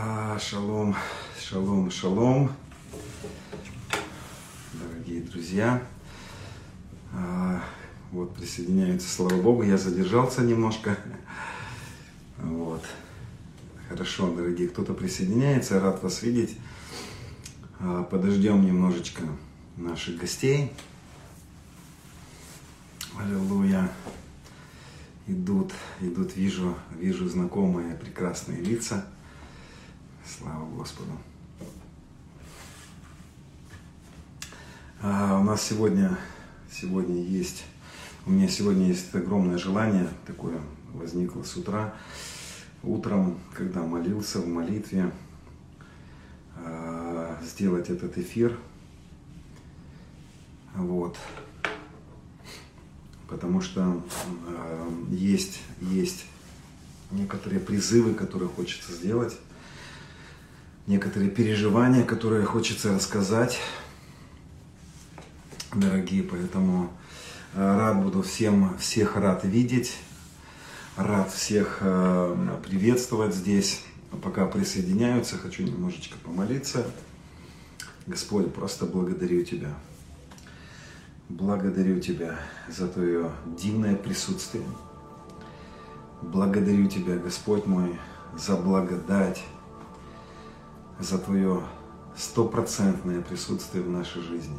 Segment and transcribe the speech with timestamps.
[0.00, 0.94] А, шалом,
[1.40, 2.52] шалом, шалом,
[4.72, 5.82] дорогие друзья.
[7.12, 7.60] А,
[8.12, 10.96] вот присоединяются, слава Богу, я задержался немножко.
[12.38, 12.84] Вот.
[13.88, 16.56] Хорошо, дорогие, кто-то присоединяется, рад вас видеть.
[17.80, 19.24] А, подождем немножечко
[19.76, 20.72] наших гостей.
[23.18, 23.90] Аллилуйя.
[25.26, 29.04] Идут, идут, вижу, вижу знакомые прекрасные лица.
[30.36, 31.12] Слава Господу.
[35.00, 36.18] А у нас сегодня,
[36.70, 37.64] сегодня есть,
[38.26, 40.60] у меня сегодня есть огромное желание, такое
[40.92, 41.94] возникло с утра,
[42.82, 45.10] утром, когда молился в молитве,
[46.56, 48.58] а, сделать этот эфир.
[50.74, 51.16] Вот.
[53.28, 54.02] Потому что
[54.46, 56.26] э, есть, есть
[57.10, 59.34] некоторые призывы, которые хочется сделать
[60.88, 63.58] некоторые переживания, которые хочется рассказать,
[65.74, 66.90] дорогие, поэтому
[67.54, 69.98] э, рад буду всем, всех рад видеть,
[70.96, 73.82] рад всех э, приветствовать здесь.
[74.22, 76.86] Пока присоединяются, хочу немножечко помолиться.
[78.06, 79.74] Господь, просто благодарю Тебя.
[81.28, 84.64] Благодарю Тебя за Твое дивное присутствие.
[86.22, 87.98] Благодарю Тебя, Господь мой,
[88.34, 89.44] за благодать,
[91.00, 91.62] за Твое
[92.16, 94.56] стопроцентное присутствие в нашей жизни.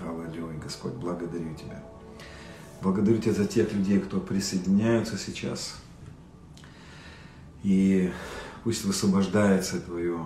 [0.00, 1.82] Аллилуйя, Господь, благодарю Тебя.
[2.82, 5.76] Благодарю Тебя за тех людей, кто присоединяются сейчас.
[7.62, 8.12] И
[8.64, 10.18] пусть высвобождается Твое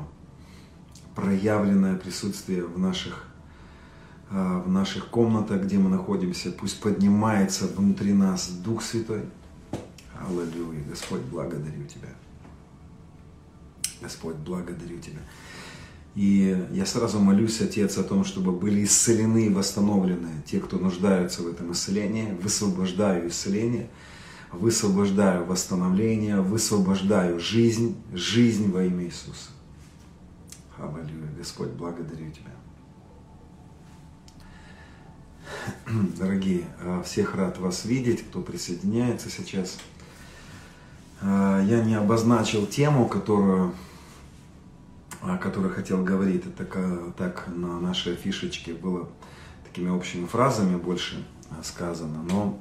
[1.14, 3.24] проявленное присутствие в наших,
[4.30, 6.52] а, в наших комнатах, где мы находимся.
[6.52, 9.24] Пусть поднимается внутри нас Дух Святой.
[10.18, 12.08] Аллилуйя, Господь, благодарю Тебя.
[14.02, 15.20] Господь, благодарю Тебя.
[16.14, 21.42] И я сразу молюсь, Отец, о том, чтобы были исцелены и восстановлены те, кто нуждаются
[21.42, 22.36] в этом исцелении.
[22.42, 23.88] Высвобождаю исцеление,
[24.50, 29.50] высвобождаю восстановление, высвобождаю жизнь, жизнь во имя Иисуса.
[30.76, 31.32] Аллилуйя.
[31.38, 32.50] Господь, благодарю Тебя.
[36.18, 39.78] Дорогие, а, всех рад вас видеть, кто присоединяется сейчас.
[41.22, 43.74] А, я не обозначил тему, которую
[45.22, 49.08] о которой хотел говорить, это так, так на нашей фишечке было
[49.64, 51.24] такими общими фразами больше
[51.62, 52.58] сказано, но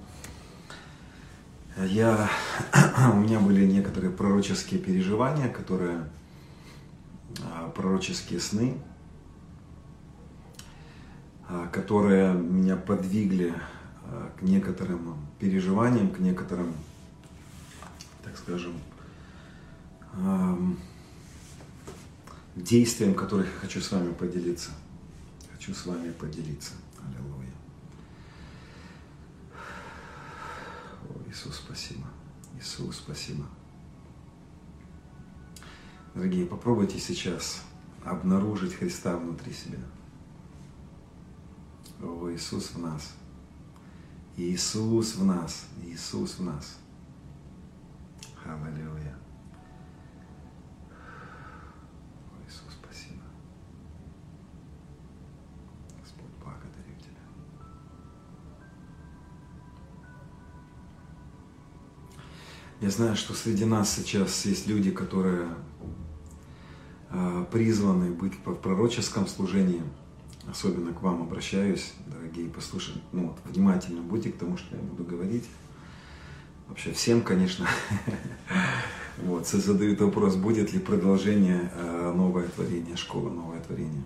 [1.78, 2.30] я,
[3.14, 6.08] у меня были некоторые пророческие переживания, которые,
[7.44, 8.78] а, пророческие сны,
[11.50, 13.54] а, которые меня подвигли
[14.38, 16.74] к некоторым переживаниям, к некоторым,
[18.26, 18.74] так скажем,
[22.56, 24.72] действием, которых я хочу с вами поделиться.
[25.52, 26.74] Хочу с вами поделиться.
[27.00, 27.54] Аллилуйя.
[31.10, 32.08] О, Иисус, спасибо.
[32.60, 33.46] Иисус, спасибо.
[36.14, 37.62] Дорогие, попробуйте сейчас
[38.04, 39.80] обнаружить Христа внутри себя.
[42.02, 43.14] О, Иисус в нас.
[44.36, 45.68] Иисус в нас.
[45.84, 46.78] Иисус в нас.
[48.44, 49.11] Аллилуйя.
[62.82, 65.50] Я знаю, что среди нас сейчас есть люди, которые
[67.12, 69.84] а, призваны быть в пророческом служении.
[70.50, 75.04] Особенно к вам обращаюсь, дорогие, послушайте, ну, вот, внимательно будьте к тому, что я буду
[75.04, 75.48] говорить.
[76.68, 77.68] Вообще всем, конечно.
[79.18, 84.04] Вот, задают вопрос, будет ли продолжение а, новое творение, школа новое творение.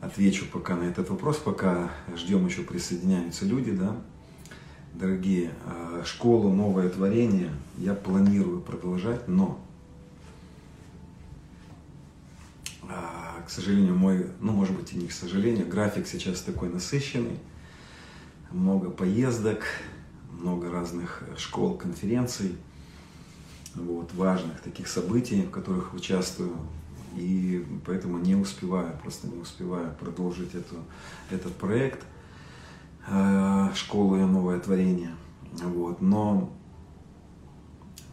[0.00, 4.02] Отвечу пока на этот вопрос, пока ждем еще присоединяются люди, да
[4.98, 9.60] дорогие, э, школу «Новое творение» я планирую продолжать, но,
[12.88, 17.38] а, к сожалению, мой, ну, может быть, и не к сожалению, график сейчас такой насыщенный,
[18.50, 19.64] много поездок,
[20.30, 22.56] много разных школ, конференций,
[23.74, 26.56] вот, важных таких событий, в которых участвую,
[27.16, 30.76] и поэтому не успеваю, просто не успеваю продолжить эту,
[31.30, 32.02] этот проект–
[33.74, 35.14] школу и новое творение.
[35.52, 36.00] Вот.
[36.00, 36.52] Но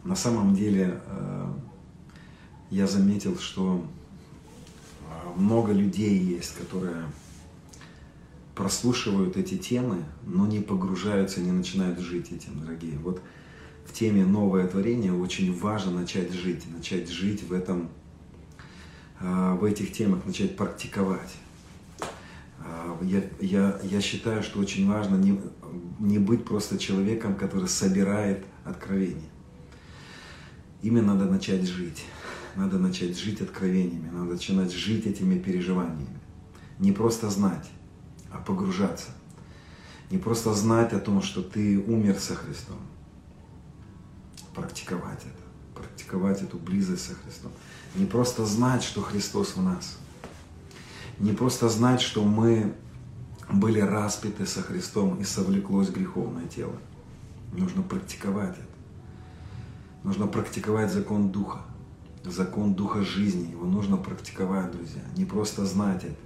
[0.04, 1.46] на самом деле э,
[2.70, 3.84] я заметил, что
[5.10, 7.04] э, много людей есть, которые
[8.54, 12.96] прослушивают эти темы, но не погружаются, не начинают жить этим, дорогие.
[12.98, 13.20] Вот
[13.86, 17.88] в теме новое творение очень важно начать жить, начать жить в этом
[19.20, 21.34] в этих темах начать практиковать.
[22.64, 25.40] А, я, я, я считаю, что очень важно не,
[25.98, 29.30] не быть просто человеком, который собирает откровения.
[30.82, 32.04] Ими надо начать жить.
[32.56, 36.20] Надо начать жить откровениями, надо начинать жить этими переживаниями.
[36.78, 37.68] Не просто знать,
[38.30, 39.10] а погружаться.
[40.10, 42.78] Не просто знать о том, что ты умер со Христом.
[44.54, 45.82] Практиковать это.
[45.82, 47.50] Практиковать эту близость со Христом.
[47.96, 49.98] Не просто знать, что Христос в нас.
[51.18, 52.74] Не просто знать, что мы
[53.52, 56.74] были распяты со Христом и совлеклось греховное тело.
[57.52, 58.68] Нужно практиковать это.
[60.02, 61.60] Нужно практиковать закон Духа.
[62.24, 63.52] Закон Духа жизни.
[63.52, 65.02] Его нужно практиковать, друзья.
[65.16, 66.16] Не просто знать это.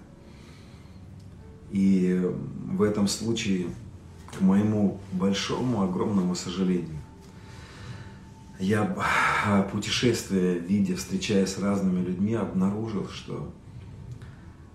[1.70, 2.32] И
[2.66, 3.66] в этом случае,
[4.36, 6.96] к моему большому, огромному сожалению,
[8.58, 8.84] я
[9.70, 13.52] путешествуя, видя, встречаясь с разными людьми, обнаружил, что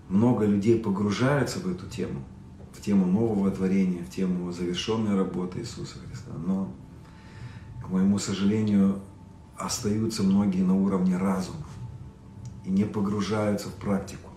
[0.08, 2.22] много людей погружаются в эту тему,
[2.72, 6.32] в тему нового творения, в тему завершенной работы Иисуса Христа.
[6.46, 6.72] Но,
[7.82, 9.00] к моему сожалению,
[9.56, 11.66] остаются многие на уровне разума
[12.64, 14.30] и не погружаются в практику.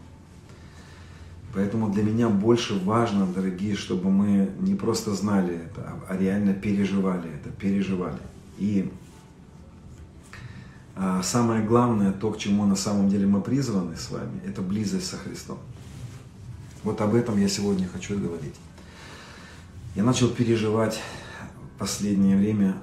[1.54, 7.30] Поэтому для меня больше важно, дорогие, чтобы мы не просто знали это, а реально переживали
[7.34, 8.20] это, переживали.
[8.58, 8.92] И
[11.24, 15.18] самое главное, то, к чему на самом деле мы призваны с вами, это близость со
[15.18, 15.60] Христом.
[16.84, 18.56] Вот об этом я сегодня хочу говорить.
[19.96, 21.00] Я начал переживать
[21.76, 22.78] в последнее время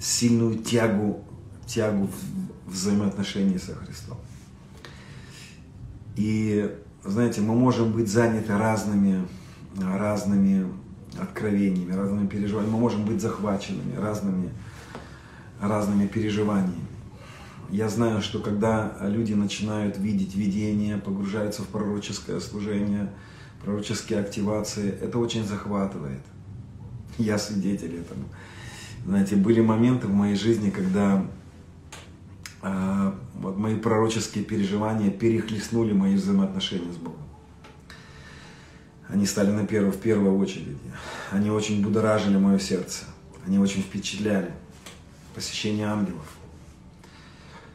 [0.00, 1.24] сильную тягу,
[1.66, 2.08] тягу
[2.66, 4.18] в взаимоотношении со Христом.
[6.16, 6.72] И,
[7.04, 9.26] знаете, мы можем быть заняты разными,
[9.80, 10.66] разными
[11.18, 14.50] откровениями, разными переживаниями, мы можем быть захваченными разными
[15.60, 16.86] разными переживаниями.
[17.70, 23.10] Я знаю, что когда люди начинают видеть видение, погружаются в пророческое служение,
[23.64, 26.20] пророческие активации, это очень захватывает.
[27.18, 28.24] Я свидетель этому.
[29.06, 31.26] Знаете, были моменты в моей жизни, когда
[32.62, 37.20] э, вот мои пророческие переживания перехлестнули мои взаимоотношения с Богом.
[39.08, 40.76] Они стали на первую, в первую очередь.
[41.30, 43.04] Они очень будоражили мое сердце.
[43.46, 44.52] Они очень впечатляли
[45.34, 46.26] посещение ангелов.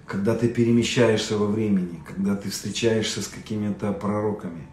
[0.06, 4.66] Когда ты перемещаешься во времени, когда ты встречаешься с какими-то пророками,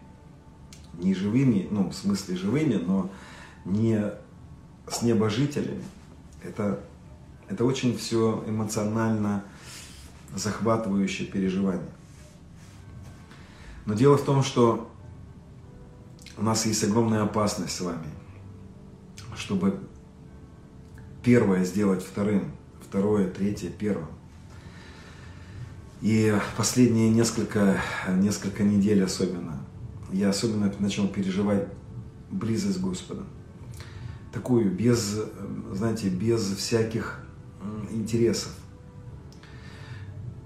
[0.93, 3.11] не живыми, ну, в смысле живыми, но
[3.65, 4.01] не
[4.89, 5.83] с небожителями,
[6.41, 6.79] это,
[7.49, 9.43] это очень все эмоционально
[10.33, 11.91] захватывающее переживание.
[13.85, 14.89] Но дело в том, что
[16.35, 18.07] у нас есть огромная опасность с вами,
[19.35, 19.79] чтобы
[21.21, 22.51] первое сделать вторым–
[22.87, 24.07] второе, третье, первое.
[26.01, 29.59] И последние несколько, несколько недель особенно,
[30.11, 31.67] я особенно начал переживать
[32.29, 33.23] близость Господа.
[34.31, 35.19] Такую, без,
[35.73, 37.19] знаете, без всяких
[37.91, 38.53] интересов,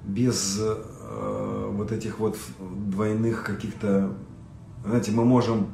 [0.05, 4.15] без э, вот этих вот двойных каких-то,
[4.85, 5.73] знаете, мы можем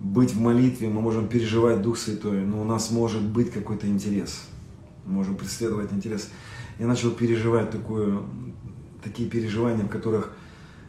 [0.00, 4.46] быть в молитве, мы можем переживать Дух Святой, но у нас может быть какой-то интерес–
[5.06, 6.28] можем преследовать интерес.
[6.78, 8.20] Я начал переживать такое,
[9.02, 10.32] такие переживания, в которых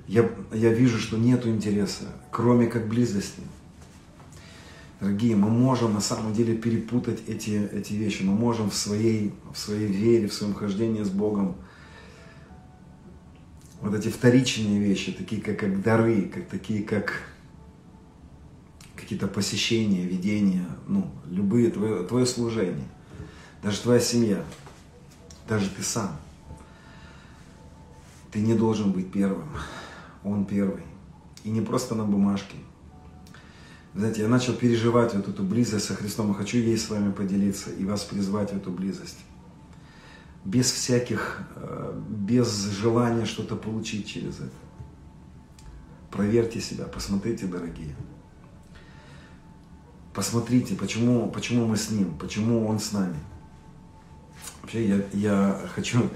[0.08, 3.42] я, я вижу, что нет интереса, кроме как близости.
[5.00, 8.24] Дорогие, мы можем на самом деле перепутать эти, эти вещи.
[8.24, 11.56] Мы можем в своей, в своей вере, в своем хождении с Богом
[13.82, 17.24] вот эти вторичные вещи, такие как, как дары, как, такие как
[18.96, 22.88] какие-то посещения, видения, ну, любые, твое, твое служение–
[23.64, 24.44] даже твоя семья,
[25.48, 26.18] даже ты сам,
[28.32, 29.50] ты не должен быть первым.
[30.24, 30.84] Он первый.
[31.44, 32.58] И не просто на бумажке.
[33.94, 37.70] Знаете, я начал переживать вот эту близость со Христом, и хочу ей с вами поделиться
[37.72, 39.20] и вас призвать в эту близость.
[40.46, 44.52] Без всяких, э, без желания что-то получить через это.
[46.12, 47.96] Проверьте себя, посмотрите, дорогие.
[50.14, 53.18] Посмотрите, почему, почему мы с Ним, почему Он с нами–
[54.64, 56.10] Вообще я, я хочу,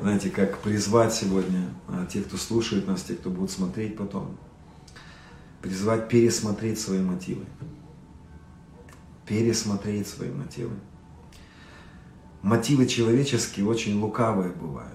[0.00, 4.38] знаете, как призвать сегодня а, тех, кто слушает нас, тех, кто будет смотреть потом,
[5.60, 7.44] призвать пересмотреть свои мотивы.
[9.26, 10.72] Пересмотреть свои мотивы.
[12.40, 14.90] Мотивы человеческие очень лукавые бывают.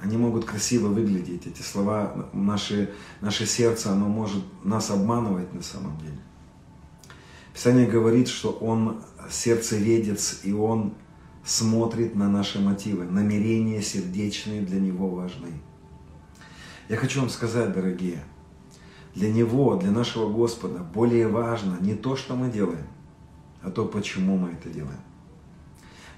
[0.00, 5.96] Они могут красиво выглядеть, эти слова, наше, наше сердце, оно может нас обманывать на самом
[5.98, 6.18] деле.
[7.52, 10.94] Писание говорит, что он сердцеведец, и он
[11.44, 13.04] смотрит на наши мотивы.
[13.04, 15.48] Намерения сердечные для него важны.
[16.88, 18.22] Я хочу вам сказать, дорогие,
[19.14, 22.86] для Него, для нашего Господа более важно не то, что мы делаем,
[23.62, 25.00] а то, почему мы это делаем.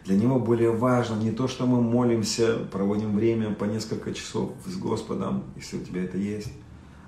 [0.04, 4.76] Для Него более важно не то, что мы молимся, проводим время по несколько часов с
[4.76, 6.52] Господом, если у тебя это есть,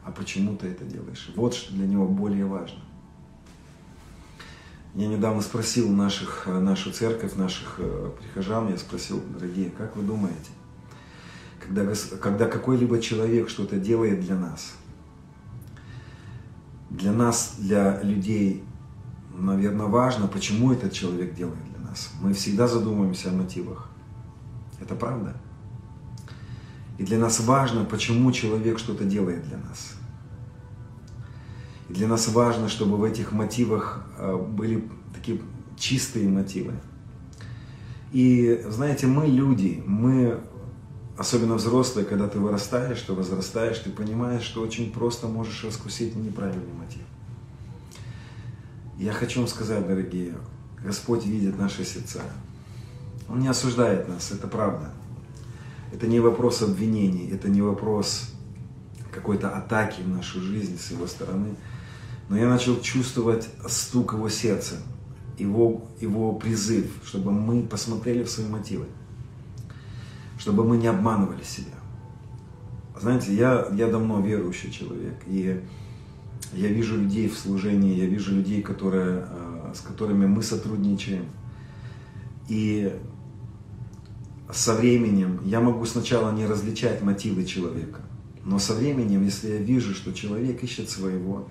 [0.04, 1.30] а почему ты это делаешь.
[1.34, 2.80] Вот что для Него более важно.
[4.94, 10.50] Я недавно спросил наших, нашу церковь, наших э, прихожан, я спросил, дорогие, как вы думаете,
[11.60, 11.86] когда,
[12.20, 14.72] когда какой-либо человек что-то делает для нас,
[16.90, 18.64] для нас, для людей,
[19.36, 22.10] наверное, важно, почему этот человек делает для нас.
[22.20, 23.90] Мы всегда задумываемся о мотивах.
[24.80, 25.36] Это правда?
[26.96, 29.97] И для нас важно, почему человек что-то делает для нас.
[31.88, 35.40] Для нас важно, чтобы в этих мотивах э, были такие
[35.78, 36.74] чистые мотивы.
[38.12, 40.40] И знаете, мы люди, мы,
[41.16, 46.74] особенно взрослые, когда ты вырастаешь, ты возрастаешь, ты понимаешь, что очень просто можешь раскусить неправильный
[46.74, 47.02] мотив.
[48.98, 50.34] Я хочу вам сказать, дорогие,
[50.84, 52.20] Господь видит наши сердца.
[53.28, 54.90] Он не осуждает нас, это правда.
[55.92, 58.34] Это не вопрос обвинений, это не вопрос
[59.10, 61.54] какой-то атаки в нашу жизнь с его стороны–
[62.28, 64.76] но я начал чувствовать стук его сердца,
[65.38, 68.86] его, его призыв, чтобы мы посмотрели в свои мотивы,
[70.38, 71.74] чтобы мы не обманывали себя.
[73.00, 75.62] Знаете, я, я давно верующий человек, и
[76.52, 81.26] я вижу людей в служении, я вижу людей, которые, э, с которыми мы сотрудничаем.
[82.48, 82.92] И
[84.52, 88.00] со временем я могу сначала не различать мотивы человека,
[88.44, 91.46] но со временем, если я вижу, что человек ищет своего,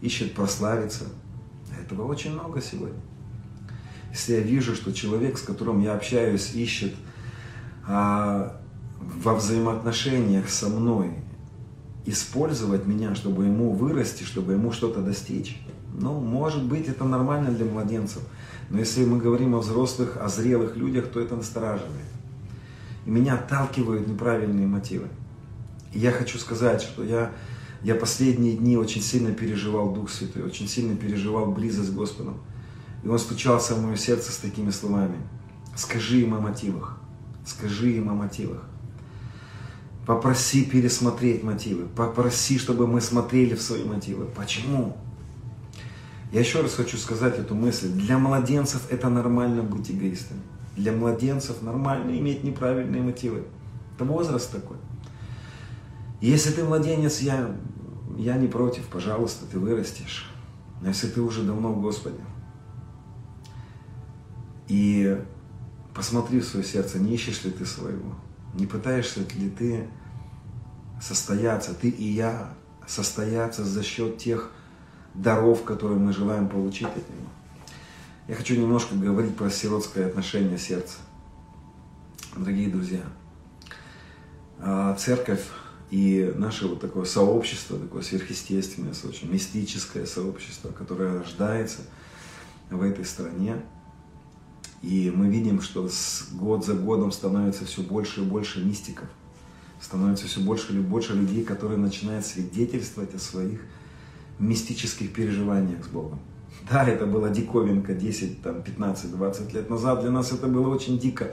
[0.00, 1.04] ищет прославиться.
[1.80, 3.00] Этого очень много сегодня.
[4.10, 6.94] Если я вижу, что человек, с которым я общаюсь, ищет
[7.86, 8.60] а,
[9.00, 11.12] во взаимоотношениях со мной
[12.06, 15.60] использовать меня, чтобы ему вырасти, чтобы ему что-то достичь,
[15.92, 18.22] ну, может быть, это нормально для младенцев.
[18.70, 22.06] Но если мы говорим о взрослых, о зрелых людях, то это настораживает.
[23.04, 25.08] И меня отталкивают неправильные мотивы.
[25.92, 27.32] И я хочу сказать, что я
[27.82, 32.38] я последние дни очень сильно переживал Дух Святой, очень сильно переживал близость с Господом.
[33.04, 35.16] И Он стучался в мое сердце с такими словами.
[35.76, 36.98] Скажи им о мотивах.
[37.46, 38.64] Скажи им о мотивах.
[40.06, 41.86] Попроси пересмотреть мотивы.
[41.86, 44.24] Попроси, чтобы мы смотрели в свои мотивы.
[44.24, 44.96] Почему?
[46.32, 47.88] Я еще раз хочу сказать эту мысль.
[47.88, 50.40] Для младенцев это нормально быть эгоистами.
[50.76, 53.44] Для младенцев нормально иметь неправильные мотивы.
[53.94, 54.78] Это возраст такой.
[56.20, 57.56] Если ты младенец, я,
[58.16, 60.30] я не против, пожалуйста, ты вырастешь.
[60.80, 62.18] Но если ты уже давно в Господе,
[64.66, 65.20] и
[65.94, 68.14] посмотри в свое сердце, не ищешь ли ты своего,
[68.54, 69.88] не пытаешься ли ты
[71.00, 72.54] состояться, ты и я,
[72.86, 74.50] состояться за счет тех
[75.14, 77.28] даров, которые мы желаем получить от Него.
[78.26, 80.96] Я хочу немножко говорить про сиротское отношение сердца.
[82.36, 83.02] Дорогие друзья,
[84.58, 85.44] а, церковь
[85.90, 91.80] и наше вот такое сообщество, такое сверхъестественное, очень мистическое сообщество, которое рождается
[92.70, 93.56] в этой стране.
[94.82, 99.08] И мы видим, что с год за годом становится все больше и больше мистиков,
[99.80, 103.60] становится все больше и больше людей, которые начинают свидетельствовать о своих
[104.38, 106.20] мистических переживаниях с Богом.
[106.70, 110.02] Да, это была диковинка 10, там, 15, 20 лет назад.
[110.02, 111.32] Для нас это было очень дико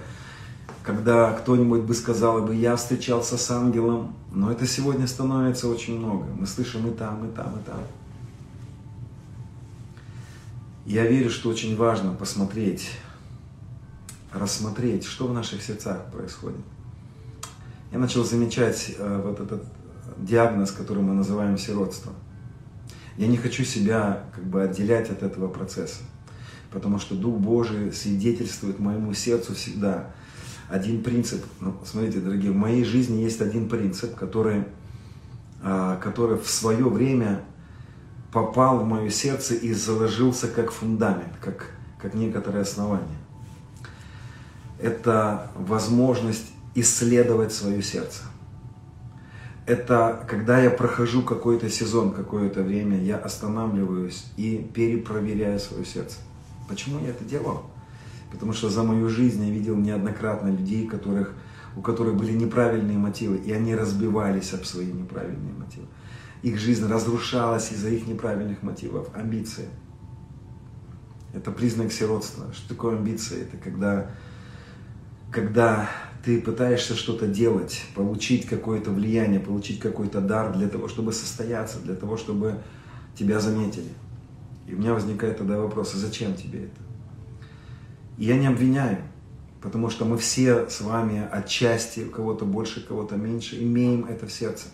[0.86, 6.25] когда кто-нибудь бы сказал бы, я встречался с ангелом, но это сегодня становится очень много.
[6.25, 7.80] Мы слышим и там, и там, и там.
[10.86, 12.92] Я верю, что очень важно посмотреть,
[14.32, 16.62] рассмотреть, что в наших сердцах происходит.
[17.92, 19.63] Я начал замечать э, вот этот
[20.18, 22.13] диагноз, который мы называем сиротство.
[23.18, 26.04] Я не хочу себя как бы отделять от этого процесса,
[26.70, 30.13] потому что Дух Божий свидетельствует моему сердцу всегда–
[30.69, 31.43] один принцип.
[31.60, 34.65] Ну, смотрите, дорогие, в моей жизни есть один принцип, который,
[35.62, 37.41] а, который в свое время
[38.31, 43.17] попал в мое сердце и заложился как фундамент, как, как некоторое основание.
[44.79, 48.24] Это возможность исследовать свое сердце.
[49.65, 56.17] Это когда я прохожу какой-то сезон, какое-то время, я останавливаюсь и перепроверяю свое сердце.
[56.67, 57.63] Почему я это делал?
[58.36, 61.34] Потому что за мою жизнь я видел неоднократно людей, которых,
[61.77, 65.88] у которых были неправильные мотивы, и они разбивались об свои неправильные мотивы.
[66.44, 69.70] Их жизнь разрушалась из-за их неправильных мотивов, амбиции.
[71.34, 72.51] Это признак сиротства.
[72.54, 73.44] Что такое амбиция?
[73.44, 74.12] Это когда,
[75.32, 75.89] когда
[76.25, 81.96] ты пытаешься что-то делать, получить какое-то влияние, получить какой-то дар для того, чтобы состояться, для
[81.96, 82.62] того, чтобы
[83.18, 83.94] тебя заметили.
[84.68, 86.85] И у меня возникает тогда вопрос, а зачем тебе это?
[88.17, 89.00] Я не обвиняю,
[89.62, 94.25] потому что мы все с вами отчасти, у кого-то больше, у кого-то меньше, имеем это
[94.25, 94.67] в сердце.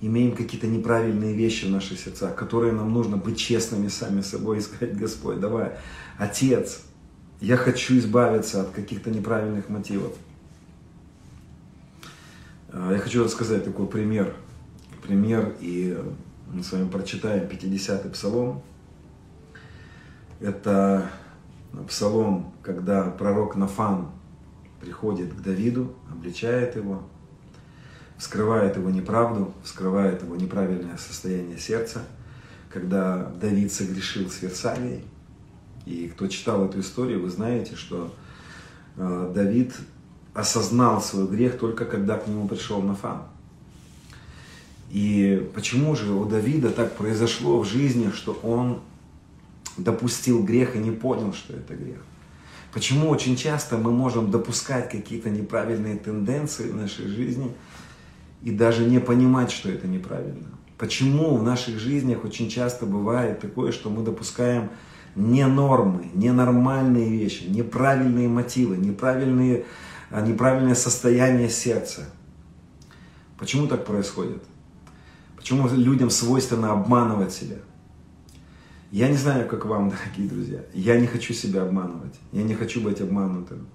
[0.00, 4.60] Имеем какие-то неправильные вещи в наших сердцах, которые нам нужно быть честными сами собой и
[4.60, 5.72] сказать, Господь, давай,
[6.18, 6.82] Отец,
[7.40, 10.12] я хочу избавиться от каких-то неправильных мотивов.
[12.70, 14.34] А, я хочу рассказать такой пример.
[15.02, 15.98] Пример, и
[16.52, 18.62] мы с вами прочитаем 50-й псалом.
[20.40, 21.10] Это
[21.86, 24.08] псалом, когда пророк Нафан
[24.80, 27.02] приходит к Давиду, обличает его,
[28.16, 32.02] вскрывает его неправду, вскрывает его неправильное состояние сердца,
[32.70, 35.04] когда Давид согрешил с Версалией.
[35.86, 38.14] И кто читал эту историю, вы знаете, что
[38.96, 39.74] э, Давид
[40.34, 43.22] осознал свой грех только когда к нему пришел Нафан.
[44.90, 48.80] И почему же у Давида так произошло в жизни, что он
[49.78, 51.98] допустил грех и не понял, что это грех?
[52.72, 57.54] Почему очень часто мы можем допускать какие-то неправильные тенденции в нашей жизни
[58.42, 60.48] и даже не понимать, что это неправильно?
[60.76, 64.70] Почему в наших жизнях очень часто бывает такое, что мы допускаем
[65.16, 69.64] не нормы, ненормальные вещи, неправильные мотивы, неправильные
[70.10, 72.08] а неправильное состояние сердца.
[73.38, 74.42] Почему так происходит?
[75.36, 77.56] Почему людям свойственно обманывать себя?
[78.90, 80.60] Я не знаю, как вам, дорогие друзья.
[80.72, 82.14] Я не хочу себя обманывать.
[82.32, 83.66] Я не хочу быть обманутым.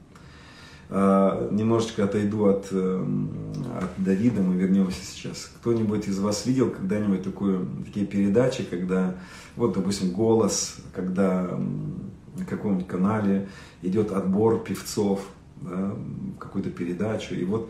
[0.90, 3.30] А, немножечко отойду от, эм,
[3.80, 5.52] от Давида, мы вернемся сейчас.
[5.60, 9.16] Кто-нибудь из вас видел когда-нибудь такую, такие передачи, когда,
[9.56, 11.60] вот, допустим, голос, когда
[12.36, 13.48] на каком-нибудь канале
[13.84, 15.22] идет отбор певцов,
[15.62, 15.96] да,
[16.40, 17.36] какую-то передачу.
[17.36, 17.70] И вот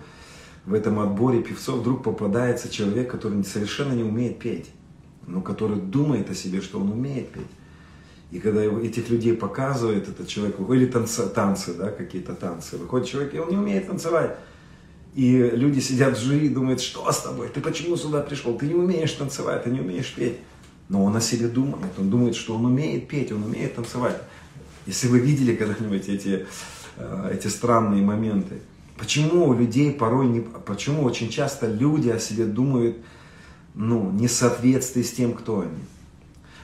[0.66, 4.72] в этом отборе певцов вдруг попадается человек, который совершенно не умеет петь,
[5.28, 7.44] но который думает о себе, что он умеет петь.
[8.32, 13.08] И когда его, этих людей показывает этот человек, или танцы, танцы да, какие-то танцы, выходит
[13.08, 14.36] человек, и он не умеет танцевать.
[15.14, 18.66] И люди сидят в жюри и думают, что с тобой, ты почему сюда пришел, ты
[18.66, 20.38] не умеешь танцевать, ты не умеешь петь.
[20.90, 24.18] Но он о себе думает, он думает, что он умеет петь, он умеет танцевать.
[24.88, 26.46] Если вы видели когда-нибудь эти
[26.96, 28.60] Э, эти странные моменты.
[28.98, 32.98] Почему у людей порой не, почему очень часто люди о себе думают,
[33.76, 35.80] ну, не в соответствии с тем, кто они?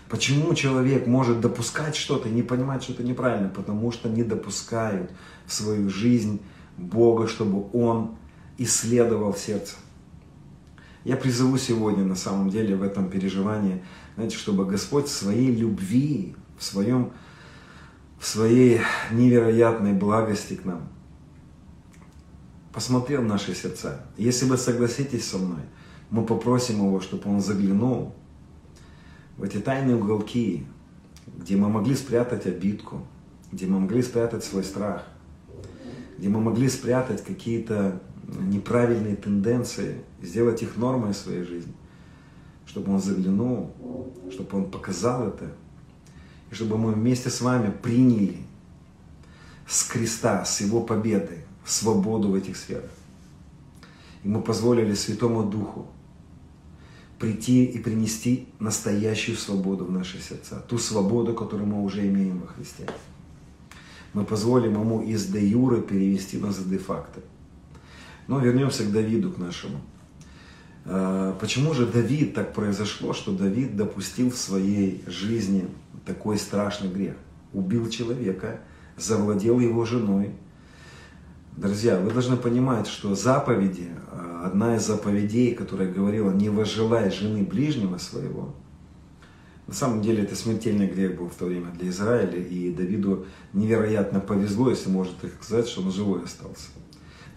[0.09, 3.49] Почему человек может допускать что-то и не понимать, что это неправильно?
[3.49, 5.11] Потому что не допускают
[5.45, 6.41] в свою жизнь
[6.77, 8.15] Бога, чтобы Он
[8.57, 9.75] исследовал сердце.
[11.03, 13.83] Я призову сегодня на самом деле в этом переживании,
[14.15, 17.11] знаете, чтобы Господь в своей любви, в своем
[18.19, 20.89] в своей невероятной благости к нам
[22.73, 24.05] посмотрел наши сердца.
[24.17, 25.61] Если вы согласитесь со мной,
[26.11, 28.13] мы попросим Его, чтобы Он заглянул
[29.37, 30.65] в эти тайные уголки,
[31.37, 33.01] где мы могли спрятать обидку,
[33.51, 35.07] где мы могли спрятать свой страх,
[36.17, 41.73] где мы могли спрятать какие-то неправильные тенденции, сделать их нормой своей жизни,
[42.65, 43.71] чтобы Он заглянул,
[44.31, 45.51] чтобы Он показал это,
[46.51, 48.37] и чтобы мы вместе с вами приняли
[49.67, 52.89] с креста, с Его победы, свободу в этих сферах.
[54.23, 55.87] И мы позволили Святому Духу
[57.19, 60.63] прийти и принести настоящую свободу в наши сердца.
[60.67, 62.87] Ту свободу, которую мы уже имеем во Христе.
[64.13, 67.19] Мы позволим Ему из де юры перевести нас в де факто.
[68.27, 69.81] Но вернемся к Давиду, к нашему.
[70.85, 75.67] А, почему же Давид так произошло, что Давид допустил в своей жизни
[76.05, 77.15] такой страшный грех.
[77.53, 78.61] Убил человека,
[78.97, 80.31] завладел его женой.
[81.59, 87.43] Друзья, вы должны понимать, что заповеди, а, одна из заповедей, которая говорила «не возжелай жены
[87.43, 88.55] ближнего своего»,
[89.67, 94.21] на самом деле это смертельный грех был в то время для Израиля, и Давиду невероятно
[94.21, 96.69] повезло, если можно так сказать, что он живой остался.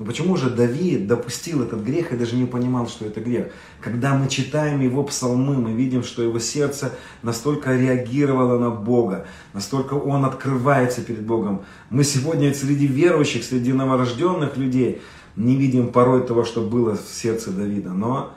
[0.02, 3.52] Но почему же Давид допустил этот грех и даже не понимал, что это грех?
[3.80, 9.94] Когда мы читаем его псалмы, мы видим, что его сердце настолько реагировало на Бога, настолько
[9.94, 11.62] он открывается перед Богом.
[11.88, 15.00] Мы сегодня среди верующих, среди новорожденных людей
[15.36, 17.90] не видим порой того, что было в сердце Давида.
[17.90, 18.34] Но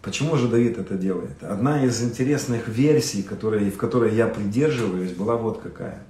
[0.00, 1.42] почему же Давид это делает?
[1.42, 6.02] Одна из интересных версий, которые, в которой я придерживаюсь, была вот какая.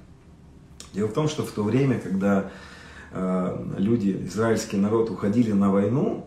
[0.94, 2.48] Дело в том, что в то время, когда
[3.78, 6.26] люди, израильский народ уходили на войну,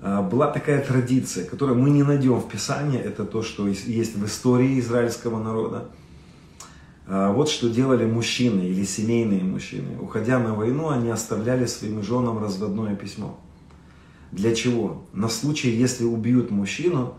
[0.00, 4.26] э, была такая традиция, которую мы не найдем в Писании, это то, что есть в
[4.26, 5.90] истории израильского народа.
[7.12, 9.98] А, вот что делали мужчины или семейные мужчины.
[10.00, 13.36] Уходя на войну, они оставляли своим женам разводное письмо.
[14.30, 15.02] Для чего?
[15.12, 17.14] На случай, если убьют мужчину,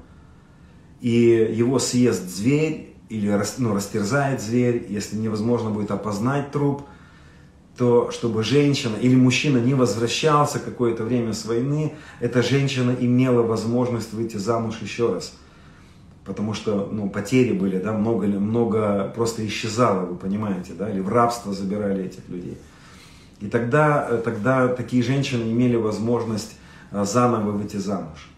[1.02, 1.10] и
[1.54, 6.84] его съест зверь, или ну, растерзает зверь, если невозможно будет опознать труп,
[7.82, 14.14] то чтобы женщина или мужчина не возвращался какое-то время с войны, эта женщина имела возможность
[14.14, 15.34] выйти замуж еще раз–
[16.26, 21.10] потому что ну, потери были, да, много, много просто исчезало, вы понимаете, да, или в
[21.10, 22.58] рабство забирали этих людей.
[23.40, 26.56] И тогда, э, тогда такие женщины имели возможность
[26.92, 28.30] э, заново выйти замуж.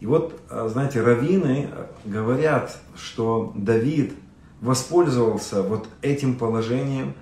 [0.00, 1.70] И вот, э, знаете, раввины
[2.04, 4.12] говорят, что Давид
[4.60, 7.14] воспользовался вот этим положением,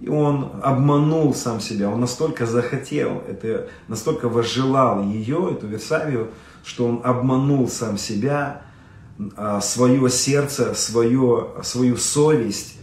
[0.00, 6.30] и он обманул сам себя, он настолько захотел, это, настолько возжелал ее, эту Версавию,
[6.64, 8.62] что он обманул сам себя,
[9.36, 12.76] а, свое сердце, свое, свою совесть,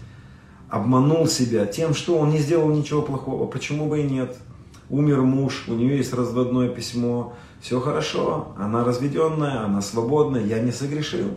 [0.69, 3.47] обманул себя тем, что он не сделал ничего плохого.
[3.47, 4.35] Почему бы и нет?
[4.89, 10.71] Умер муж, у нее есть разводное письмо, все хорошо, она разведенная, она свободная, я не
[10.71, 11.31] согрешил.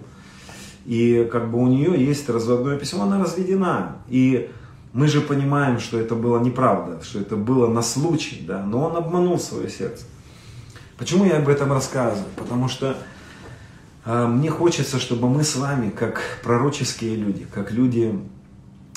[0.84, 3.98] И как бы у нее есть разводное письмо, она разведена.
[4.08, 4.50] И
[4.92, 8.96] мы же понимаем, что это было неправда, что это было на случай, да, но он
[8.96, 10.04] обманул свое сердце.
[10.96, 12.26] Почему я об этом рассказываю?
[12.36, 12.96] Потому что
[14.04, 18.18] а, мне хочется, чтобы мы с вами, как пророческие люди, как люди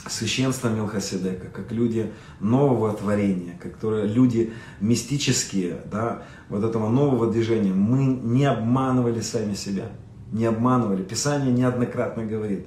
[0.09, 8.05] священства Милхасидека, как люди нового творения, которые люди мистические, да, вот этого нового движения, мы
[8.05, 9.89] не обманывали сами себя,
[10.31, 11.03] не обманывали.
[11.03, 12.65] Писание неоднократно говорит,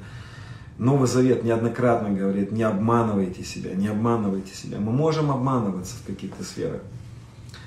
[0.78, 4.78] Новый Завет неоднократно говорит, не обманывайте себя, не обманывайте себя.
[4.78, 6.80] Мы можем обманываться в каких-то сферах.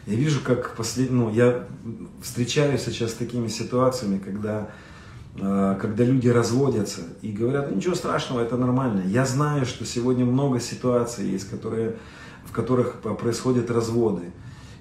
[0.05, 1.11] Я вижу, как послед...
[1.11, 1.67] ну, я
[2.21, 4.69] встречаюсь сейчас с такими ситуациями, когда,
[5.35, 9.03] э, когда люди разводятся и говорят, ничего страшного, это нормально.
[9.05, 11.95] Я знаю, что сегодня много ситуаций есть, которые,
[12.45, 14.31] в которых происходят разводы.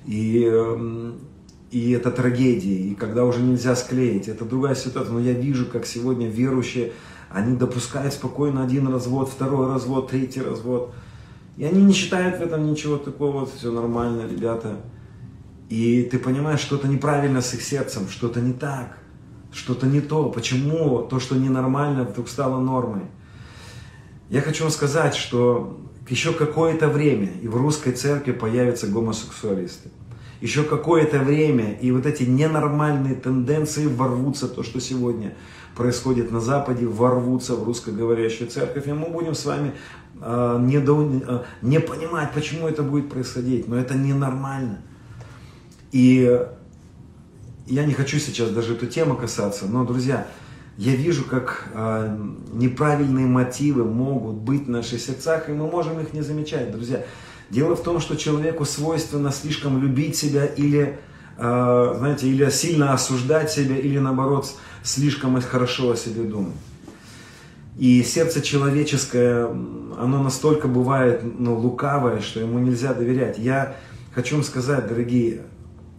[0.04, 1.12] И, э,
[1.70, 5.12] и это трагедии, и когда уже нельзя склеить, это другая ситуация.
[5.12, 6.92] Но я вижу, как сегодня верующие,
[7.30, 10.94] они допускают спокойно один развод, второй развод, третий развод.
[11.56, 14.76] И они не считают в этом ничего такого, все нормально, ребята.
[15.68, 18.98] И ты понимаешь, что-то неправильно с их сердцем, что-то не так,
[19.52, 20.30] что-то не то.
[20.30, 23.02] Почему то, что ненормально, вдруг стало нормой?
[24.28, 29.90] Я хочу вам сказать, что еще какое-то время и в русской церкви появятся гомосексуалисты.
[30.40, 35.34] Еще какое-то время и вот эти ненормальные тенденции ворвутся, то, что сегодня
[35.76, 38.88] происходит на Западе, ворвутся в русскоговорящую церковь.
[38.88, 39.72] И мы будем с вами
[40.20, 43.68] э, не, до, э, не понимать, почему это будет происходить.
[43.68, 44.78] Но это ненормально.
[45.92, 46.40] И
[47.66, 50.26] я не хочу сейчас даже эту тему касаться, но, друзья,
[50.78, 52.18] я вижу, как э,
[52.52, 57.04] неправильные мотивы могут быть в наших сердцах, и мы можем их не замечать, друзья.
[57.48, 60.98] Дело в том, что человеку свойственно слишком любить себя или,
[61.38, 64.46] знаете, или сильно осуждать себя, или наоборот,
[64.83, 66.55] слишком хорошо о себе думать.
[67.79, 73.38] И сердце человеческое, оно настолько бывает ну, лукавое, что ему нельзя доверять.
[73.38, 73.77] Я
[74.14, 75.42] хочу вам сказать, дорогие,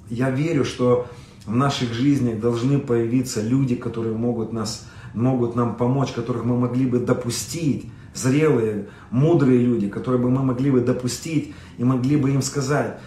[0.10, 1.08] я верю, что
[1.46, 6.88] в наших жизнях должны появиться люди, которые могут, нас, могут нам помочь, которых мы могли
[6.88, 12.42] бы допустить, зрелые, мудрые люди, которые бы мы могли бы допустить и могли бы им
[12.42, 13.00] сказать,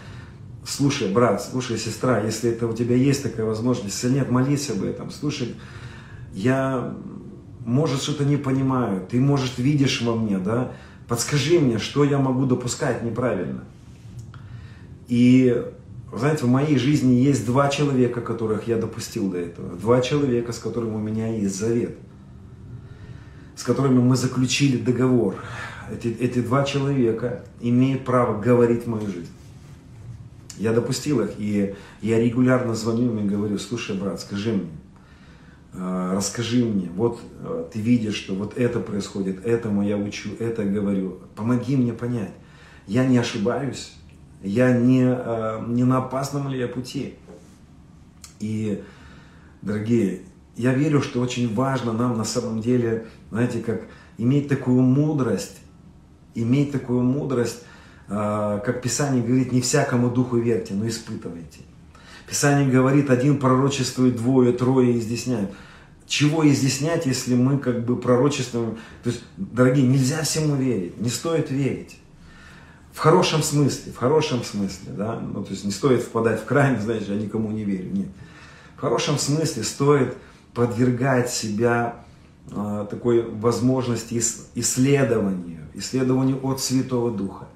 [0.64, 4.82] слушай, брат, слушай, сестра, если это у тебя есть такая возможность, если нет, молись об
[4.82, 5.54] этом, слушай,
[6.32, 6.94] я,
[7.64, 10.72] может, что-то не понимаю, ты, может, видишь во мне, да,
[11.08, 13.64] подскажи мне, что я могу допускать неправильно.
[15.08, 15.64] И
[16.12, 19.76] знаете, в моей жизни есть два человека, которых я допустил до этого.
[19.76, 21.96] Два человека, с которыми у меня есть завет.
[23.54, 25.36] С которыми мы заключили договор.
[25.90, 29.30] Эти, эти два человека имеют право говорить мою жизнь.
[30.60, 34.68] Я допустил их, и я регулярно звоню им и говорю, слушай, брат, скажи мне,
[35.72, 40.64] э, расскажи мне, вот э, ты видишь, что вот это происходит, этому я учу, это
[40.64, 42.32] говорю, помоги мне понять.
[42.86, 43.94] Я не ошибаюсь,
[44.42, 47.14] я не, э, не на опасном ли я пути.
[48.38, 48.82] И,
[49.62, 50.20] дорогие,
[50.56, 53.86] я верю, что очень важно нам на самом деле, знаете, как
[54.18, 55.56] иметь такую мудрость,
[56.34, 57.64] иметь такую мудрость,
[58.10, 61.60] как Писание говорит, не всякому духу верьте, но испытывайте.
[62.28, 65.50] Писание говорит, один пророчествует, двое, трое изъясняют.
[66.06, 68.78] Чего изъяснять, если мы как бы пророчествуем?
[69.04, 71.96] То есть, дорогие, нельзя всему верить, не стоит верить.
[72.92, 76.84] В хорошем смысле, в хорошем смысле, да, ну, то есть не стоит впадать в крайность,
[76.84, 78.08] знаешь, я никому не верю, нет.
[78.76, 80.16] В хорошем смысле стоит
[80.52, 82.04] подвергать себя
[82.50, 84.20] а, такой возможности
[84.54, 87.46] исследованию, исследованию от Святого Духа,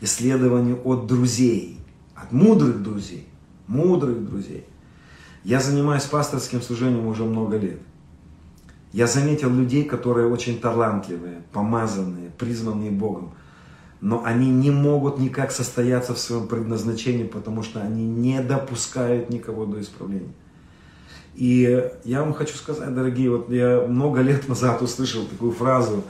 [0.00, 1.78] исследованию от друзей,
[2.14, 3.28] от мудрых друзей,
[3.66, 4.64] мудрых друзей.
[5.44, 7.80] Я занимаюсь пасторским служением уже много лет.
[8.92, 13.32] Я заметил людей, которые очень талантливые, помазанные, призванные Богом,
[14.00, 19.64] но они не могут никак состояться в своем предназначении, потому что они не допускают никого
[19.66, 20.32] до исправления.
[21.36, 26.02] И я вам хочу сказать, дорогие, вот я много лет назад услышал такую фразу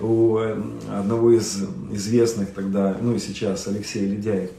[0.00, 4.50] у э, одного из известных тогда, ну и сейчас, Алексея Ледяев.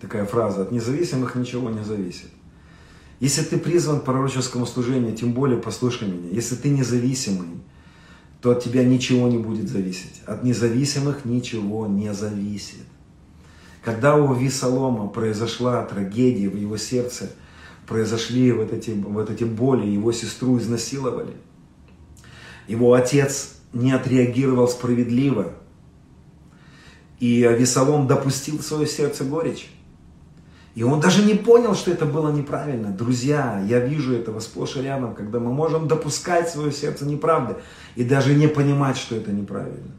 [0.00, 2.28] Такая фраза, от независимых ничего не зависит.
[3.18, 7.48] Если ты призван к пророческому служению, тем более послушай меня, если ты независимый,
[8.42, 10.20] то от тебя ничего не будет зависеть.
[10.26, 12.84] От независимых ничего не зависит.
[13.82, 17.30] Когда у Висолома произошла трагедия в его сердце,
[17.86, 21.34] произошли вот эти, вот эти боли, его сестру изнасиловали,
[22.68, 25.52] его отец не отреагировал справедливо,
[27.18, 29.70] и Весолом допустил в свое сердце горечь.
[30.74, 32.90] И он даже не понял, что это было неправильно.
[32.90, 37.56] Друзья, я вижу этого сплошь и рядом, когда мы можем допускать в свое сердце неправды
[37.94, 39.92] и даже не понимать, что это неправильно.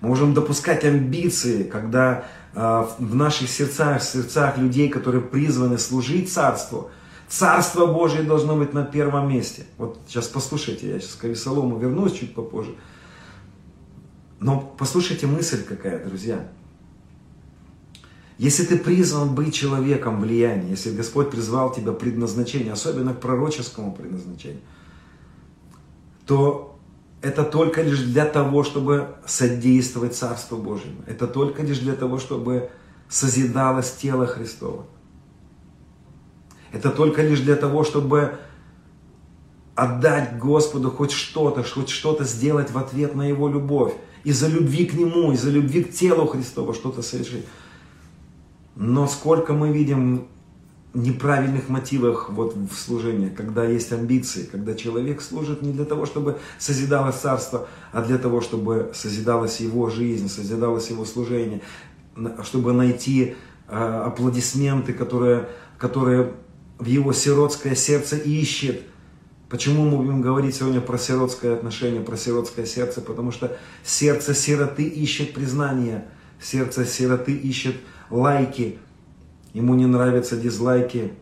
[0.00, 6.32] Мы можем допускать амбиции, когда э, в наших сердцах, в сердцах людей, которые призваны служить
[6.32, 6.90] Царству,
[7.28, 9.66] Царство Божие должно быть на первом месте.
[9.76, 12.74] Вот сейчас послушайте, я сейчас к Авесолому вернусь чуть попозже.
[14.40, 16.48] Но послушайте мысль какая, друзья.
[18.38, 24.60] Если ты призван быть человеком влияния, если Господь призвал тебя предназначение, особенно к пророческому предназначению,
[26.24, 26.78] то
[27.20, 31.02] это только лишь для того, чтобы содействовать Царству Божьему.
[31.06, 32.70] Это только лишь для того, чтобы
[33.08, 34.86] созидалось тело Христово.
[36.72, 38.38] Это только лишь для того, чтобы
[39.74, 43.94] отдать Господу хоть что-то, хоть что-то сделать в ответ на Его любовь.
[44.24, 47.46] Из-за любви к Нему, из-за любви к телу Христова что-то совершить.
[48.74, 50.26] Но сколько мы видим
[50.94, 56.38] неправильных мотивах вот в служении, когда есть амбиции, когда человек служит не для того, чтобы
[56.58, 61.60] созидалось царство, а для того, чтобы созидалась его жизнь, созидалось его служение,
[62.42, 63.36] чтобы найти
[63.68, 66.32] э, аплодисменты, которые, которые
[66.78, 68.82] в его сиротское сердце ищет.
[69.48, 73.00] Почему мы будем говорить сегодня про сиротское отношение, про сиротское сердце?
[73.00, 76.04] Потому что сердце сироты ищет признание,
[76.40, 77.76] сердце сироты ищет
[78.10, 78.78] лайки,
[79.54, 81.12] ему не нравятся дизлайки,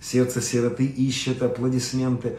[0.00, 2.38] сердце сироты ищет аплодисменты,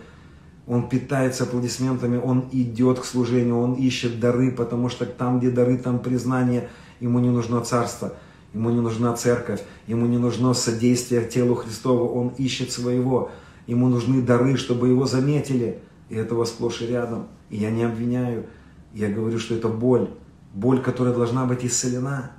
[0.68, 5.78] он питается аплодисментами, он идет к служению, он ищет дары, потому что там, где дары,
[5.78, 8.14] там признание, ему не нужно царство,
[8.54, 13.32] ему не нужна церковь, ему не нужно содействие телу Христову, он ищет своего,
[13.68, 17.28] ему нужны дары, чтобы его заметили, и этого сплошь и рядом.
[17.50, 18.46] И я не обвиняю,
[18.94, 20.10] я говорю, что это боль,
[20.54, 22.32] боль, которая должна быть исцелена.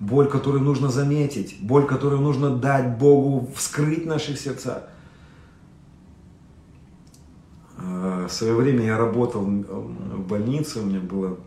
[0.00, 4.82] Боль, которую нужно заметить, боль, которую нужно дать Богу вскрыть наших сердцах.
[7.76, 11.38] В свое время я работал в больнице, у меня было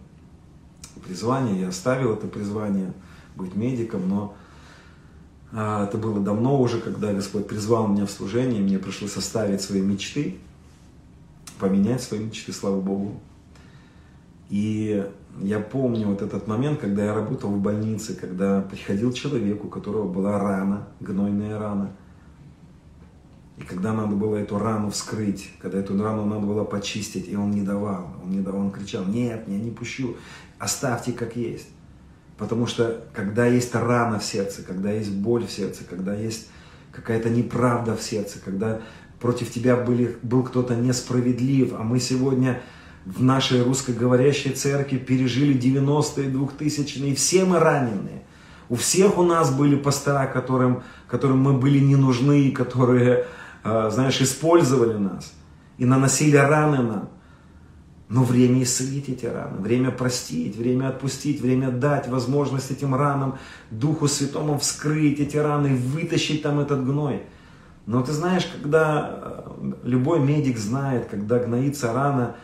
[1.06, 2.94] призвание, я оставил это призвание
[3.36, 4.36] быть медиком, но
[5.52, 9.82] а, это было давно уже, когда Господь призвал меня в служение, мне пришлось составить свои
[9.82, 10.38] мечты,
[11.60, 13.20] поменять свои мечты, слава Богу.
[14.50, 15.10] И
[15.42, 20.12] я помню вот этот момент, когда я работал в больнице, когда приходил человек, у которого
[20.12, 21.92] была рана, гнойная рана.
[23.58, 27.52] И когда надо было эту рану вскрыть, когда эту рану надо было почистить, и он
[27.52, 30.18] не давал, он не давал, он кричал, нет, я не пущу,
[30.60, 31.68] оставьте как есть.
[32.38, 36.50] Потому что когда есть рана в сердце, когда есть боль в сердце, когда есть
[36.92, 38.82] какая-то неправда в сердце, когда
[39.20, 42.62] против тебя были, был кто-то несправедлив, а мы сегодня
[43.06, 48.24] в нашей русскоговорящей церкви пережили 90-е, 2000-е, и все мы раненые.
[48.68, 53.28] У всех у нас были пастора, которым, которым мы были не нужны, которые,
[53.64, 55.34] а, знаешь, использовали нас
[55.78, 57.10] и наносили раны нам.
[58.08, 63.40] Но время исцелить эти раны, время простить, время отпустить, время дать возможность этим ранам,
[63.72, 67.24] Духу Святому вскрыть эти раны, вытащить там этот гной.
[67.88, 72.36] Но ты знаешь, когда а, любой медик знает, когда гноится рана,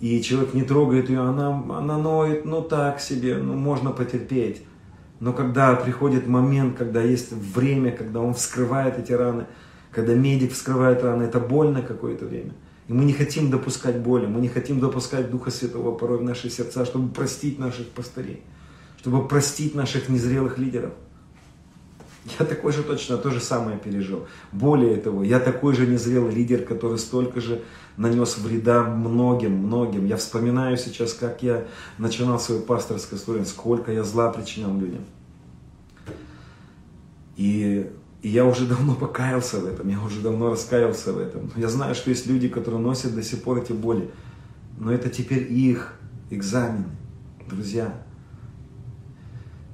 [0.00, 4.62] и человек не трогает ее, она, она ноет, ну так себе, ну можно потерпеть.
[5.20, 9.46] Но когда приходит момент, когда есть время, когда он вскрывает эти раны,
[9.92, 12.52] когда медик вскрывает раны, это больно какое-то время.
[12.92, 16.50] И мы не хотим допускать боли, мы не хотим допускать Духа Святого порой в наши
[16.50, 18.42] сердца, чтобы простить наших пастырей,
[18.98, 20.92] чтобы простить наших незрелых лидеров.
[22.38, 24.26] Я такой же точно то же самое пережил.
[24.52, 27.62] Более того, я такой же незрелый лидер, который столько же
[27.96, 30.04] нанес вреда многим, многим.
[30.04, 35.04] Я вспоминаю сейчас, как я начинал свою пасторскую служение, сколько я зла причинял людям.
[37.38, 37.90] И,
[38.22, 41.50] и я уже давно покаялся в этом, я уже давно раскаялся в этом.
[41.56, 44.10] Я знаю, что есть люди, которые носят до сих пор эти боли.
[44.78, 45.94] Но это теперь их
[46.30, 46.86] экзамен,
[47.48, 48.00] друзья.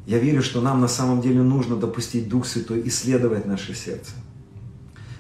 [0.07, 4.13] Я верю, что нам на самом деле нужно допустить Дух Святой исследовать наше сердце.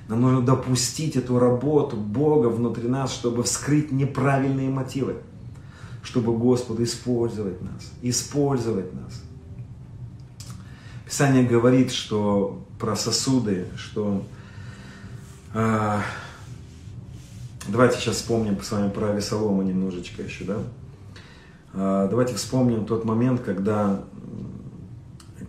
[0.09, 5.17] Нам нужно допустить эту работу Бога внутри нас, чтобы вскрыть неправильные мотивы,
[6.03, 9.23] чтобы Господу использовать нас, использовать нас.
[11.05, 14.25] Писание говорит, что про сосуды, что
[15.55, 16.01] э,
[17.69, 20.59] давайте сейчас вспомним с вами про Весолома немножечко еще, да?
[21.75, 24.05] Э, давайте вспомним тот момент, когда,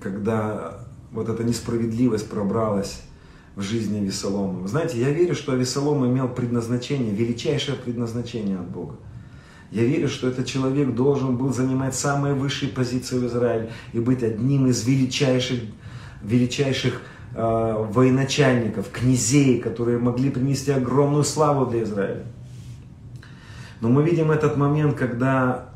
[0.01, 0.79] когда
[1.11, 3.01] вот эта несправедливость пробралась
[3.55, 4.59] в жизни Весолома.
[4.59, 8.95] Вы знаете, я верю, что Весолом имел предназначение, величайшее предназначение от Бога.
[9.71, 14.23] Я верю, что этот человек должен был занимать самые высшие позиции в Израиле и быть
[14.23, 15.59] одним из величайших,
[16.23, 17.01] величайших
[17.33, 22.23] э, военачальников, князей, которые могли принести огромную славу для Израиля.
[23.81, 25.69] Но мы видим этот момент, когда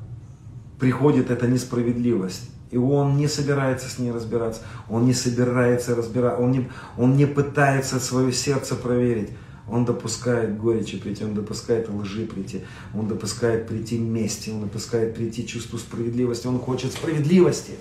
[0.80, 2.50] приходит эта несправедливость.
[2.72, 7.28] И он не собирается с ней разбираться, он не собирается разбираться, он не, он не
[7.28, 9.30] пытается свое сердце проверить.
[9.70, 12.64] Он допускает горечи прийти, он допускает лжи прийти,
[12.94, 17.74] он допускает прийти мести, он допускает прийти чувству справедливости, он хочет справедливости.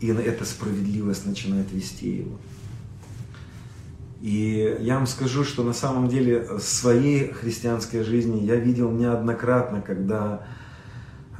[0.00, 2.38] И эта справедливость начинает вести его.
[4.20, 9.80] И я вам скажу, что на самом деле в своей христианской жизни я видел неоднократно,
[9.80, 10.44] когда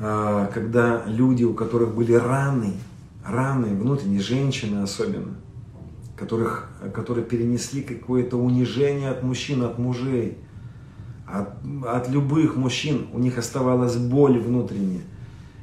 [0.01, 2.75] а, когда люди, у которых были раны,
[3.27, 5.35] раны, внутренние женщины особенно,
[6.17, 10.39] которых, которые перенесли какое-то унижение от мужчин, от мужей,
[11.27, 11.49] от,
[11.85, 15.03] от любых мужчин, у них оставалась боль внутренняя.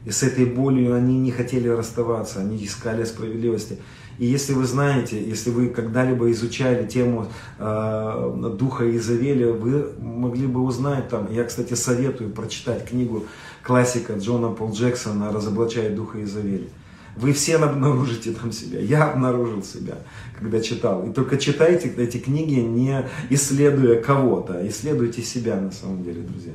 [0.05, 3.79] И с этой болью они не хотели расставаться, они искали справедливости.
[4.17, 7.27] И если вы знаете, если вы когда-либо изучали тему
[7.59, 13.25] э, Духа Изавеля, вы могли бы узнать там, я, кстати, советую прочитать книгу
[13.61, 16.69] классика Джона Пол Джексона «Разоблачает Духа Изавеля».
[17.17, 18.79] Вы все обнаружите там себя.
[18.79, 19.95] Я обнаружил себя,
[20.37, 21.07] когда читал.
[21.07, 26.53] И только читайте эти книги, не исследуя кого-то, а исследуйте себя на самом деле, друзья.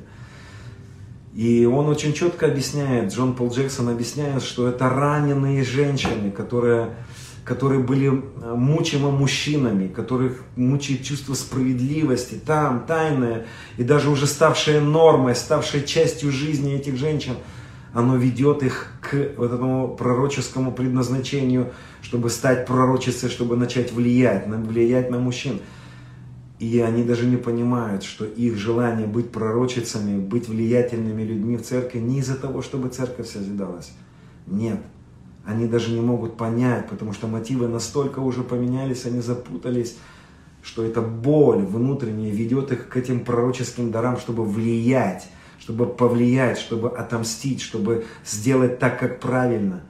[1.40, 6.90] И он очень четко объясняет, Джон Пол Джексон объясняет, что это раненые женщины, которые
[7.44, 13.46] которые были э, мучимы мужчинами, которых мучает чувство справедливости, там, тайное,
[13.78, 17.36] и даже уже ставшее нормой, ставшее частью жизни этих женщин,
[17.94, 21.72] оно ведет их к вот этому пророческому предназначению,
[22.02, 25.60] чтобы стать пророчицей, чтобы начать влиять, влиять на мужчин.
[26.60, 32.00] И они даже не понимают, что их желание быть пророчицами, быть влиятельными людьми в церкви
[32.00, 33.92] не из-за того, чтобы церковь созидалась.
[34.46, 34.78] Нет,
[35.46, 39.96] они даже не могут понять, потому что мотивы настолько уже поменялись, они запутались,
[40.62, 46.90] что эта боль внутренняя ведет их к этим пророческим дарам, чтобы влиять, чтобы повлиять, чтобы
[46.90, 49.80] отомстить, чтобы сделать так, как правильно.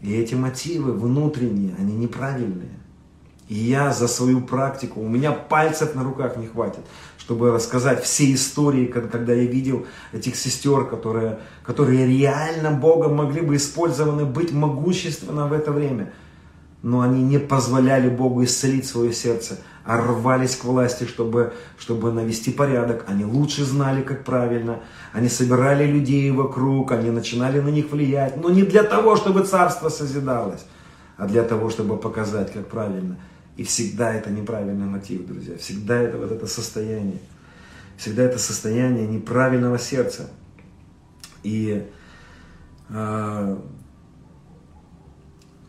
[0.00, 2.78] И эти мотивы внутренние, они неправильные.
[3.48, 6.80] Я за свою практику, у меня пальцев на руках не хватит,
[7.18, 13.56] чтобы рассказать все истории, когда я видел этих сестер, которые, которые реально Богом могли бы
[13.56, 16.12] использованы быть могущественно в это время.
[16.82, 22.50] Но они не позволяли Богу исцелить свое сердце, а рвались к власти, чтобы, чтобы навести
[22.50, 23.04] порядок.
[23.08, 24.80] Они лучше знали, как правильно.
[25.12, 28.38] Они собирали людей вокруг, они начинали на них влиять.
[28.38, 30.64] Но не для того, чтобы царство созидалось,
[31.18, 33.18] а для того, чтобы показать, как правильно.
[33.56, 35.56] И всегда это неправильный мотив, друзья.
[35.56, 37.20] Всегда это вот это состояние.
[37.96, 40.28] Всегда это состояние неправильного сердца.
[41.44, 41.88] И
[42.88, 43.58] э,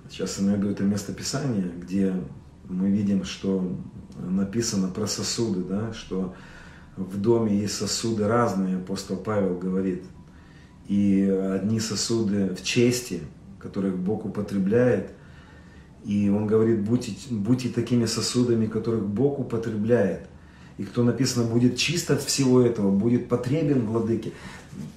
[0.09, 2.15] сейчас я найду это местописание, где
[2.67, 3.77] мы видим, что
[4.17, 6.33] написано про сосуды, да, что
[6.97, 10.03] в доме есть сосуды разные, апостол Павел говорит.
[10.87, 11.23] И
[11.53, 13.21] одни сосуды в чести,
[13.59, 15.11] которых Бог употребляет–
[16.05, 20.27] и он говорит, будьте, будьте такими сосудами, которых Бог употребляет.
[20.77, 24.31] И кто написано, будет чист от всего этого, будет потребен владыке.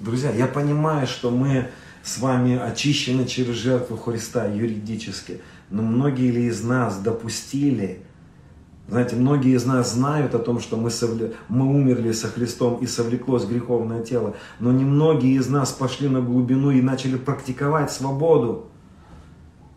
[0.01, 1.69] Друзья, я понимаю, что мы
[2.03, 5.41] с вами очищены через жертву Христа юридически.
[5.71, 8.03] Но многие ли из нас допустили,
[8.89, 11.33] знаете, многие из нас знают о том, что мы, совле...
[11.49, 14.35] мы умерли со Христом и совлеклось греховное тело.
[14.61, 18.67] Но немногие из нас пошли на глубину и начали практиковать свободу.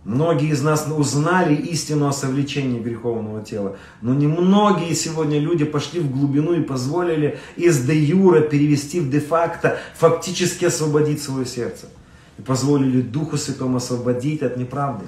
[0.03, 6.11] Многие из нас узнали истину о совлечении греховного тела, но немногие сегодня люди пошли в
[6.11, 11.85] глубину и позволили из де юра перевести в де-факто, фактически освободить свое сердце.
[12.39, 15.05] И позволили Духу Святому освободить от неправды.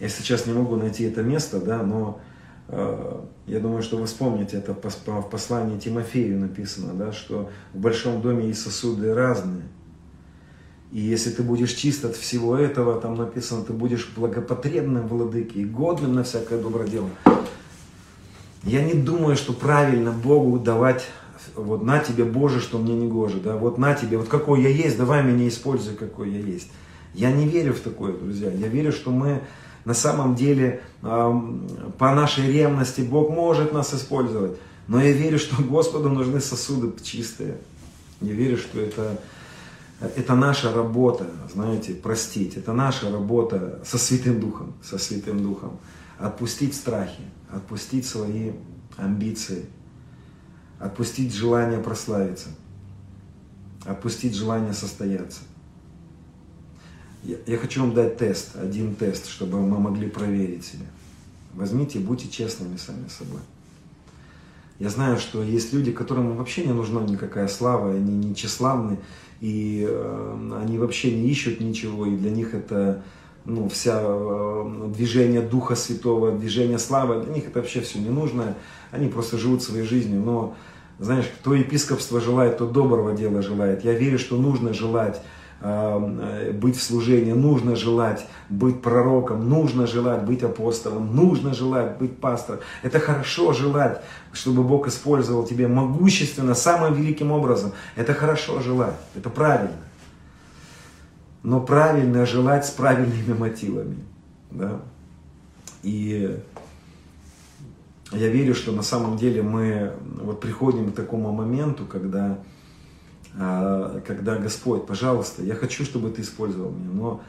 [0.00, 2.18] Я сейчас не могу найти это место, да, но
[2.68, 8.22] э, я думаю, что вы вспомните, это в послании Тимофею написано, да, что в большом
[8.22, 9.64] доме есть сосуды разные.
[10.92, 15.64] И если ты будешь чист от всего этого, там написано, ты будешь благопотребным владыке и
[15.64, 17.10] годным на всякое доброе дело.
[18.62, 21.06] Я не думаю, что правильно Богу давать,
[21.54, 24.68] вот на тебе Боже, что мне не гоже, да, вот на тебе, вот какой я
[24.68, 26.68] есть, давай меня используй, какой я есть.
[27.14, 28.50] Я не верю в такое, друзья.
[28.50, 29.42] Я верю, что мы
[29.84, 34.58] на самом деле по нашей ревности Бог может нас использовать.
[34.88, 37.58] Но я верю, что Господу нужны сосуды чистые.
[38.20, 39.18] Я верю, что это
[40.00, 42.56] это наша работа, знаете, простить.
[42.56, 45.78] Это наша работа со Святым Духом, со Святым Духом.
[46.18, 48.52] Отпустить страхи, отпустить свои
[48.96, 49.66] амбиции,
[50.78, 52.48] отпустить желание прославиться,
[53.84, 55.40] отпустить желание состояться.
[57.22, 60.86] Я, хочу вам дать тест, один тест, чтобы мы могли проверить себя.
[61.54, 63.40] Возьмите, будьте честными сами собой.
[64.78, 68.98] Я знаю, что есть люди, которым вообще не нужна никакая слава, они не тщеславны,
[69.40, 73.02] и э, они вообще не ищут ничего, и для них это
[73.44, 78.54] ну, вся э, движение Духа Святого, движение славы, для них это вообще все не нужно,
[78.90, 80.54] они просто живут своей жизнью, но
[80.98, 83.84] знаешь, кто епископство желает, то доброго дела желает.
[83.84, 85.20] Я верю, что нужно желать
[85.60, 92.60] быть в служении, нужно желать быть пророком, нужно желать быть апостолом, нужно желать быть пастором.
[92.82, 94.02] Это хорошо желать,
[94.32, 97.72] чтобы Бог использовал тебя могущественно, самым великим образом.
[97.96, 99.76] Это хорошо желать, это правильно.
[101.42, 103.98] Но правильно желать с правильными мотивами.
[104.50, 104.80] Да?
[105.82, 106.38] И
[108.12, 109.92] я верю, что на самом деле мы
[110.22, 112.38] вот приходим к такому моменту, когда,
[113.36, 117.22] когда Господь, пожалуйста, я хочу, чтобы ты использовал меня, но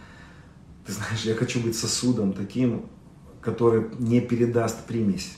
[0.86, 2.86] ты знаешь, я хочу быть сосудом таким,
[3.42, 5.36] который не передаст примесь.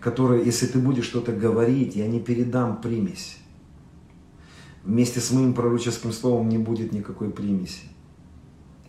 [0.00, 3.38] Который, если ты будешь что-то говорить, я не передам примесь.
[4.84, 7.88] Вместе с моим пророческим словом не будет никакой примеси.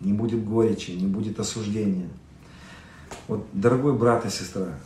[0.00, 2.08] Не будет горечи, не будет осуждения.
[3.28, 4.78] Вот, дорогой брат и сестра,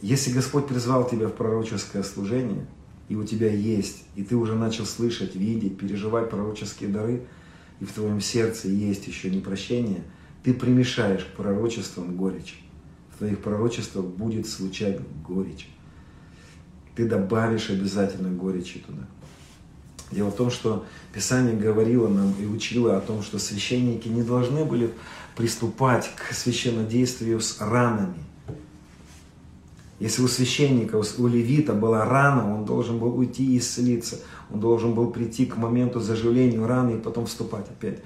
[0.00, 2.66] если Господь призвал тебя в пророческое служение,
[3.08, 7.22] и у тебя есть, и ты уже начал слышать, видеть, переживать пророческие дары,
[7.80, 10.02] и в твоем сердце есть еще непрощение–
[10.42, 12.60] ты примешаешь к пророчествам горечь.
[13.14, 15.68] В твоих пророчествах будет случать горечь.
[16.96, 19.06] Ты добавишь обязательно горечи туда.
[20.10, 24.64] Дело в том, что Писание говорило нам и учило о том, что священники не должны
[24.64, 24.92] были
[25.36, 28.18] приступать к священнодействию с ранами.
[30.02, 34.18] Если у священника, у левита была рана, он должен был уйти и исцелиться.
[34.52, 38.00] Он должен был прийти к моменту заживления раны и потом вступать опять.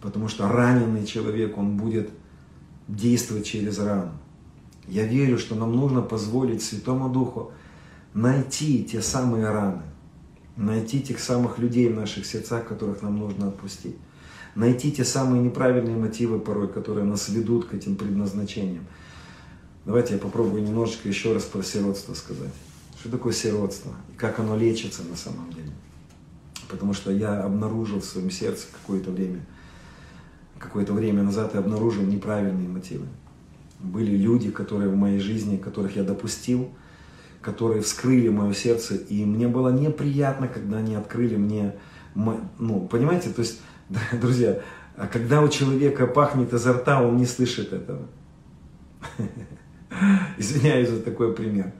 [0.00, 2.10] Потому что раненый человек, он будет
[2.86, 4.12] действовать через рану.
[4.86, 7.50] Я верю, что нам нужно позволить Святому Духу
[8.14, 9.82] найти те самые раны,
[10.56, 13.96] найти тех самых людей в наших сердцах, которых нам нужно отпустить,
[14.54, 18.86] найти те самые неправильные мотивы порой, которые нас ведут к этим предназначениям.
[19.84, 22.52] Давайте я попробую немножечко еще раз про сиротство сказать.
[22.98, 25.72] Что такое сиротство и как оно лечится на самом деле.
[26.68, 29.44] Потому что я обнаружил в своем сердце какое-то время–
[30.62, 33.06] какое-то время назад я обнаружил неправильные мотивы.
[33.80, 36.70] Были люди, которые в моей жизни, которых я допустил,
[37.40, 41.74] которые вскрыли мое сердце, и мне было неприятно, когда они открыли мне,
[42.14, 43.60] ну, понимаете, то есть,
[44.12, 44.60] друзья,
[44.96, 48.06] а когда у человека пахнет изо рта, он не слышит этого.
[50.38, 51.72] Извиняюсь за такой пример.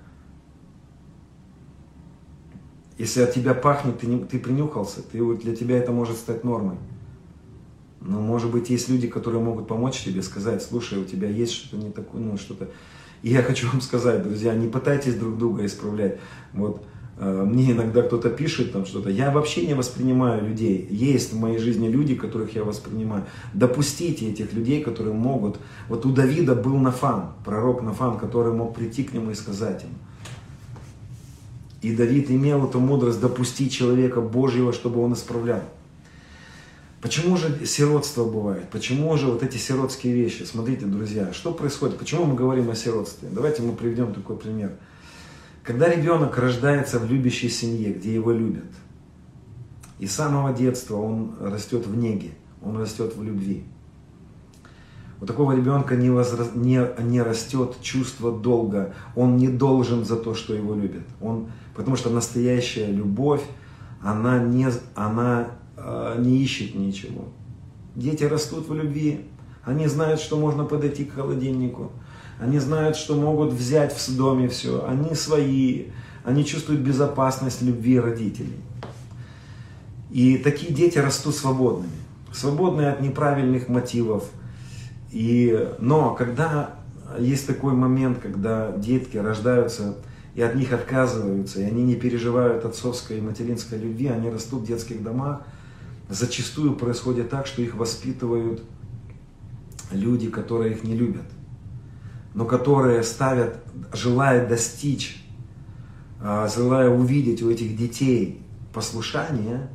[2.99, 6.77] Если от тебя пахнет, ты, не, ты принюхался, ты, для тебя это может стать нормой.
[8.01, 11.77] Но, может быть, есть люди, которые могут помочь тебе, сказать, слушай, у тебя есть что-то
[11.77, 12.69] не такое, ну, что-то.
[13.23, 16.19] И я хочу вам сказать, друзья, не пытайтесь друг друга исправлять.
[16.53, 16.85] Вот
[17.23, 19.09] мне иногда кто-то пишет там что-то.
[19.09, 20.89] Я вообще не воспринимаю людей.
[20.91, 23.25] Есть в моей жизни люди, которых я воспринимаю.
[23.55, 25.59] Допустите этих людей, которые могут.
[25.89, 29.95] Вот у Давида был Нафан, пророк Нафан, который мог прийти к нему и сказать ему.
[31.81, 35.63] И Давид имел эту мудрость допустить человека Божьего, чтобы он исправлял.
[37.01, 38.69] Почему же сиротство бывает?
[38.71, 40.43] Почему же вот эти сиротские вещи?
[40.43, 41.99] Смотрите, друзья, что происходит?
[41.99, 43.29] Почему мы говорим о сиротстве?
[43.31, 44.73] Давайте мы приведем такой пример.
[45.63, 48.65] Когда ребенок рождается в любящей семье, где его любят,
[50.01, 53.65] и с самого детства он растет в неге, он растет в любви.
[55.21, 56.45] У такого ребенка не, возра...
[56.57, 58.93] не, не растет чувство долга.
[59.15, 61.05] Он не должен за то, что его любят.
[61.21, 61.47] Он...
[61.77, 63.43] Потому что настоящая любовь,
[64.03, 67.27] она не, она, э, не ищет ничего.
[67.95, 69.21] Дети растут в любви.
[69.63, 71.93] Они знают, что можно подойти к холодильнику.
[72.43, 74.85] Они знают, что могут взять в доме все.
[74.87, 75.87] Они свои.
[76.25, 78.57] Они чувствуют безопасность любви родителей.
[80.11, 81.93] И такие дети растут свободными.
[82.33, 84.29] Свободные от неправильных мотивов.
[85.13, 86.71] И, но когда
[87.19, 89.97] есть такой момент, когда детки рождаются
[90.35, 94.67] и от них отказываются, и они не переживают отцовской и материнской любви, они растут в
[94.67, 95.43] детских домах,
[96.09, 98.63] зачастую происходит так, что их воспитывают
[99.91, 101.27] люди, которые их не любят,
[102.35, 103.57] но которые ставят,
[103.93, 105.25] желая достичь,
[106.21, 109.69] а, желая увидеть у этих детей послушание,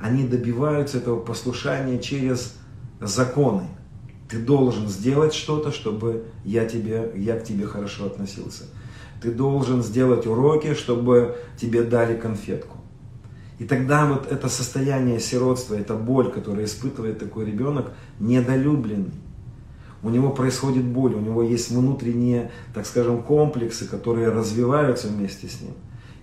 [0.00, 2.56] они добиваются этого послушания через
[3.00, 3.66] законы.
[4.28, 8.64] Ты должен сделать что-то, чтобы я, тебе, я к тебе хорошо относился.
[9.20, 12.78] Ты должен сделать уроки, чтобы тебе дали конфетку.
[13.58, 19.12] И тогда вот это состояние сиротства, эта боль, которую испытывает такой ребенок, недолюбленный.
[20.04, 25.62] У него происходит боль, у него есть внутренние, так скажем, комплексы, которые развиваются вместе с
[25.62, 25.72] ним.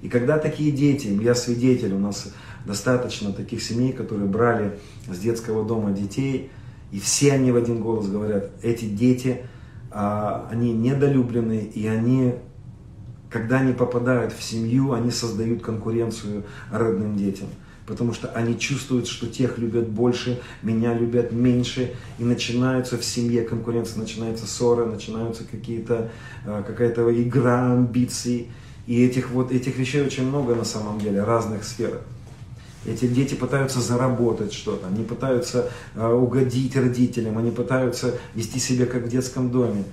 [0.04, 2.32] И когда такие дети, я свидетель, у нас
[2.64, 4.78] достаточно таких семей, которые брали
[5.12, 6.52] с детского дома детей,
[6.92, 9.42] и все они в один голос говорят, эти дети,
[9.90, 12.36] а, они недолюблены, и они,
[13.32, 17.48] когда они попадают в семью, они создают конкуренцию родным детям.
[17.86, 23.44] Потому что они чувствуют, что тех любят больше, меня любят меньше, и начинаются в семье
[23.44, 26.12] конкуренция, начинаются ссоры, начинаются какие-то,
[26.46, 28.50] а, какая-то игра амбиций.
[28.88, 32.02] И этих вот этих вещей очень много на самом деле, разных сферах.
[32.86, 39.04] Эти дети пытаются заработать что-то, они пытаются э, угодить родителям, они пытаются вести себя как
[39.04, 39.84] в детском доме.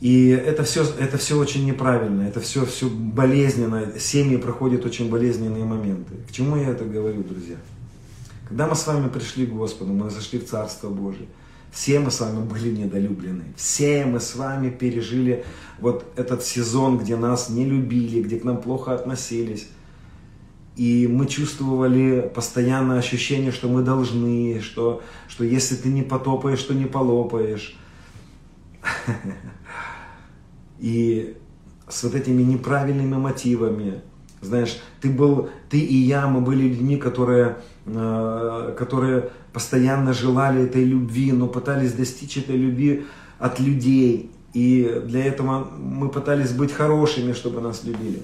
[0.00, 3.98] И это все, это все очень неправильно, это все, все болезненно.
[3.98, 6.14] Семьи проходят очень болезненные моменты.
[6.28, 7.56] К чему я это говорю, друзья?
[8.48, 11.26] Когда мы с вами пришли к Господу, мы зашли в Царство Божие,
[11.70, 13.44] все мы с вами были недолюблены.
[13.56, 15.44] Все мы с вами пережили
[15.80, 19.68] вот этот сезон, где нас не любили, где к нам плохо относились.
[20.76, 26.72] И мы чувствовали постоянное ощущение, что мы должны, что, что если ты не потопаешь, то
[26.72, 27.76] не полопаешь.
[30.78, 31.36] И
[31.88, 34.00] с вот этими неправильными мотивами,
[34.40, 37.56] знаешь, ты был, ты и я, мы были людьми, которые,
[37.86, 43.06] э, которые постоянно желали этой любви, но пытались достичь этой любви
[43.38, 44.30] от людей.
[44.54, 48.22] И для этого мы пытались быть хорошими, чтобы нас любили.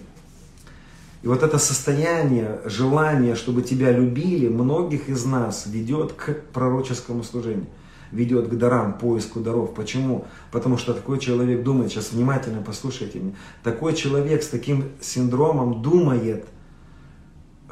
[1.25, 7.67] И вот это состояние, желание, чтобы тебя любили, многих из нас ведет к пророческому служению,
[8.15, 9.75] ведет к дарам, поиску даров.
[9.75, 10.27] Почему?
[10.51, 16.47] Потому что такой человек думает, сейчас внимательно послушайте меня, такой человек с таким синдромом думает,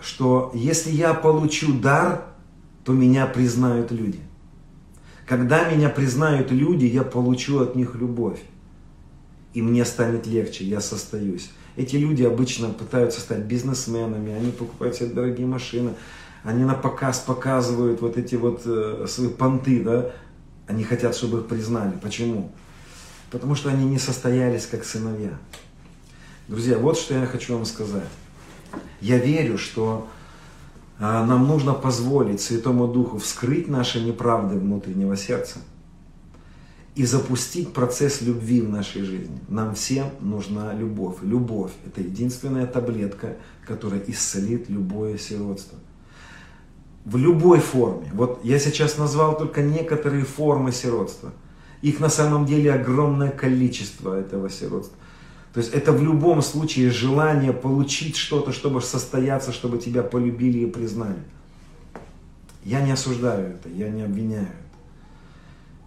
[0.00, 2.24] что если я получу дар,
[2.84, 4.18] то меня признают люди.
[5.26, 8.40] Когда меня признают люди, я получу от них любовь.
[9.54, 11.50] И мне станет легче, я состоюсь.
[11.76, 15.92] Эти люди обычно пытаются стать бизнесменами, они покупают себе дорогие машины,
[16.42, 20.10] они на показ показывают вот эти вот э, свои понты, да,
[20.66, 21.92] они хотят, чтобы их признали.
[22.02, 22.52] Почему?
[23.30, 25.38] Потому что они не состоялись как сыновья.
[26.48, 28.08] Друзья, вот что я хочу вам сказать.
[29.00, 30.08] Я верю, что
[30.98, 35.58] э, нам нужно позволить Святому Духу вскрыть наши неправды внутреннего сердца–
[36.94, 39.38] и запустить процесс любви в нашей жизни.
[39.48, 41.16] Нам всем нужна любовь.
[41.22, 43.36] Любовь– это единственная таблетка,
[43.66, 45.78] которая исцелит любое сиротство.
[47.04, 48.10] В любой форме.
[48.14, 51.32] Вот я сейчас назвал только некоторые формы сиротства.
[51.82, 54.96] Их на самом деле огромное количество этого сиротства.
[55.52, 60.66] То есть это в любом случае желание получить что-то, чтобы состояться, чтобы тебя полюбили и
[60.66, 61.18] признали.
[62.64, 64.48] Я не осуждаю это, я не обвиняю.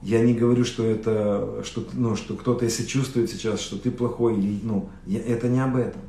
[0.01, 4.38] Я не говорю, что это, что, ну, что кто-то, если чувствует сейчас, что ты плохой,
[4.38, 6.01] или, ну, я, это не об этом.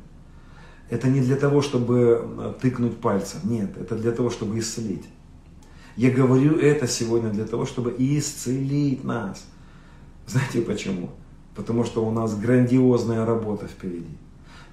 [0.89, 3.41] Это не для того, чтобы тыкнуть пальцем.
[3.43, 5.05] Нет, это для того, чтобы исцелить.
[5.97, 9.43] Я говорю это сегодня для того, чтобы исцелить нас.
[10.27, 11.09] Знаете почему?
[11.55, 14.15] Потому что у нас грандиозная работа впереди.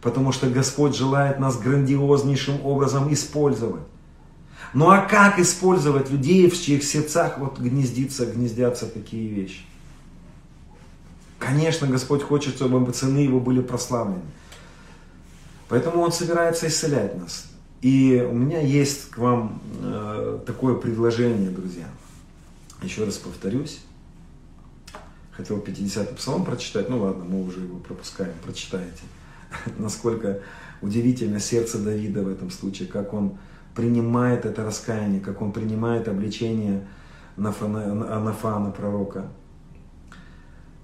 [0.03, 3.83] Потому что Господь желает нас грандиознейшим образом использовать.
[4.75, 9.63] Ну а как использовать людей, в чьих сердцах вот гнездится, гнездятся такие вещи?
[11.39, 14.23] Конечно, Господь хочет, чтобы цены Его были прославлены.
[15.69, 17.47] Поэтому Он собирается исцелять нас.
[17.81, 21.87] И у меня есть к вам э, такое предложение, друзья.
[22.83, 23.81] Еще раз повторюсь.
[25.33, 29.03] хотел 50-й псалом прочитать, ну ладно, мы уже его пропускаем, прочитайте.
[29.79, 30.41] Насколько
[30.81, 33.39] удивительно сердце Давида в этом случае, как он
[33.75, 36.87] принимает это раскаяние, как он принимает обличение
[37.37, 39.29] Нафана, Нафана пророка,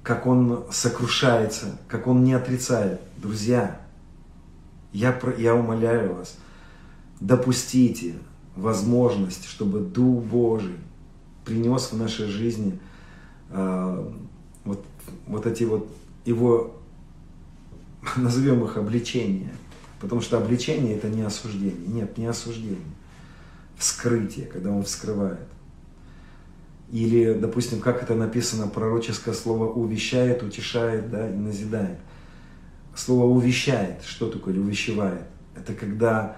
[0.02, 3.00] как он сокрушается, как он не отрицает.
[3.16, 3.80] Друзья,
[4.92, 6.36] я, я умоляю вас,
[7.20, 8.14] допустите
[8.56, 10.76] возможность, чтобы Дух Божий
[11.44, 12.78] принес в нашей жизни
[13.50, 14.10] э,
[14.64, 14.84] вот,
[15.26, 15.90] вот эти вот
[16.24, 16.76] его,
[18.16, 19.52] назовем их обличения.
[20.00, 21.86] Потому что обличение это не осуждение.
[21.86, 22.78] Нет, не осуждение.
[23.76, 25.46] Вскрытие, когда он вскрывает.
[26.90, 31.98] Или, допустим, как это написано, пророческое слово увещает, утешает, да, и назидает.
[32.94, 35.26] Слово увещает, что такое, увещевает?
[35.54, 36.36] Это когда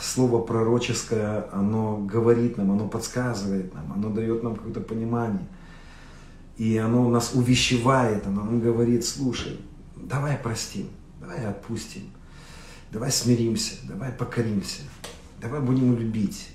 [0.00, 5.46] слово пророческое, оно говорит нам, оно подсказывает нам, оно дает нам какое-то понимание.
[6.56, 9.58] И оно нас увещевает, оно нам говорит, слушай,
[9.96, 10.88] давай простим,
[11.20, 12.10] давай отпустим,
[12.92, 14.82] давай смиримся, давай покоримся,
[15.40, 16.50] давай будем любить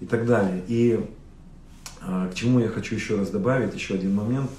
[0.00, 0.62] и так далее.
[0.68, 1.04] И
[2.00, 4.50] а, к чему я хочу еще раз добавить, еще один момент,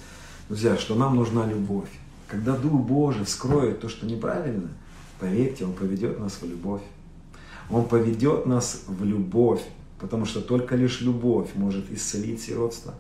[0.50, 1.89] друзья, что нам нужна любовь.
[2.30, 4.70] Когда Дух Божий вскроет то, что неправильно,
[5.20, 6.82] поверьте, Он поведет нас в любовь.
[7.70, 9.62] Он поведет нас в любовь,
[10.00, 12.94] потому что только лишь любовь может исцелить сиротство.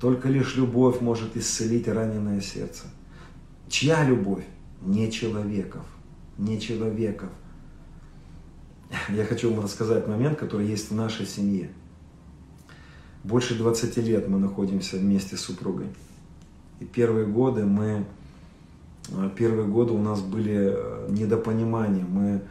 [0.00, 2.84] Только лишь любовь может исцелить раненое сердце.
[3.68, 4.44] Чья любовь?
[4.82, 5.84] Не человеков.
[6.38, 7.30] Не человеков.
[9.08, 11.70] Я хочу вам рассказать момент, который есть в нашей семье.
[13.24, 15.88] Больше 20 лет мы находимся вместе с супругой.
[16.78, 18.04] И первые годы мы,
[19.36, 22.42] первые годы у нас были э, недопонимания, мы,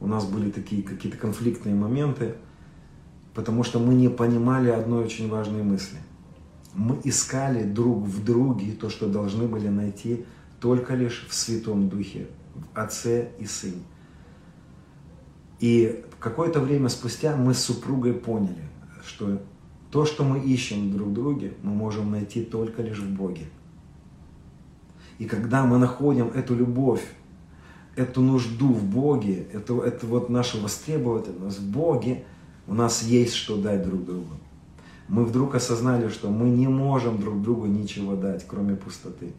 [0.00, 2.34] у нас были такие какие-то конфликтные моменты,
[3.34, 5.98] потому что мы не понимали одной очень важной мысли.
[6.74, 10.24] Мы искали друг в друге то, что должны были найти
[10.60, 13.82] только лишь в Святом Духе, в Отце и Сыне.
[15.60, 18.62] И какое-то время спустя мы с супругой поняли,
[19.04, 19.40] что
[19.90, 23.46] то, что мы ищем друг в друге, мы можем найти только лишь в Боге.
[25.18, 27.02] И когда мы находим эту любовь,
[27.96, 32.24] эту нужду в Боге, это, это вот наша востребованность в Боге,
[32.66, 34.34] у нас есть что дать друг другу.
[35.08, 39.32] Мы вдруг осознали, что мы не можем друг другу ничего дать, кроме пустоты.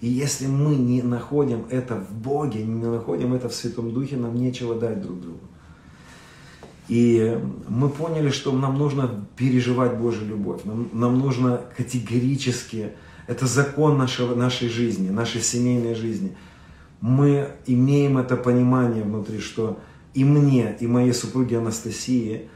[0.00, 4.36] И если мы не находим это в Боге, не находим это в Святом Духе, нам
[4.36, 5.40] нечего дать друг другу.
[6.88, 7.38] И
[7.68, 10.62] мы поняли, что нам нужно переживать Божью любовь.
[10.64, 12.92] Нам, нам нужно категорически,
[13.26, 16.36] это закон нашего, нашей жизни, нашей семейной жизни.
[17.00, 19.78] Мы имеем это понимание внутри, что
[20.14, 22.48] и мне, и моей супруге Анастасии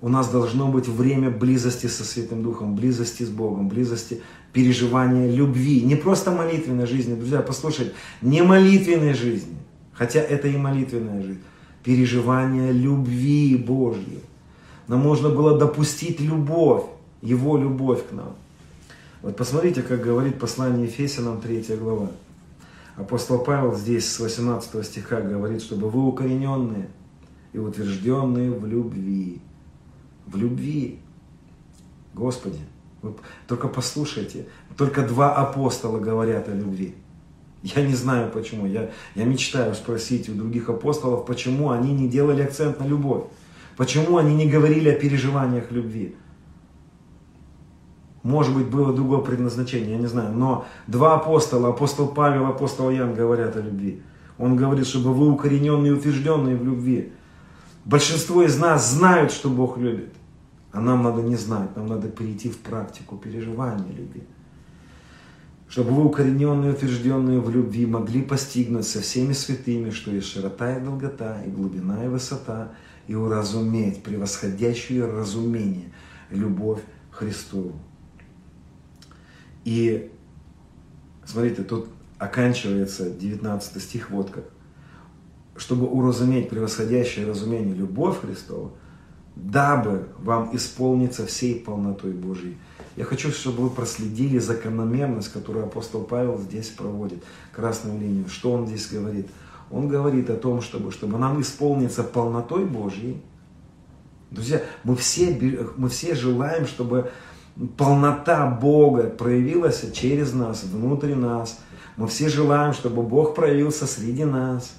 [0.00, 4.20] у нас должно быть время близости со Святым Духом, близости с Богом, близости
[4.52, 5.80] переживания любви.
[5.82, 9.54] Не просто молитвенной жизни, друзья, послушайте, не молитвенной жизни,
[9.92, 11.40] хотя это и молитвенная жизнь,
[11.84, 14.20] переживания любви Божьей.
[14.88, 16.84] Нам нужно было допустить любовь,
[17.22, 18.34] Его любовь к нам.
[19.22, 22.08] Вот посмотрите, как говорит послание Ефесянам 3 глава.
[22.96, 26.88] Апостол Павел здесь с 18 стиха говорит, чтобы вы укорененные
[27.52, 29.40] и утвержденные в любви.
[30.26, 30.98] В любви.
[32.14, 32.58] Господи,
[33.00, 33.14] вы
[33.46, 34.46] только послушайте,
[34.76, 36.96] только два апостола говорят о любви.
[37.62, 38.66] Я не знаю почему.
[38.66, 43.26] Я, я мечтаю спросить у других апостолов, почему они не делали акцент на любовь.
[43.76, 46.16] Почему они не говорили о переживаниях любви.
[48.22, 50.32] Может быть, было другое предназначение, я не знаю.
[50.32, 54.02] Но два апостола, апостол Павел, апостол Ян говорят о любви.
[54.38, 57.12] Он говорит, чтобы вы укорененные и утвержденные в любви.
[57.84, 60.14] Большинство из нас знают, что Бог любит.
[60.70, 64.22] А нам надо не знать, нам надо перейти в практику переживания любви
[65.72, 70.76] чтобы вы, укорененные и утвержденные в любви, могли постигнуть со всеми святыми, что есть широта
[70.76, 72.72] и долгота, и глубина и высота,
[73.06, 75.90] и уразуметь превосходящее разумение,
[76.28, 77.72] любовь Христову.
[79.64, 80.10] И
[81.24, 81.88] смотрите, тут
[82.18, 84.44] оканчивается 19 стих вот как.
[85.56, 88.72] Чтобы уразуметь превосходящее разумение любовь Христова,
[89.36, 92.56] дабы вам исполниться всей полнотой Божией.
[92.96, 98.28] Я хочу, чтобы вы проследили закономерность, которую апостол Павел здесь проводит, красную линию.
[98.28, 99.28] Что он здесь говорит?
[99.70, 103.22] Он говорит о том, чтобы, чтобы нам исполниться полнотой Божьей.
[104.30, 105.38] Друзья, мы все,
[105.76, 107.10] мы все желаем, чтобы
[107.76, 111.58] полнота Бога проявилась через нас, внутри нас.
[111.96, 114.72] Мы все желаем, чтобы Бог проявился среди нас.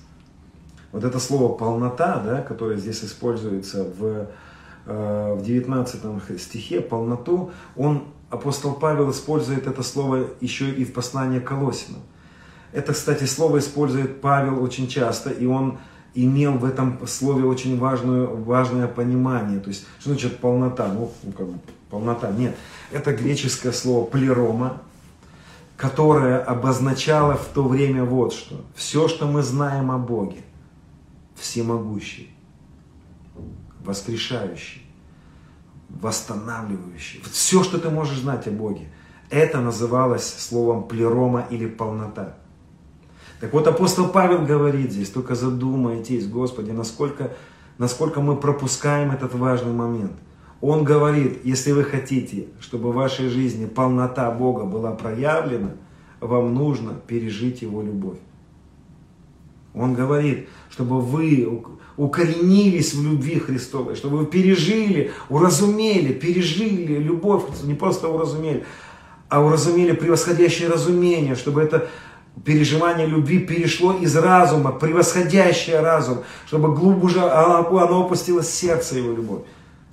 [0.91, 4.27] Вот это слово полнота, да, которое здесь используется в
[4.85, 11.39] Э, в 19 стихе полноту, он апостол Павел использует это слово еще и в послании
[11.39, 12.01] к Колосинам.
[12.73, 15.77] Это, кстати, слово использует Павел очень часто, и он
[16.15, 19.61] имел в этом слове очень важную, важное понимание.
[19.61, 20.91] То есть, что значит полнота?
[20.91, 21.59] Ну, ну как бы,
[21.93, 22.31] полнота.
[22.31, 22.55] Нет.
[22.91, 24.81] Это греческое слово плерома,
[25.77, 28.65] которое обозначало в то время вот что.
[28.73, 30.41] Все, что мы знаем о Боге,
[31.35, 32.35] всемогущий,
[33.85, 34.81] воскрешающий,
[35.89, 37.21] восстанавливающий.
[37.31, 38.89] Все, что ты можешь знать о Боге,
[39.29, 42.37] это называлось словом плерома или полнота.
[43.39, 47.33] Так вот, апостол Павел говорит здесь, только задумайтесь, Господи, насколько,
[47.77, 50.13] насколько мы пропускаем этот важный момент.
[50.65, 55.71] Он говорит, если вы хотите, чтобы в вашей жизни полнота Бога была проявлена,
[56.21, 58.17] вам нужно пережить Его любовь.
[59.73, 61.65] Он говорит, чтобы вы
[61.97, 68.63] укоренились в любви Христовой, чтобы вы пережили, уразумели, пережили любовь, не просто уразумели,
[69.27, 71.89] а уразумели превосходящее разумение, чтобы это
[72.45, 79.41] переживание любви перешло из разума, превосходящее разум, чтобы глубже оно опустилось в сердце его любовь.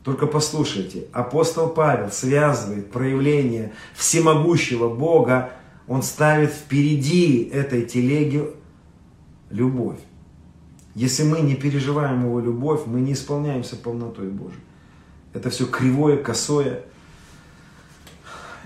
[0.04, 5.52] Только послушайте, апостол Павел связывает проявление всемогущего Бога,
[5.86, 8.50] он ставит впереди этой телеги
[9.50, 9.98] любовь.
[10.94, 14.62] Если мы не переживаем его любовь, мы не исполняемся полнотой Божией.
[15.32, 16.84] Это все кривое, косое,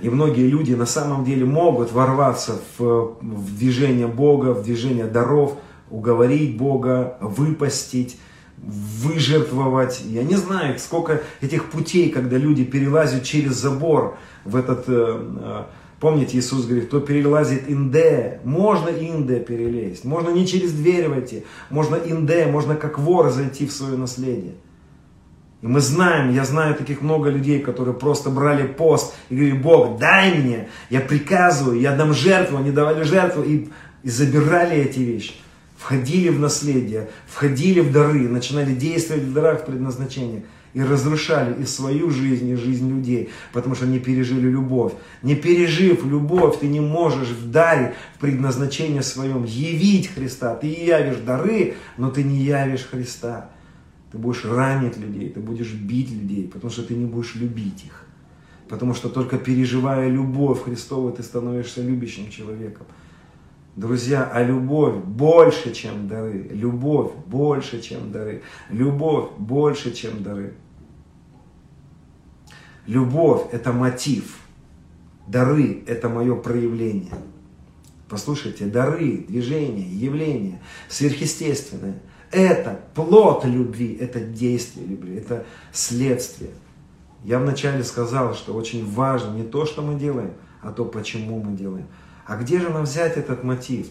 [0.00, 5.56] и многие люди на самом деле могут ворваться в, в движение Бога, в движение даров,
[5.90, 8.18] уговорить Бога, выпастить,
[8.66, 10.02] выжертвовать.
[10.06, 14.84] Я не знаю, сколько этих путей, когда люди перелазят через забор в этот...
[14.88, 15.62] Э, э,
[16.00, 21.96] помните, Иисус говорит, кто перелазит инде, можно инде перелезть, можно не через дверь войти, можно
[21.96, 24.54] инде, можно как вор зайти в свое наследие.
[25.62, 29.98] И мы знаем, я знаю таких много людей, которые просто брали пост и говорили, Бог,
[29.98, 33.68] дай мне, я приказываю, я дам жертву, они давали жертву и,
[34.02, 35.34] и забирали эти вещи.
[35.84, 40.44] Входили в наследие, входили в дары, начинали действовать в дарах, в предназначениях.
[40.72, 44.94] И разрушали и свою жизнь, и жизнь людей, потому что не пережили любовь.
[45.22, 50.54] Не пережив любовь, ты не можешь в даре, в предназначении своем явить Христа.
[50.54, 53.50] Ты явишь дары, но ты не явишь Христа.
[54.10, 58.06] Ты будешь ранить людей, ты будешь бить людей, потому что ты не будешь любить их.
[58.70, 62.86] Потому что только переживая любовь Христову, ты становишься любящим человеком.
[63.76, 66.48] Друзья, а любовь больше, чем дары.
[66.52, 68.42] Любовь больше, чем дары.
[68.70, 70.54] Любовь больше, чем дары.
[72.86, 74.38] Любовь– это мотив.
[75.26, 77.12] Дары– это мое проявление.
[78.08, 82.00] Послушайте, дары, движения, явления, сверхъестественное–
[82.30, 86.50] это плод любви, это действие любви, это следствие.
[87.24, 91.56] Я вначале сказал, что очень важно не то, что мы делаем, а то, почему мы
[91.56, 91.86] делаем.
[92.26, 93.88] А где же нам взять этот мотив?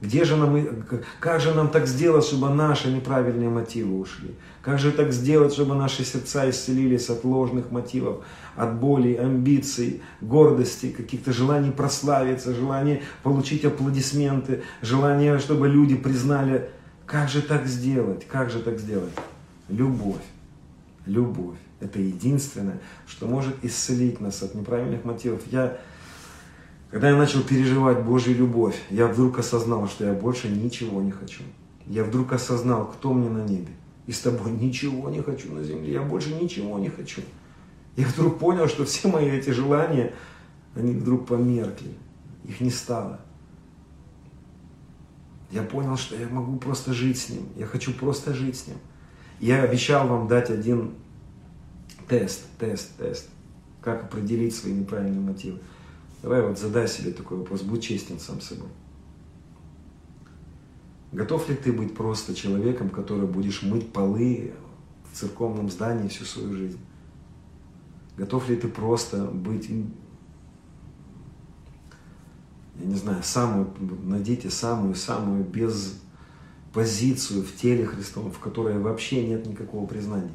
[0.00, 0.84] Где же нам,
[1.18, 4.34] как же нам так сделать, чтобы наши неправильные мотивы ушли?
[4.60, 10.90] Как же так сделать, чтобы наши сердца исцелились от ложных мотивов, от боли, амбиций, гордости,
[10.90, 16.70] каких-то желаний прославиться, желания получить аплодисменты, желания, чтобы люди признали
[17.06, 18.26] как же так сделать?
[18.26, 19.12] Как же так сделать?
[19.68, 20.22] Любовь.
[21.06, 21.58] Любовь.
[21.80, 25.42] Это единственное, что может исцелить нас от неправильных мотивов.
[25.50, 25.78] Я,
[26.94, 31.42] когда я начал переживать Божью любовь, я вдруг осознал, что я больше ничего не хочу.
[31.88, 33.72] Я вдруг осознал, кто мне на небе.
[34.06, 35.94] И с тобой ничего не хочу на земле.
[35.94, 37.22] Я больше ничего не хочу.
[37.96, 40.14] Я вдруг понял, что все мои эти желания,
[40.76, 41.90] они вдруг померкли.
[42.44, 43.18] Их не стало.
[45.50, 47.48] Я понял, что я могу просто жить с ним.
[47.56, 48.76] Я хочу просто жить с ним.
[49.40, 50.94] Я обещал вам дать один
[52.06, 53.28] тест, тест, тест.
[53.80, 55.58] Как определить свои неправильные мотивы.
[56.24, 57.60] Давай вот задай себе такой вопрос.
[57.60, 58.70] Будь честен сам собой.
[61.12, 64.54] Готов ли ты быть просто человеком, который будешь мыть полы
[65.12, 66.80] в церковном здании всю свою жизнь?
[68.16, 69.84] Готов ли ты просто быть я
[72.86, 73.68] не знаю, самую,
[74.02, 76.00] найдите самую-самую без
[76.72, 80.32] позицию в теле Христовом, в которой вообще нет никакого признания,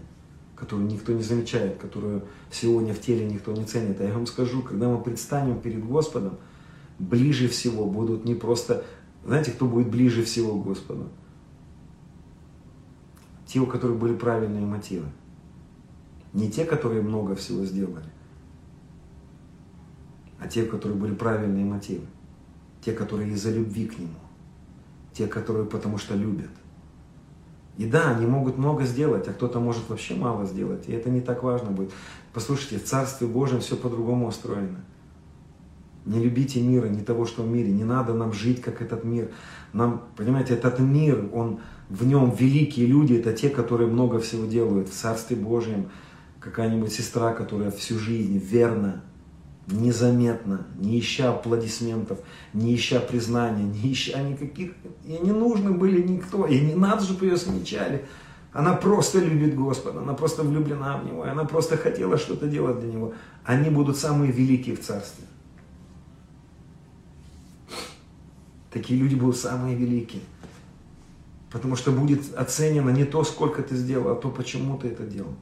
[0.59, 4.01] которую никто не замечает, которую сегодня в теле никто не ценит.
[4.01, 6.37] А я вам скажу, когда мы предстанем перед Господом,
[6.99, 8.85] ближе всего будут не просто...
[9.25, 11.09] Знаете, кто будет ближе всего к Господу?
[13.45, 15.07] Те, у которых были правильные мотивы.
[16.33, 18.05] Не те, которые много всего сделали,
[20.39, 22.05] а те, у которых были правильные мотивы.
[22.81, 24.19] Те, которые из-за любви к Нему.
[25.13, 26.51] Те, которые потому что любят.
[27.79, 30.89] И да, они могут много сделать, а кто-то может вообще мало сделать.
[30.89, 31.91] И это не так важно будет.
[32.33, 34.83] Послушайте, в Царстве Божьем все по-другому устроено.
[36.05, 37.71] Не любите мира, не того, что в мире.
[37.71, 39.29] Не надо нам жить, как этот мир.
[39.71, 44.89] Нам, понимаете, этот мир, он, в нем великие люди, это те, которые много всего делают.
[44.89, 45.89] В Царстве Божьем
[46.41, 49.05] какая-нибудь сестра, которая всю жизнь верно,
[49.71, 52.19] незаметно, не ища аплодисментов,
[52.53, 54.71] не ища признания, не ища никаких,
[55.05, 58.05] и не нужны были никто, и не надо, чтобы ее замечали.
[58.51, 62.91] Она просто любит Господа, она просто влюблена в Него, она просто хотела что-то делать для
[62.91, 63.13] Него.
[63.43, 65.25] Они будут самые великие в Царстве.
[68.71, 70.21] Такие люди будут самые великие.
[71.51, 75.33] Потому что будет оценено не то, сколько ты сделал, а то, почему ты это делал.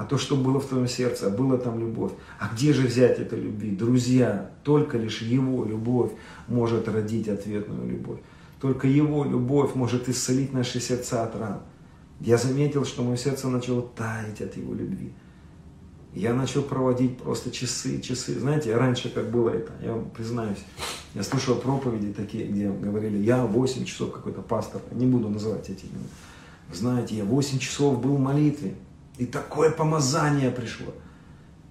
[0.00, 2.12] А то, что было в твоем сердце, а была там любовь.
[2.38, 3.70] А где же взять эту любви?
[3.70, 6.12] Друзья, только лишь Его любовь
[6.48, 8.18] может родить ответную любовь.
[8.62, 11.58] Только Его любовь может исцелить наши сердца от ран.
[12.18, 15.12] Я заметил, что мое сердце начало таять от Его любви.
[16.14, 18.40] Я начал проводить просто часы, часы.
[18.40, 20.64] Знаете, раньше как было это, я вам признаюсь,
[21.14, 25.84] я слушал проповеди такие, где говорили, я 8 часов какой-то пастор, не буду называть эти
[25.84, 26.08] имена.
[26.72, 28.76] Знаете, я 8 часов был в молитве,
[29.20, 30.94] и такое помазание пришло.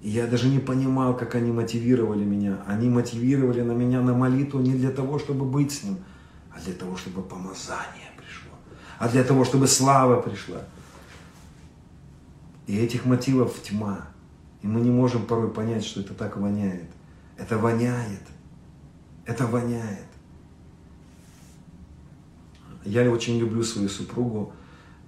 [0.02, 2.64] И я даже не понимал, как они мотивировали меня.
[2.68, 5.98] Они мотивировали на меня на молитву не для того, чтобы быть с Ним,
[6.56, 8.52] а для того, чтобы помазание пришло.
[9.00, 10.62] А для того, чтобы слава пришла.
[12.68, 14.10] И этих мотивов тьма.
[14.62, 16.92] И мы не можем порой понять, что это так воняет.
[17.36, 18.22] Это воняет.
[19.26, 20.06] Это воняет.
[22.86, 24.54] Я очень люблю свою супругу.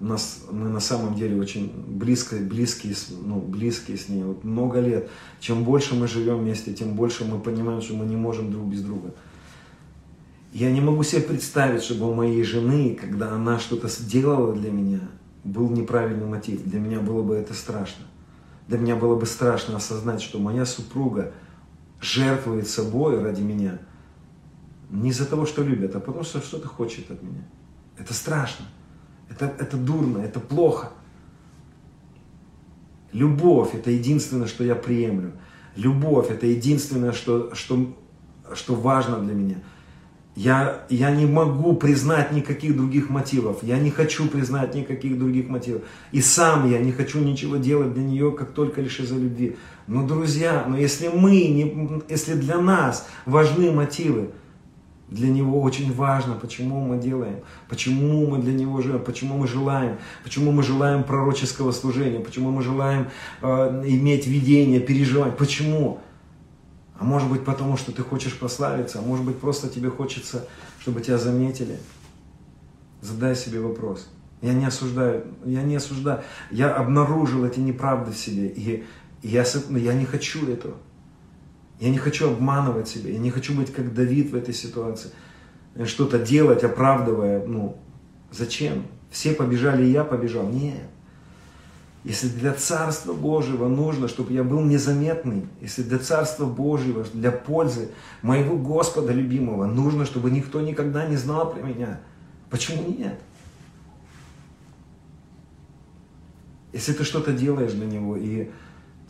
[0.02, 4.24] Нас, мы на самом деле очень близко, близкие, ну, близкие с ней.
[4.24, 5.08] Вот много лет.
[5.38, 8.82] Чем больше мы живем вместе, тем больше мы понимаем, что мы не можем друг без
[8.82, 9.14] друга.
[10.52, 15.00] Я не могу себе представить, чтобы у моей жены, когда она что-то сделала для меня,
[15.44, 16.64] был неправильный мотив.
[16.64, 18.04] Для меня было бы это страшно.
[18.66, 21.32] Для меня было бы страшно осознать, что моя супруга
[22.00, 23.78] жертвует собой ради меня.
[24.90, 27.44] Не из-за того, что любит, а потому что что-то хочет от меня.
[27.96, 28.66] Это страшно.
[29.30, 30.90] Это, это дурно, это плохо.
[33.12, 35.32] Любовь– это единственное, что я приемлю.
[35.76, 37.96] Любовь– это единственное, что, что,
[38.54, 39.56] что важно для меня–
[40.34, 43.62] я, я не могу признать никаких других мотивов.
[43.62, 45.82] Я не хочу признать никаких других мотивов.
[46.10, 49.56] И сам я не хочу ничего делать для нее, как только лишь из-за любви.
[49.86, 54.30] Но, друзья, но если мы, не, если для нас важны мотивы,
[55.12, 59.98] для него очень важно, почему мы делаем, почему мы для него живем, почему мы желаем,
[60.24, 63.08] почему мы желаем пророческого служения, почему мы желаем
[63.42, 63.46] э,
[63.86, 65.36] иметь видение, переживать.
[65.36, 66.00] Почему?
[66.98, 70.48] А может быть потому, что ты хочешь прославиться, а может быть просто тебе хочется,
[70.80, 71.78] чтобы тебя заметили.
[73.00, 74.08] Задай себе вопрос.
[74.40, 76.22] Я не осуждаю, я не осуждаю.
[76.50, 78.84] Я обнаружил эти неправды в себе, и
[79.22, 80.76] я, я не хочу этого.
[81.82, 85.10] Я не хочу обманывать себя, я не хочу быть как Давид в этой ситуации.
[85.84, 87.76] Что-то делать, оправдывая, ну,
[88.30, 88.86] зачем?
[89.10, 90.48] Все побежали, и я побежал.
[90.48, 90.86] Нет.
[92.04, 97.88] Если для Царства Божьего нужно, чтобы я был незаметный, если для Царства Божьего, для пользы
[98.22, 101.98] моего Господа любимого нужно, чтобы никто никогда не знал про меня,
[102.48, 103.18] почему нет?
[106.72, 108.50] Если ты что-то делаешь для Него, и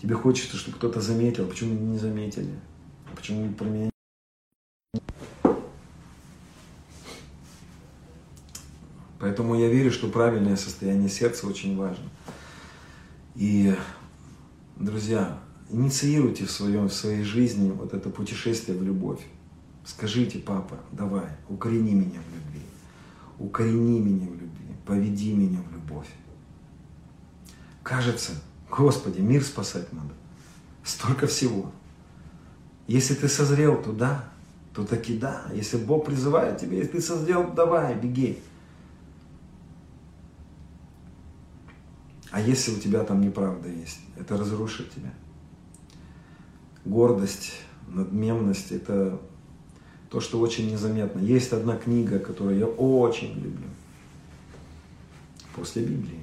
[0.03, 2.59] тебе хочется, чтобы кто-то заметил, почему не заметили?
[3.15, 3.91] Почему про меня
[9.21, 12.03] Поэтому я верю, что правильное состояние сердца очень важно.
[13.37, 13.73] И,
[14.75, 15.39] друзья,
[15.71, 19.21] инициируйте в, своем, в своей жизни вот это путешествие в любовь.
[19.85, 22.67] Скажите, папа, давай, укорени меня в любви.
[23.39, 24.75] Укорени меня в любви.
[24.85, 26.09] Поведи меня в любовь.
[27.85, 28.33] Кажется,
[28.73, 30.15] Господи, мир спасать надо.
[30.83, 31.71] Столько всего.
[32.87, 34.25] Если ты созрел туда,
[34.75, 35.45] то таки да.
[35.53, 38.39] Если Бог призывает тебя, если ты созрел, давай, беги.
[42.31, 45.13] А если у тебя там неправда есть, это разрушит тебя.
[46.87, 47.53] Гордость,
[47.89, 49.21] надменность– это
[50.09, 51.21] то, что очень незаметно.
[51.21, 53.69] Есть одна книга, которую я очень люблю.
[55.55, 56.22] После Библии.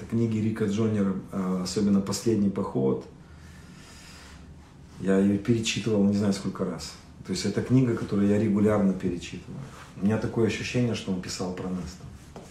[0.00, 3.06] Это книги Рика Джонера, а, особенно «Последний поход».
[4.98, 6.94] Я ее перечитывал не знаю сколько раз.
[7.26, 9.60] То есть это книга, которую я регулярно перечитываю.
[10.00, 11.98] У меня такое ощущение, что он писал про нас.
[12.32, 12.42] Там.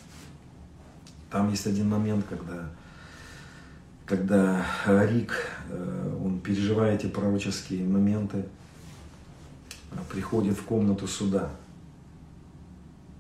[1.32, 2.70] Там есть один момент, когда,
[4.06, 5.34] когда Рик,
[5.70, 8.45] э, он переживает эти пророческие моменты,
[10.12, 11.50] приходит в комнату суда.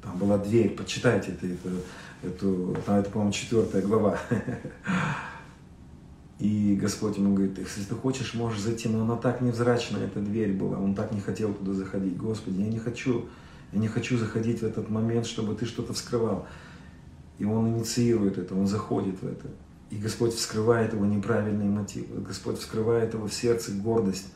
[0.03, 1.69] Там была дверь, почитайте это, это,
[2.23, 4.19] эту, там, это, по-моему, четвертая глава.
[6.39, 10.53] И Господь ему говорит, если ты хочешь, можешь зайти, но она так невзрачная, эта дверь
[10.53, 12.15] была, он так не хотел туда заходить.
[12.15, 13.25] Господи, я не хочу,
[13.73, 16.47] я не хочу заходить в этот момент, чтобы ты что-то вскрывал.
[17.39, 19.47] И он инициирует это, он заходит в это.
[19.89, 22.21] И Господь вскрывает его неправильные мотивы.
[22.21, 24.27] Господь вскрывает его в сердце гордость.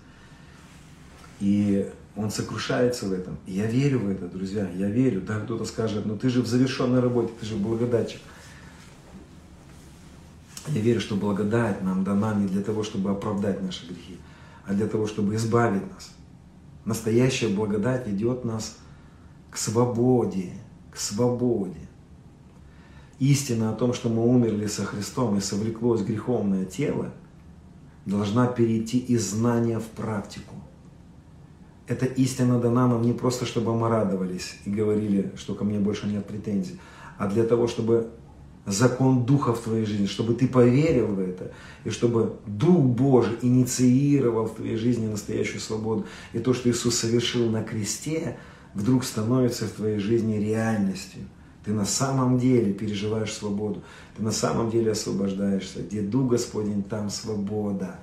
[1.40, 3.38] И он сокрушается в этом.
[3.48, 5.22] Я верю в это, друзья, я верю.
[5.22, 8.22] Да, кто-то скажет, ну ты же в завершенной работе, ты же благодатчик.
[10.68, 14.18] Я верю, что благодать нам дана не для того, чтобы оправдать наши грехи,
[14.66, 16.12] а для того, чтобы избавить нас.
[16.86, 18.78] Настоящая благодать ведет нас
[19.50, 20.54] к свободе,
[20.92, 21.90] к свободе.
[23.20, 27.12] Истина о том, что мы умерли со Христом и совлеклось греховное тело,
[28.06, 30.53] должна перейти из знания в практику.
[31.88, 36.08] Эта истина дана нам не просто, чтобы мы радовались и говорили, что ко мне больше
[36.08, 36.80] нет претензий,
[37.18, 38.10] а для того, чтобы
[38.66, 41.52] закон Духа в твоей жизни, чтобы ты поверил в это,
[41.84, 46.06] и чтобы Дух Божий инициировал в твоей жизни настоящую свободу.
[46.32, 48.38] И то, что Иисус совершил на кресте,
[48.74, 51.24] вдруг становится в твоей жизни реальностью.
[51.66, 53.84] Ты на самом деле переживаешь свободу,
[54.18, 55.82] ты на самом деле освобождаешься.
[55.82, 58.00] Где Дух Господень, там свобода.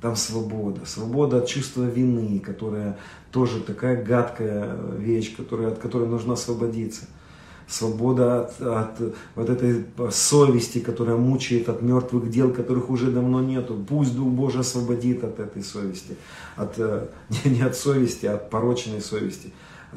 [0.00, 0.82] Там свобода.
[0.84, 2.98] Свобода от чувства вины, которая
[3.32, 7.06] тоже такая гадкая вещь, которая, от которой нужно освободиться
[7.66, 13.74] свобода от, от вот этой совести, которая мучает, от мертвых дел, которых уже давно нету.
[13.88, 16.16] Пусть Дух Божий освободит от этой совести,
[16.56, 17.08] от, э,
[17.44, 19.52] не, не от совести, а от порочной совести,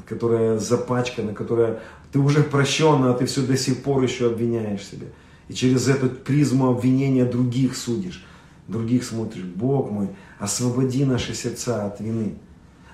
[0.07, 1.79] которая запачкана, которая
[2.11, 5.07] ты уже прощен, а ты все до сих пор еще обвиняешь себя.
[5.47, 8.25] И через эту призму обвинения других судишь,
[8.69, 9.43] других смотришь.
[9.43, 12.35] Бог мой, освободи наши сердца от вины,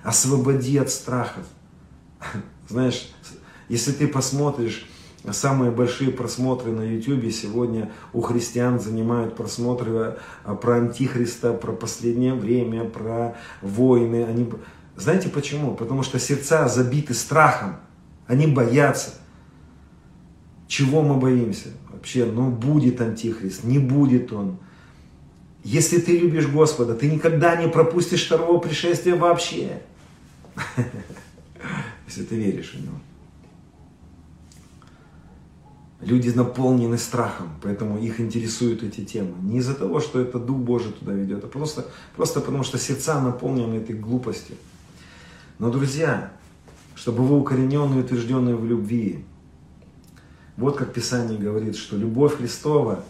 [0.04, 1.46] освободи от страхов.
[2.70, 3.12] Знаешь,
[3.70, 4.88] если ты посмотришь,
[5.32, 12.36] самые большие просмотры на YouTube сегодня у христиан занимают просмотры а, про Антихриста, про последнее
[12.36, 14.24] время, про войны.
[14.24, 14.48] Они...
[14.96, 15.76] Знаете почему?
[15.76, 17.78] Потому что сердца забиты страхом.
[18.28, 19.16] Они боятся.
[20.68, 21.70] Чего мы боимся?
[21.92, 24.58] Вообще, ну будет Антихрист, не будет он.
[25.66, 29.82] Если ты любишь Господа, ты никогда не пропустишь второго пришествия вообще.
[32.08, 33.00] Если ты веришь в Него.
[36.02, 39.34] Люди наполнены страхом, поэтому их интересуют эти темы.
[39.42, 43.20] Не из-за того, что это Дух Божий туда ведет, а просто, просто потому, что сердца
[43.20, 44.58] наполнены этой глупостью.
[45.58, 46.32] Но, друзья,
[46.94, 49.26] чтобы вы укорененные и утвержденные в любви,
[50.58, 53.04] вот как Писание говорит, что любовь Христова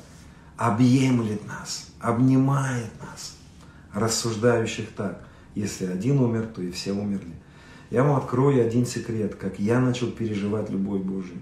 [0.58, 3.38] объемлет нас, обнимает нас,
[3.94, 5.26] рассуждающих так.
[5.56, 7.34] Если один умер, то и все умерли.
[7.90, 11.40] Я вам открою один секрет, как я начал переживать любовь Божию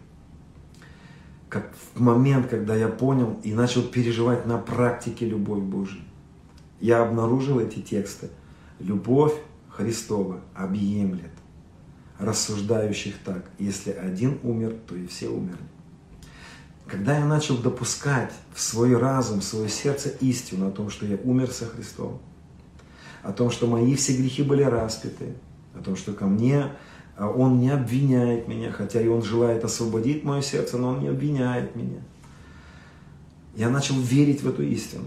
[1.54, 6.02] как в момент, когда я понял и начал переживать на практике любовь Божию.
[6.82, 8.30] Я обнаружил эти тексты.
[8.80, 9.36] Любовь
[9.70, 11.30] Христова объемлет
[12.18, 13.52] рассуждающих так.
[13.60, 15.60] Если один умер, то и все умерли.
[16.88, 21.18] Когда я начал допускать в свой разум, в свое сердце истину о том, что я
[21.24, 22.22] умер со Христом,
[23.22, 25.34] о том, что мои все грехи были распяты,
[25.74, 26.72] о том, что ко мне
[27.16, 31.10] а он не обвиняет меня, хотя и Он желает освободить мое сердце, но Он не
[31.10, 32.02] обвиняет меня.
[33.56, 35.06] Я начал верить в эту истину.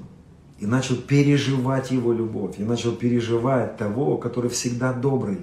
[0.59, 2.59] И начал переживать Его любовь.
[2.59, 5.41] Я начал переживать того, который всегда добрый,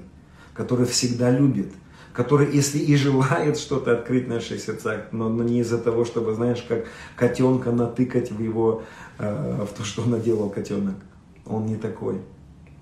[0.53, 1.71] который всегда любит,
[2.13, 6.33] который, если и желает что-то открыть в наших сердцах, но, но не из-за того, чтобы,
[6.35, 6.85] знаешь, как
[7.15, 8.83] котенка натыкать в его,
[9.17, 10.95] э, в то, что наделал котенок.
[11.45, 12.21] Он не такой.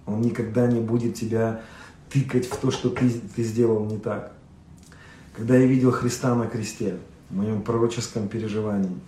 [0.06, 1.62] Он никогда не будет тебя
[2.10, 4.34] тыкать в то, что ты, ты сделал не так.
[5.36, 6.98] Когда я видел Христа на кресте,
[7.30, 9.00] в моем пророческом переживании,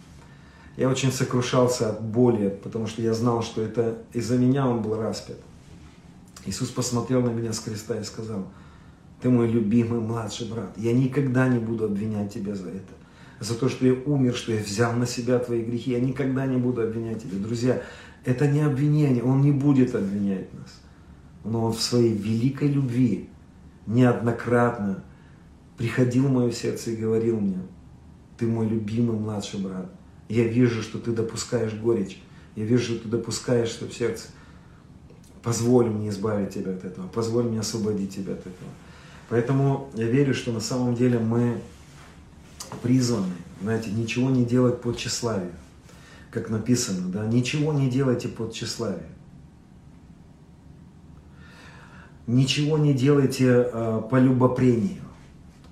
[0.78, 4.96] я очень сокрушался от боли, потому что я знал, что это из-за меня он был
[4.96, 5.38] распят.
[6.46, 8.48] Иисус посмотрел на меня с креста и сказал,
[9.24, 12.94] ты мой любимый младший брат, я никогда не буду обвинять тебя за это.
[13.40, 16.58] За то, что я умер, что я взял на себя твои грехи, я никогда не
[16.58, 17.38] буду обвинять тебя.
[17.38, 17.82] Друзья,
[18.26, 20.84] это не обвинение, он не будет обвинять нас
[21.44, 23.30] но Он в своей великой любви
[23.86, 25.04] неоднократно
[25.78, 27.60] приходил в мое сердце и говорил мне,
[28.38, 29.92] ты мой любимый младший брат.
[30.30, 32.22] Я вижу, что ты допускаешь горечь.
[32.56, 34.28] Я вижу, что ты допускаешь что в сердце.
[35.42, 37.08] Позволь мне избавить тебя от этого.
[37.08, 38.72] Позволь мне освободить тебя от этого.
[39.30, 41.60] Поэтому я верю, что на самом деле мы
[42.82, 45.54] призваны, знаете, ничего не делать под тщеславие.
[46.32, 49.10] Как написано, да, ничего не делайте под тщеславие.
[52.26, 55.02] Ничего не делайте э, по любопрению.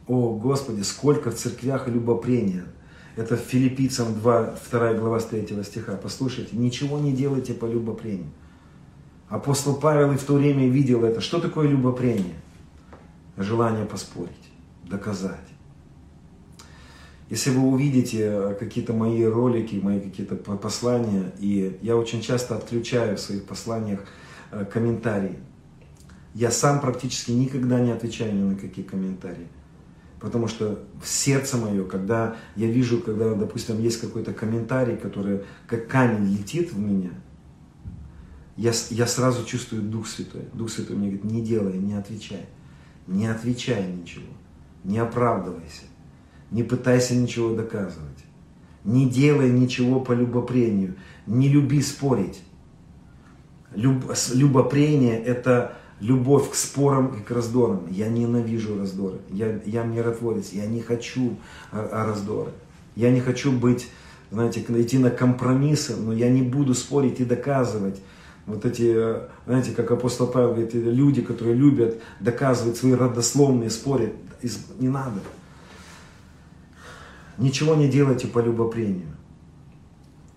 [0.08, 2.66] О, Господи, сколько в церквях любопрения.
[3.16, 5.95] Это филиппийцам 2, 2 глава с 3 стиха.
[5.95, 8.30] Послушайте, ничего не делайте по любопрению.
[9.30, 11.22] Апостол Павел и в то время видел это.
[11.22, 12.36] Что такое любопрение?
[13.38, 14.52] Желание поспорить,
[14.86, 15.48] доказать.
[17.30, 23.16] Если вы увидите э, какие-то мои ролики, мои какие-то послания, и я очень часто отключаю
[23.16, 24.02] в своих посланиях
[24.52, 25.38] э, комментарии,
[26.34, 29.48] я сам практически никогда не отвечаю ни на какие комментарии.
[30.20, 35.88] Потому что в сердце мое, когда я вижу, когда, допустим, есть какой-то комментарий, который как
[35.88, 37.12] камень летит в меня,
[38.56, 40.44] я, я сразу чувствую Дух Святой.
[40.54, 42.46] Дух Святой мне говорит, не делай, не отвечай.
[43.08, 44.32] Не отвечай ничего.
[44.84, 45.84] Не оправдывайся.
[46.52, 48.26] Не пытайся ничего доказывать.
[48.84, 50.95] Не делай ничего по любопрению.
[51.28, 52.41] Не люби спорить.
[53.74, 57.88] Люб, любопрение– это любовь к спорам и к раздорам.
[57.89, 59.20] Я ненавижу раздоры.
[59.30, 60.52] Я, я миротворец.
[60.52, 61.38] Я не хочу
[61.72, 62.52] а, а раздоры.
[62.95, 63.88] Я не хочу быть,
[64.32, 68.02] знаете, идти на компромиссы, но я не буду спорить и доказывать.
[68.46, 68.96] Вот эти,
[69.46, 74.14] знаете, как апостол Павел говорит, люди, которые любят доказывать свои родословные споры,
[74.80, 75.20] не надо.
[77.38, 79.16] Ничего не делайте по любопрению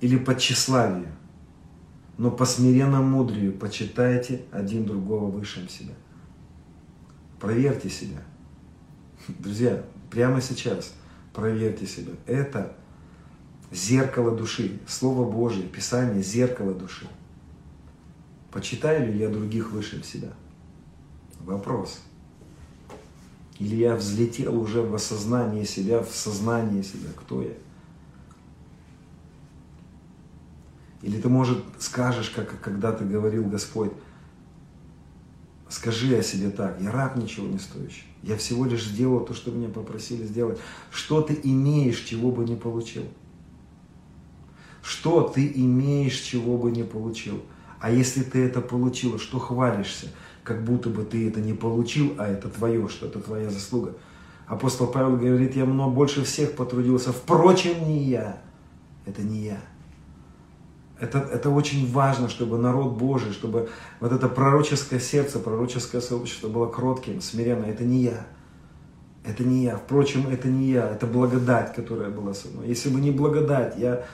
[0.00, 1.08] или по тщеславию,
[2.18, 5.94] но по смиренному мудрию почитайте один другого выше себя.
[7.40, 8.22] Проверьте себя.
[9.28, 10.94] Друзья, прямо сейчас
[11.32, 12.12] проверьте себя.
[12.26, 12.76] Это
[13.72, 14.78] зеркало души.
[14.86, 17.06] Слово Божие, Писание– зеркало души.
[18.54, 20.32] Почитаю ли я других выше себя?
[21.40, 22.00] Вопрос–
[23.58, 27.54] или я взлетел уже в осознание себя, в сознание себя, кто я?
[31.02, 33.92] Или ты, может, скажешь, как когда-то говорил Господь,
[35.68, 38.06] скажи о себе так, я раб ничего не стоящий.
[38.22, 40.58] Я всего лишь сделал то, что меня попросили сделать.
[40.90, 43.04] Что ты имеешь, чего бы не получил?
[44.82, 47.42] Что ты имеешь, чего бы не получил?
[47.84, 50.08] А если ты это получил, что хвалишься?
[50.44, 53.94] как будто бы ты это не получил, а это твое, что это твоя заслуга.
[54.46, 58.42] Апостол Павел говорит, я много больше всех потрудился, впрочем, не я.
[59.06, 59.60] Это не я.
[61.00, 63.70] Это, это очень важно, чтобы народ Божий, чтобы
[64.00, 67.68] вот это пророческое сердце, пророческое сообщество было кротким, смиренным.
[67.68, 68.26] Это не я.
[69.24, 69.76] Это не я.
[69.78, 70.90] Впрочем, это не я.
[70.90, 72.68] Это благодать, которая была со мной.
[72.68, 74.04] Если бы не благодать, я...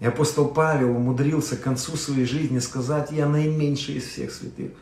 [0.00, 4.72] И апостол Павел умудрился к концу своей жизни сказать, я наименьший из всех святых.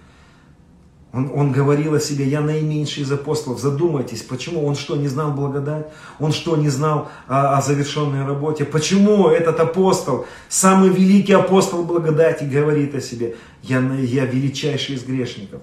[1.12, 3.60] Он, он говорил о себе, я наименьший из апостолов.
[3.60, 4.66] Задумайтесь, почему?
[4.66, 5.86] Он что, не знал благодать?
[6.18, 8.64] Он что, не знал о, о завершенной работе?
[8.64, 15.62] Почему этот апостол, самый великий апостол благодати, говорит о себе, я, я величайший из грешников?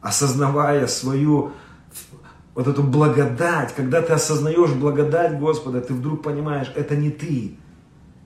[0.00, 1.52] Осознавая свою
[2.54, 7.58] вот эту благодать, когда ты осознаешь благодать Господа, ты вдруг понимаешь, это не ты,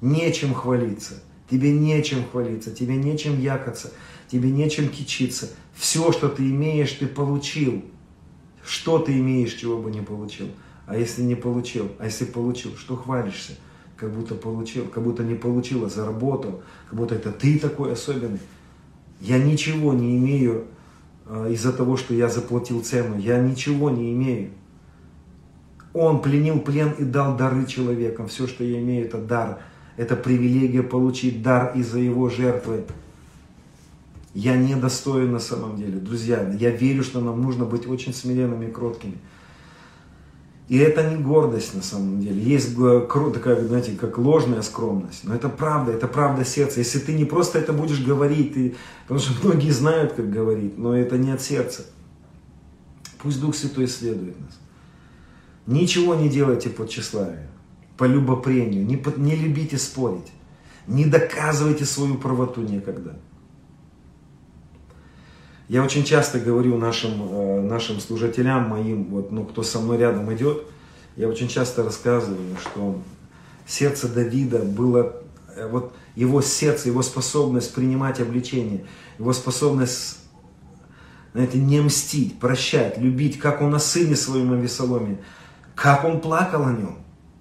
[0.04, 3.92] нечем хвалиться, тебе нечем хвалиться, тебе нечем якаться,
[4.28, 5.48] тебе нечем кичиться.
[5.74, 7.84] Все, что ты имеешь, ты получил.
[8.64, 10.48] Что ты имеешь, чего бы не получил?
[10.86, 11.90] А если не получил?
[11.98, 13.52] А если получил, что хвалишься?
[13.96, 18.40] Как будто получил, как будто не получил, а заработал, как будто это ты такой особенный.
[19.20, 20.66] Я ничего не имею
[21.26, 23.18] э, из-за того, что я заплатил цену.
[23.18, 24.50] Я ничего не имею.
[25.92, 28.26] Он пленил плен и дал дары человекам.
[28.26, 29.60] Все, что я имею, это дар.
[29.96, 32.84] Это привилегия получить дар из-за его жертвы.
[34.34, 35.98] Я не достоин на самом деле.
[36.00, 39.18] Друзья, я верю, что нам нужно быть очень смиренными и кроткими.
[40.66, 42.42] И это не гордость на самом деле.
[42.42, 45.22] Есть такая, знаете, как ложная скромность.
[45.22, 46.80] Но это правда, это правда сердца.
[46.80, 50.96] Если ты не просто это будешь говорить, ты, потому что многие знают, как говорить, но
[50.96, 51.84] это не от сердца.
[53.18, 54.58] Пусть Дух Святой исследует нас.
[55.66, 57.48] Ничего не делайте по тщеславию,
[57.96, 60.32] по любопрению, не, не любите спорить,
[60.86, 63.12] не доказывайте свою правоту никогда.
[65.68, 70.32] Я очень часто говорю нашим, э, нашим служителям, моим, вот, ну, кто со мной рядом
[70.34, 70.66] идет,
[71.16, 73.00] я очень часто рассказываю, что
[73.66, 75.22] сердце Давида было,
[75.56, 78.84] э, вот его сердце, его способность принимать обличение,
[79.18, 80.18] его способность,
[81.32, 85.18] знаете, не мстить, прощать, любить, как он о сыне своем Авесоломе,
[85.74, 86.98] как он плакал о нем,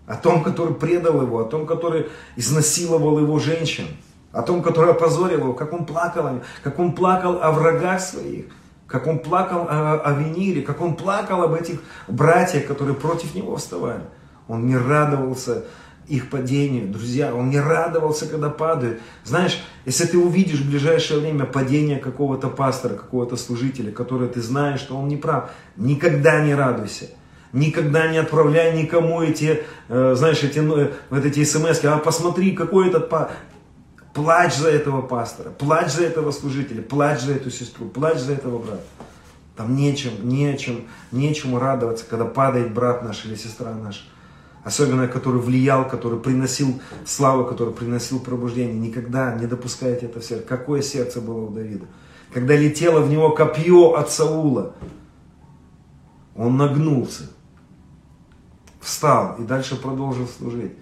[0.08, 3.86] о том, который предал его, о том, который изнасиловал его женщин–
[4.34, 8.46] о том, который опозорил его, как он плакал, как он плакал о врагах своих,
[8.88, 13.56] как он плакал о, о Венире, как он плакал об этих братьях, которые против него
[13.56, 14.02] вставали.
[14.48, 15.66] Он не радовался
[16.08, 19.00] их падению, друзья, он не радовался, когда падают.
[19.24, 24.82] Знаешь, если ты увидишь в ближайшее время падение какого-то пастора, какого-то служителя, который ты знаешь,
[24.82, 27.06] что он не прав, никогда не радуйся.
[27.54, 32.90] Никогда не отправляй никому эти, э, знаешь, эти, ну, вот эти смс а посмотри, какой
[32.90, 33.30] этот па...
[34.14, 38.60] Плачь за этого пастора, плачь за этого служителя, плачь за эту сестру, плачь за этого
[38.60, 38.84] брата.
[39.56, 44.02] Там нечем, нечем, нечему радоваться, когда падает брат наш или сестра наша.
[44.64, 48.76] Особенно, который влиял, который приносил славу, который приносил пробуждение.
[48.76, 50.46] Никогда не допускайте это в сердце.
[50.46, 51.86] Какое сердце было у Давида?
[52.34, 54.74] Когда летело в него копье от Саула,
[56.36, 57.30] он нагнулся,
[58.84, 60.74] встал и дальше продолжил служить.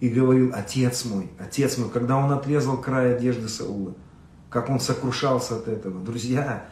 [0.00, 3.94] И говорил, отец мой, отец мой, когда он отрезал край одежды Саула,
[4.50, 6.00] как он сокрушался от этого.
[6.00, 6.66] Друзья,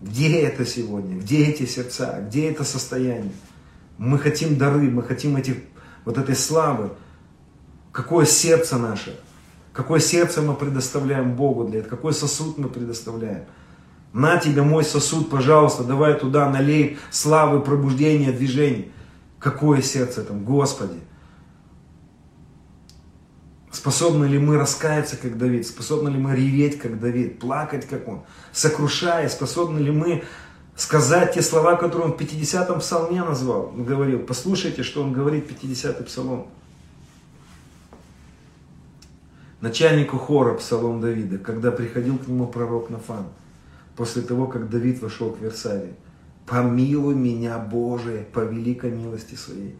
[0.00, 1.16] где это сегодня?
[1.18, 2.20] Где эти сердца?
[2.26, 3.32] Где это состояние?
[3.96, 5.56] Мы хотим дары, мы хотим этих,
[6.04, 6.90] вот этой славы.
[7.92, 9.20] Какое сердце наше?
[9.72, 11.90] Какое сердце мы предоставляем Богу для этого?
[11.96, 13.44] Какой сосуд мы предоставляем?
[14.12, 18.88] На тебе мой сосуд, пожалуйста, давай туда налей славы, пробуждения, движения.
[19.44, 20.98] Какое сердце там, Господи.
[23.70, 25.66] Способны ли мы раскаяться, как Давид?
[25.66, 27.40] Способны ли мы реветь, как Давид?
[27.40, 28.22] Плакать, как он?
[28.52, 30.24] Сокрушая, способны ли мы
[30.76, 33.70] сказать те слова, которые он в 50-м псалме назвал?
[33.76, 36.46] Говорил, послушайте, что он говорит в 50-й псалом.
[39.60, 43.26] Начальнику хора псалом Давида, когда приходил к нему пророк Нафан–
[43.96, 45.94] после того, как Давид вошел к Версавии.
[46.46, 49.76] «Помилуй меня, Боже, по великой милости Своей,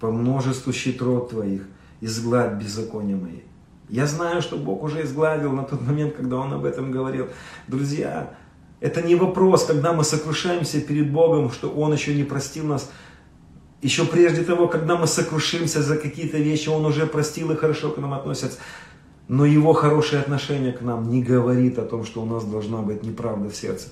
[0.00, 1.62] по множеству щитрот Твоих,
[2.00, 3.40] изгладь беззакония мои».
[3.88, 7.28] Я знаю, что Бог уже изгладил на тот момент, когда Он об этом говорил.
[7.68, 8.34] Друзья,
[8.80, 12.90] это не вопрос, когда мы сокрушаемся перед Богом, что Он еще не простил нас.
[13.82, 17.98] Еще прежде того, когда мы сокрушимся за какие-то вещи, Он уже простил и хорошо к
[17.98, 18.58] нам относится.
[19.28, 23.02] Но его хорошее отношение к нам не говорит о том, что у нас должна быть
[23.02, 23.88] неправда в сердце.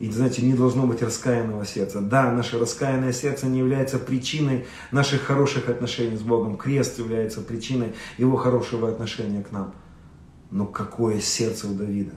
[0.00, 2.00] И, знаете, не должно быть раскаянного сердца.
[2.00, 6.56] Да, наше раскаянное сердце не является причиной наших хороших отношений с Богом.
[6.56, 9.74] Крест является причиной его хорошего отношения к нам.
[10.50, 12.14] Но какое сердце у Давида?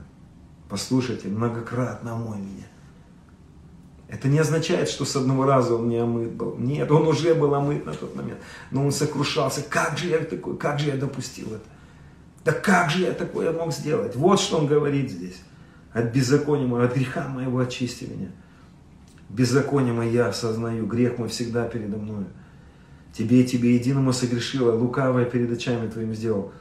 [0.70, 2.68] Послушайте, многократно омой меня.
[4.08, 6.56] Это не означает, что с одного раза он не омыт был.
[6.58, 8.40] Нет, он уже был омыт на тот момент.
[8.72, 9.62] Но он сокрушался.
[9.62, 11.66] Как же я такой, как же я допустил это?
[12.46, 14.16] Да как же я такое мог сделать?
[14.16, 15.36] Вот что он говорит здесь.
[15.94, 18.30] От беззакония моего, от греха моего очисти меня.
[19.30, 22.26] Беззаконие мое я осознаю, грех мой всегда передо мною.
[23.14, 26.52] Тебе, тебе единому согрешила, лукавое перед очами твоим сделал.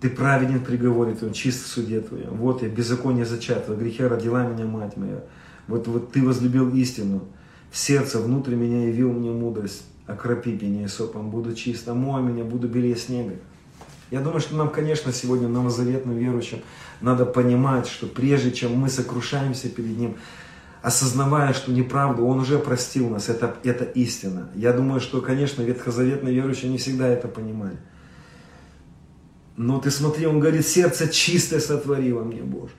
[0.00, 2.36] Ты праведен в приговоре твоем, чист в суде твоем.
[2.36, 5.22] Вот я, беззаконие зачат, во грехе родила меня мать моя.
[5.68, 7.22] Вот, вот ты возлюбил истину.
[7.70, 9.84] В сердце внутрь меня явил мне мудрость.
[10.06, 13.36] Окропи меня сопом, буду чист, омой меня, буду белее снега.
[14.12, 16.58] Я думаю, что нам, конечно, сегодня новозаветным верующим
[17.00, 20.18] надо понимать, что прежде чем мы сокрушаемся перед Ним,
[20.82, 24.50] осознавая, что неправда, Он уже простил нас, это, это истина.
[24.54, 27.78] Я думаю, что, конечно, ветхозаветные верующие не всегда это понимали.
[29.56, 32.72] Но ты смотри, Он говорит, сердце чистое сотвори во мне, Боже.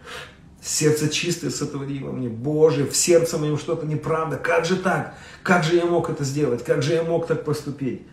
[0.62, 2.30] Сердце чистое сотвори во мне.
[2.30, 4.38] Боже, в сердце моем что-то неправда.
[4.38, 5.18] Как же так?
[5.42, 6.64] Как же я мог это сделать?
[6.64, 8.04] Как же я мог так поступить?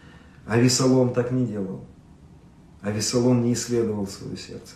[0.46, 1.84] А Весолом так не делал.
[2.82, 4.74] А Весолом не исследовал свое сердце.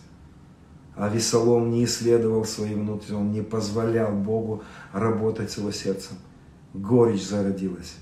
[0.97, 4.63] А Весолом не исследовал свои внутренние, он не позволял Богу
[4.93, 6.17] работать его сердцем.
[6.73, 7.95] Горечь зародилась.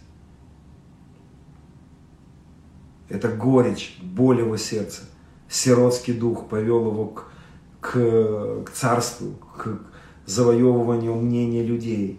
[3.09, 5.03] Это горечь, боль его сердца.
[5.49, 7.27] Сиротский дух повел его к,
[7.81, 9.81] к, к царству, к
[10.27, 12.19] завоевыванию мнения людей.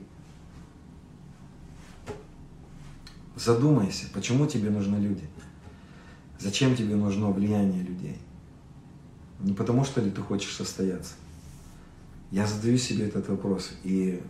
[3.35, 5.23] Задумайся, почему тебе нужны люди?
[6.43, 8.17] Зачем тебе нужно влияние людей?
[9.39, 11.13] Не потому, что ли ты хочешь состояться.
[12.31, 14.21] Я задаю себе этот вопрос, и,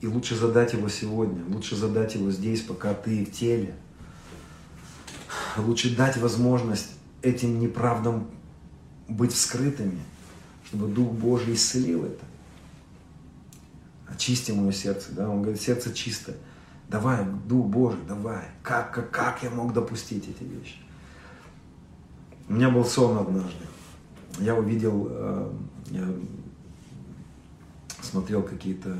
[0.00, 3.74] и лучше задать его сегодня, лучше задать его здесь, пока ты в теле.
[5.56, 6.90] Лучше дать возможность
[7.22, 8.30] этим неправдам
[9.08, 9.98] быть вскрытыми,
[10.68, 12.24] чтобы Дух Божий исцелил это.
[14.06, 16.36] Очисти мое сердце, да, он говорит, сердце чистое.
[16.92, 18.44] Давай, Дух Божий, давай.
[18.62, 20.76] Как, как, как я мог допустить эти вещи?
[22.50, 23.64] У меня был сон однажды.
[24.38, 25.52] Я увидел, э,
[25.90, 26.06] я
[28.02, 28.98] смотрел какие-то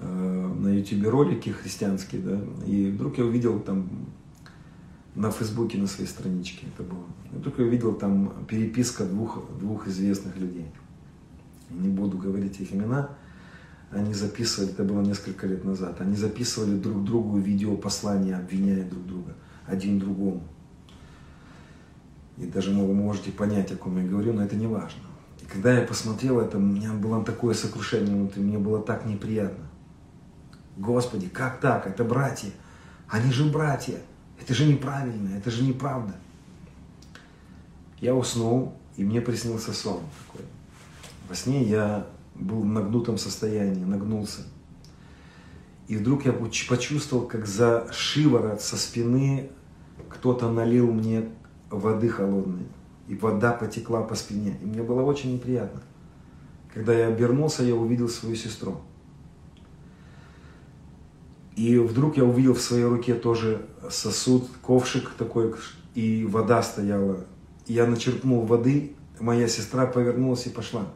[0.00, 3.88] э, на ютубе ролики христианские, да, и вдруг я увидел там
[5.14, 7.04] на Фейсбуке, на своей страничке это было.
[7.30, 10.66] Я увидел там переписка двух, двух известных людей.
[11.70, 13.10] Не буду говорить их имена,
[13.90, 19.06] они записывали, это было несколько лет назад, они записывали друг другу видео послания, обвиняя друг
[19.06, 19.34] друга,
[19.66, 20.42] один другому.
[22.36, 25.02] И даже вы можете понять, о ком я говорю, но это не важно.
[25.40, 29.64] И когда я посмотрел это, у меня было такое сокрушение внутри, мне было так неприятно.
[30.76, 31.86] Господи, как так?
[31.86, 32.50] Это братья.
[33.08, 33.98] Они же братья.
[34.40, 36.14] Это же неправильно, это же неправда.
[38.00, 40.46] Я уснул, и мне приснился сон такой.
[41.28, 42.06] Во сне я
[42.38, 44.42] был в нагнутом состоянии, нагнулся.
[45.88, 49.50] И вдруг я почувствовал, как за шиворот со спины
[50.08, 51.30] кто-то налил мне
[51.70, 52.66] воды холодной.
[53.08, 54.58] И вода потекла по спине.
[54.62, 55.80] И мне было очень неприятно.
[56.74, 58.82] Когда я обернулся, я увидел свою сестру.
[61.56, 65.54] И вдруг я увидел в своей руке тоже сосуд, ковшик такой,
[65.94, 67.24] и вода стояла.
[67.66, 70.86] Я начерпнул воды, моя сестра повернулась и пошла.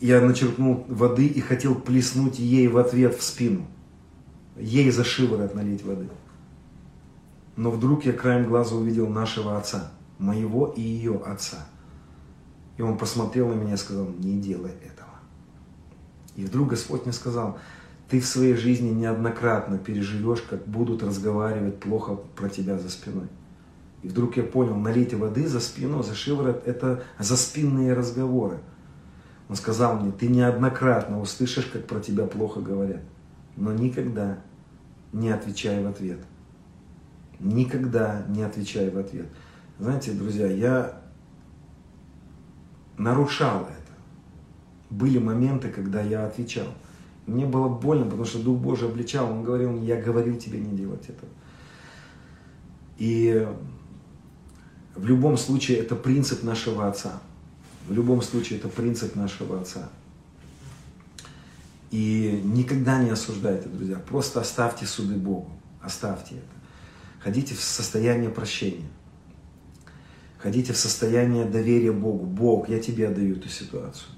[0.00, 3.66] Я начерпнул воды и хотел плеснуть ей в ответ в спину.
[4.56, 6.08] Ей за шиворот налить воды.
[7.56, 11.66] Но вдруг я краем глаза увидел нашего отца, моего и ее отца.
[12.76, 15.08] И он посмотрел на меня и сказал, не делай этого.
[16.36, 17.58] И вдруг Господь мне сказал,
[18.10, 23.28] ты в своей жизни неоднократно переживешь, как будут разговаривать плохо про тебя за спиной.
[24.02, 28.58] И вдруг я понял, налить воды за спину, за шиворот, это за спинные разговоры.
[29.48, 33.02] Он сказал мне, ты неоднократно услышишь, как про тебя плохо говорят,
[33.56, 34.38] но никогда
[35.12, 36.18] не отвечай в ответ.
[37.38, 39.26] Никогда не отвечай в ответ.
[39.78, 41.00] Знаете, друзья, я
[42.96, 43.92] нарушал это.
[44.90, 46.66] Были моменты, когда я отвечал.
[47.26, 49.30] Мне было больно, потому что Дух Божий обличал.
[49.30, 51.30] Он говорил мне, я говорил тебе не делать этого.
[52.98, 53.46] И
[54.94, 57.20] в любом случае это принцип нашего Отца.
[57.88, 59.88] В любом случае это принцип нашего Отца.
[61.90, 63.96] И никогда не осуждайте, друзья.
[63.96, 65.50] Просто оставьте суды Богу.
[65.80, 66.56] Оставьте это.
[67.20, 68.88] Ходите в состояние прощения.
[70.38, 72.26] Ходите в состояние доверия Богу.
[72.26, 74.10] Бог, я тебе отдаю эту ситуацию.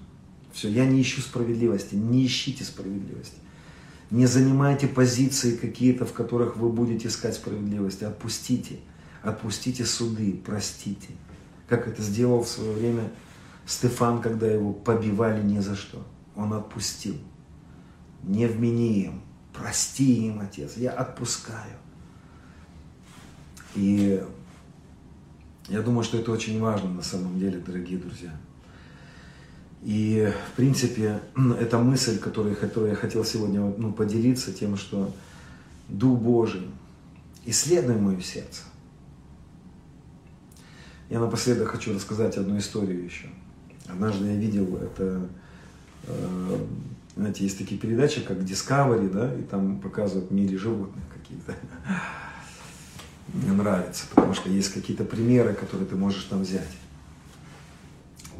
[0.52, 3.36] Все, я не ищу справедливости, не ищите справедливости.
[4.10, 8.04] Не занимайте позиции какие-то, в которых вы будете искать справедливости.
[8.04, 8.76] Отпустите,
[9.22, 11.08] отпустите суды, простите.
[11.68, 13.10] Как это сделал в свое время
[13.68, 16.02] Стефан, когда его побивали ни за что.
[16.34, 17.18] Он отпустил.
[18.22, 19.20] Не вмени им,
[19.52, 21.76] прости им, Отец, я отпускаю.
[23.74, 24.24] И
[25.68, 28.34] я думаю, что это очень важно на самом деле, дорогие друзья.
[29.82, 31.20] И, в принципе,
[31.60, 35.14] эта мысль, которую, которую я хотел сегодня ну, поделиться, тем, что
[35.88, 36.66] Дух Божий,
[37.44, 38.62] исследуй мое сердце.
[41.10, 43.28] Я напоследок хочу рассказать одну историю еще.
[43.88, 45.28] Однажды я видел это,
[46.04, 46.66] э,
[47.16, 51.54] знаете, есть такие передачи, как Discovery, да, и там показывают в мире животных какие-то.
[53.32, 56.76] Мне нравится, потому что есть какие-то примеры, которые ты можешь там взять.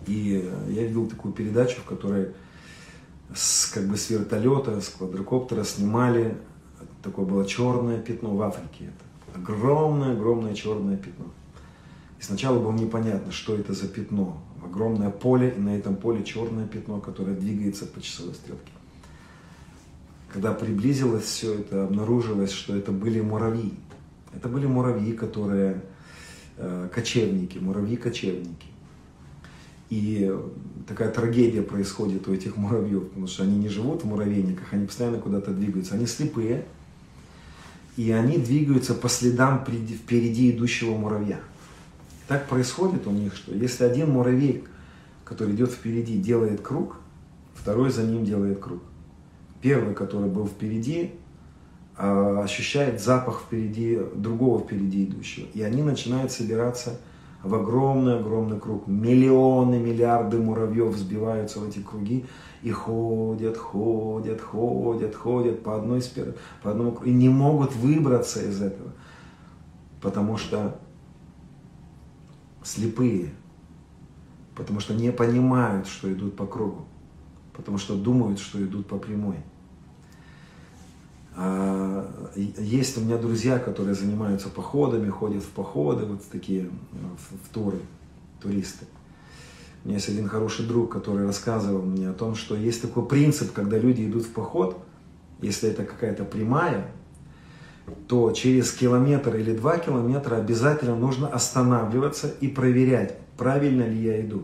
[0.07, 2.29] И я видел такую передачу, в которой
[3.35, 6.37] с, как бы с вертолета, с квадрокоптера снимали,
[7.03, 8.87] такое было черное пятно в Африке.
[8.87, 11.27] Это огромное-огромное черное пятно.
[12.19, 14.41] И сначала было непонятно, что это за пятно.
[14.65, 18.73] Огромное поле, и на этом поле черное пятно, которое двигается по часовой стрелке.
[20.33, 23.73] Когда приблизилось все это, обнаружилось, что это были муравьи.
[24.35, 25.83] Это были муравьи, которые
[26.59, 28.67] э, кочевники, муравьи-кочевники.
[29.91, 30.31] И
[30.87, 35.19] такая трагедия происходит у этих муравьев, потому что они не живут в муравейниках, они постоянно
[35.19, 35.95] куда-то двигаются.
[35.95, 36.67] Они слепые,
[37.97, 41.41] и они двигаются по следам впереди идущего муравья.
[42.29, 44.65] Так происходит у них, что если один муравей,
[45.25, 46.97] который идет впереди, делает круг,
[47.55, 48.83] второй за ним делает круг.
[49.63, 51.15] Первый, который был впереди,
[51.97, 55.47] а, ощущает запах впереди другого впереди идущего.
[55.55, 57.01] И они начинают собираться
[57.43, 58.87] в огромный-огромный круг.
[58.87, 62.27] Миллионы, миллиарды муравьев сбиваются в эти круги
[62.63, 67.09] и ходят, ходят, ходят, ходят по одной спире, по одному кругу.
[67.09, 68.93] И не могут выбраться из этого,
[70.03, 70.79] потому что
[72.63, 73.31] слепые,
[74.55, 76.87] потому что не понимают, что идут по кругу,
[77.53, 79.37] потому что думают, что идут по прямой.
[81.37, 87.55] А, есть у меня друзья, которые занимаются походами, ходят в походы, вот такие в, в
[87.55, 87.79] туры,
[88.41, 88.87] туристы.
[89.85, 93.53] У меня есть один хороший друг, который рассказывал мне о том, что есть такой принцип,
[93.53, 94.85] когда люди идут в поход,
[95.41, 96.91] если это какая-то прямая,
[98.07, 104.43] то через километр или два километра обязательно нужно останавливаться и проверять, правильно ли я иду.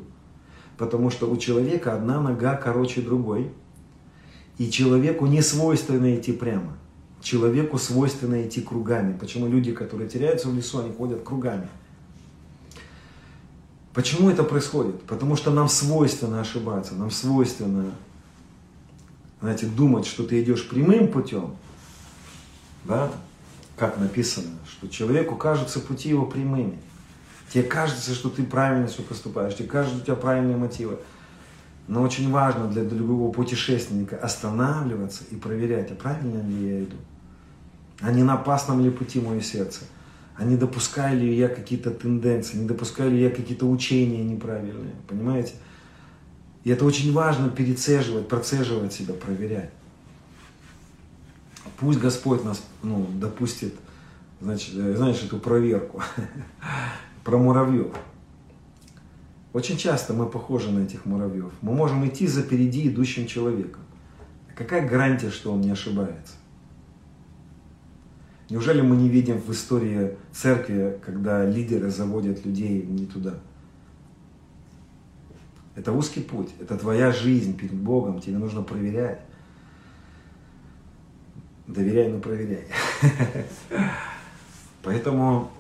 [0.77, 3.51] Потому что у человека одна нога короче другой,
[4.59, 6.77] и человеку не свойственно идти прямо
[7.25, 9.17] человеку свойственно идти кругами.
[9.19, 11.67] Почему люди, которые теряются в лесу, они ходят кругами?
[13.95, 15.03] Почему это происходит?
[15.03, 17.93] Потому что нам свойственно ошибаться, нам свойственно,
[19.41, 21.57] знаете, думать, что ты идешь прямым путем,
[22.85, 23.11] да?
[23.77, 26.79] Как написано, что человеку кажутся пути его прямыми.
[27.53, 30.99] Тебе кажется, что ты правильно все поступаешь, тебе кажется, у тебя правильные мотивы.
[31.87, 36.97] Но очень важно для любого путешественника останавливаться и проверять, а правильно ли я иду,
[38.01, 39.81] а не на опасном ли пути мое сердце,
[40.37, 45.53] а не допускаю ли я какие-то тенденции, не допускаю ли я какие-то учения неправильные, понимаете?
[46.65, 49.71] И это очень важно перецеживать, процеживать себя, проверять.
[51.79, 53.75] Пусть Господь нас ну, допустит,
[54.41, 56.03] значит, э, знаешь, эту проверку
[57.25, 57.95] про муравьев.
[59.53, 61.53] Очень часто мы похожи на этих муравьев.
[61.63, 63.83] Мы можем идти за впереди идущим человеком.
[64.57, 66.35] Какая гарантия, что он не ошибается?
[68.51, 73.35] Неужели мы не видим в истории церкви, когда лидеры заводят людей не туда?
[75.75, 79.21] Это узкий путь, это твоя жизнь перед Богом, тебе нужно проверять.
[81.67, 82.67] Доверяй, но проверяй.
[84.83, 85.51] Поэтому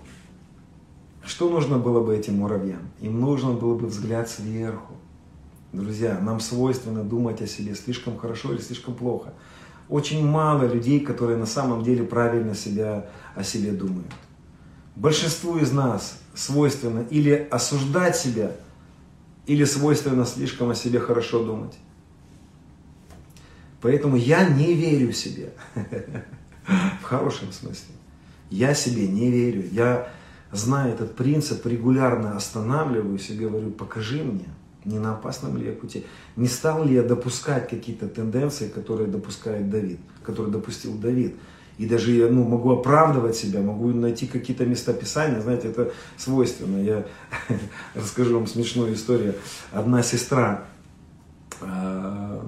[1.24, 2.90] что нужно было бы этим муравьям?
[3.00, 4.94] Им нужно было бы взгляд сверху.
[5.72, 9.32] Друзья, нам свойственно думать о себе слишком хорошо или слишком плохо.
[9.88, 14.12] Очень мало людей, которые на самом деле правильно себя, о себе думают.
[14.96, 18.52] Большинству из нас свойственно или осуждать себя,
[19.46, 21.74] или свойственно слишком о себе хорошо думать.
[23.84, 25.52] Поэтому я не верю себе.
[27.02, 27.94] В хорошем смысле.
[28.48, 29.68] Я себе не верю.
[29.70, 30.08] Я,
[30.52, 34.46] зная этот принцип, регулярно останавливаюсь и говорю, покажи мне,
[34.86, 36.06] не на опасном ли я пути.
[36.34, 41.34] Не стал ли я допускать какие-то тенденции, которые допускает Давид, которые допустил Давид.
[41.76, 46.82] И даже я ну, могу оправдывать себя, могу найти какие-то места писания, знаете, это свойственно.
[46.82, 47.06] Я
[47.94, 49.34] расскажу вам смешную историю.
[49.72, 50.64] Одна сестра
[51.60, 52.42] а,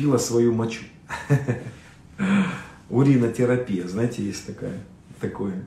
[0.00, 0.82] пила свою мочу.
[2.88, 4.78] Уринотерапия, знаете, есть такая,
[5.20, 5.64] такое.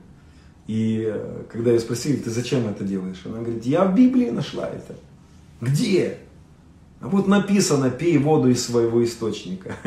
[0.66, 3.22] И э, когда ее спросили, ты зачем это делаешь?
[3.24, 4.96] Она говорит, я в Библии нашла это.
[5.60, 6.18] Где?
[7.00, 9.76] А вот написано, пей воду из своего источника.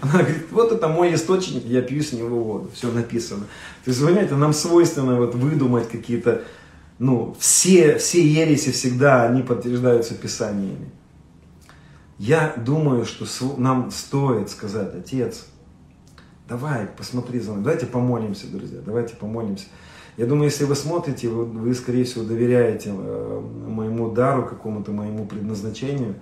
[0.00, 2.70] Она говорит, вот это мой источник, я пью с него воду.
[2.74, 3.46] Все написано.
[3.84, 6.42] То есть, понимаете, нам свойственно вот выдумать какие-то,
[6.98, 10.90] ну, все, все ереси всегда, они подтверждаются писаниями.
[12.18, 13.26] Я думаю, что
[13.58, 15.46] нам стоит сказать, отец,
[16.48, 19.66] давай, посмотри за нами, давайте помолимся, друзья, давайте помолимся.
[20.16, 25.26] Я думаю, если вы смотрите, вы, вы скорее всего, доверяете э, моему дару, какому-то моему
[25.26, 26.16] предназначению.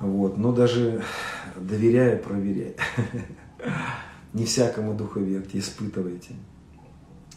[0.00, 0.36] Вот.
[0.38, 1.04] Но даже
[1.54, 2.74] доверяя, проверяя.
[4.32, 6.34] Не всякому духу верьте, испытывайте.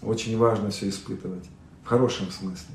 [0.02, 1.46] Очень важно все испытывать.
[1.84, 2.74] В хорошем смысле.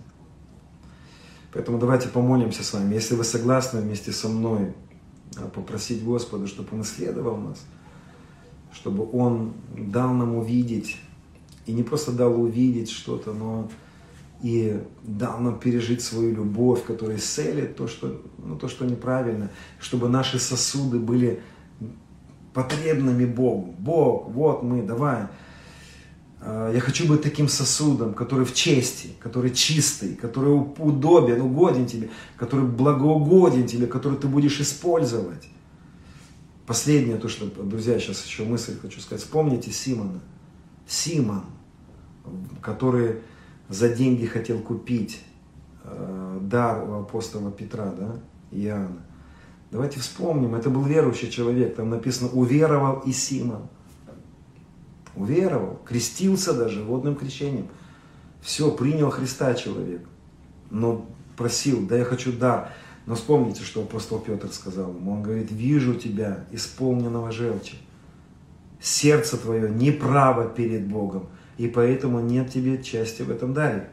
[1.52, 2.94] Поэтому давайте помолимся с вами.
[2.94, 4.72] Если вы согласны вместе со мной
[5.36, 7.62] а, попросить Господа, чтобы Он исследовал нас,
[8.72, 10.96] чтобы Он дал нам увидеть,
[11.66, 13.70] и не просто дал увидеть что-то, но
[14.42, 20.08] и дал нам пережить свою любовь, которая исцелит то, что, ну, то, что неправильно, чтобы
[20.08, 21.40] наши сосуды были
[22.52, 23.74] потребными Богу.
[23.78, 25.28] Бог, вот мы, давай,
[26.44, 32.66] я хочу быть таким сосудом, который в чести, который чистый, который удобен, угоден тебе, который
[32.66, 35.48] благоугоден тебе, который ты будешь использовать.
[36.66, 39.22] Последнее, то, что, друзья, сейчас еще мысль хочу сказать.
[39.22, 40.20] Вспомните Симона.
[40.86, 41.44] Симон,
[42.60, 43.20] который
[43.68, 45.20] за деньги хотел купить
[45.84, 48.20] э, дар у апостола Петра, да,
[48.50, 49.02] Иоанна.
[49.70, 53.68] Давайте вспомним, это был верующий человек, там написано «уверовал и Симон».
[55.14, 57.68] Уверовал, крестился даже водным крещением.
[58.40, 60.02] Все, принял Христа человек.
[60.70, 61.06] Но
[61.36, 62.72] просил, да я хочу дар.
[63.04, 65.12] Но вспомните, что апостол Петр сказал ему.
[65.12, 67.76] Он говорит, вижу тебя, исполненного желчи.
[68.80, 73.90] Сердце твое неправо перед Богом, и поэтому нет тебе части в этом даре.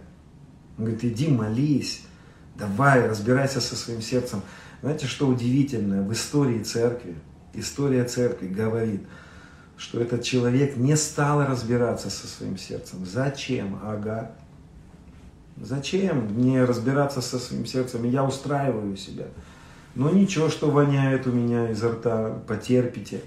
[0.78, 2.04] Он говорит, иди молись,
[2.56, 4.42] давай, разбирайся со своим сердцем.
[4.82, 7.16] Знаете, что удивительное в истории церкви?
[7.54, 9.02] История церкви говорит–
[9.80, 13.06] что этот человек не стал разбираться со своим сердцем.
[13.06, 13.80] Зачем?
[13.82, 14.32] Ага.
[15.56, 18.04] Зачем мне разбираться со своим сердцем?
[18.04, 19.28] Я устраиваю себя.
[19.96, 23.22] Ну ничего, что воняет у меня изо рта, потерпите.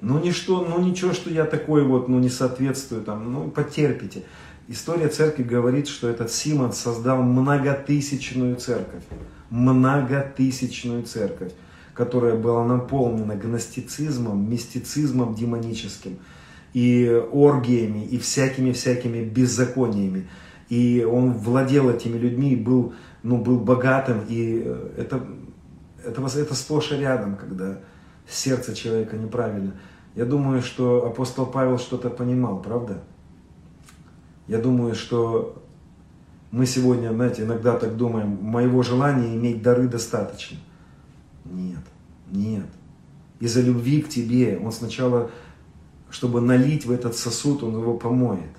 [0.00, 4.22] Ну ничто, ну ничего, что я такой вот, ну не соответствую там, ну потерпите.
[4.68, 9.02] История церкви говорит, что этот Симон создал многотысячную церковь.
[9.50, 11.52] Многотысячную церковь
[11.98, 16.18] которая была наполнена гностицизмом, мистицизмом демоническим,
[16.72, 20.28] и оргиями, и всякими-всякими беззакониями.
[20.68, 22.92] И он владел этими людьми, был,
[23.24, 24.64] ну, был богатым, и
[24.96, 25.26] это,
[26.04, 27.80] это, это сплошь и рядом, когда
[28.28, 29.72] сердце человека неправильно.
[30.14, 33.02] Я думаю, что апостол Павел что-то понимал, правда?
[34.46, 35.60] Я думаю, что
[36.52, 40.58] мы сегодня, знаете, иногда так думаем, моего желания иметь дары достаточно.
[41.44, 41.80] Нет,
[42.30, 42.66] нет.
[43.40, 45.30] Из-за любви к тебе он сначала,
[46.10, 48.56] чтобы налить в этот сосуд, он его помоет,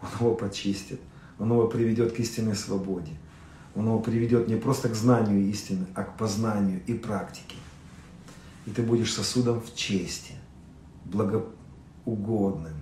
[0.00, 1.00] он его почистит,
[1.38, 3.12] он его приведет к истинной свободе.
[3.74, 7.56] Он его приведет не просто к знанию истины, а к познанию и практике.
[8.66, 10.34] И ты будешь сосудом в чести,
[11.04, 12.74] благоугодным,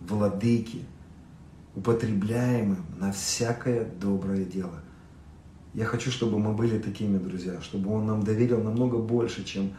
[0.00, 0.84] владыки,
[1.74, 4.82] употребляемым на всякое доброе дело.
[5.74, 9.72] Я хочу, чтобы мы были такими, друзья, чтобы Он нам доверил намного больше, чем...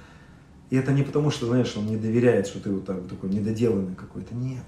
[0.70, 3.96] И это не потому, что, знаешь, Он не доверяет, что ты вот так, такой недоделанный
[3.96, 4.34] какой-то.
[4.34, 4.64] Нет.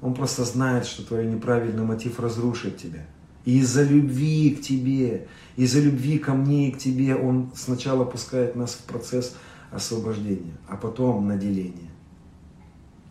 [0.00, 3.04] Он просто знает, что твой неправильный мотив разрушит тебя.
[3.44, 5.26] И из-за любви к тебе,
[5.56, 9.36] из-за любви ко мне и к тебе, Он сначала пускает нас в процесс
[9.72, 11.90] освобождения, а потом наделения.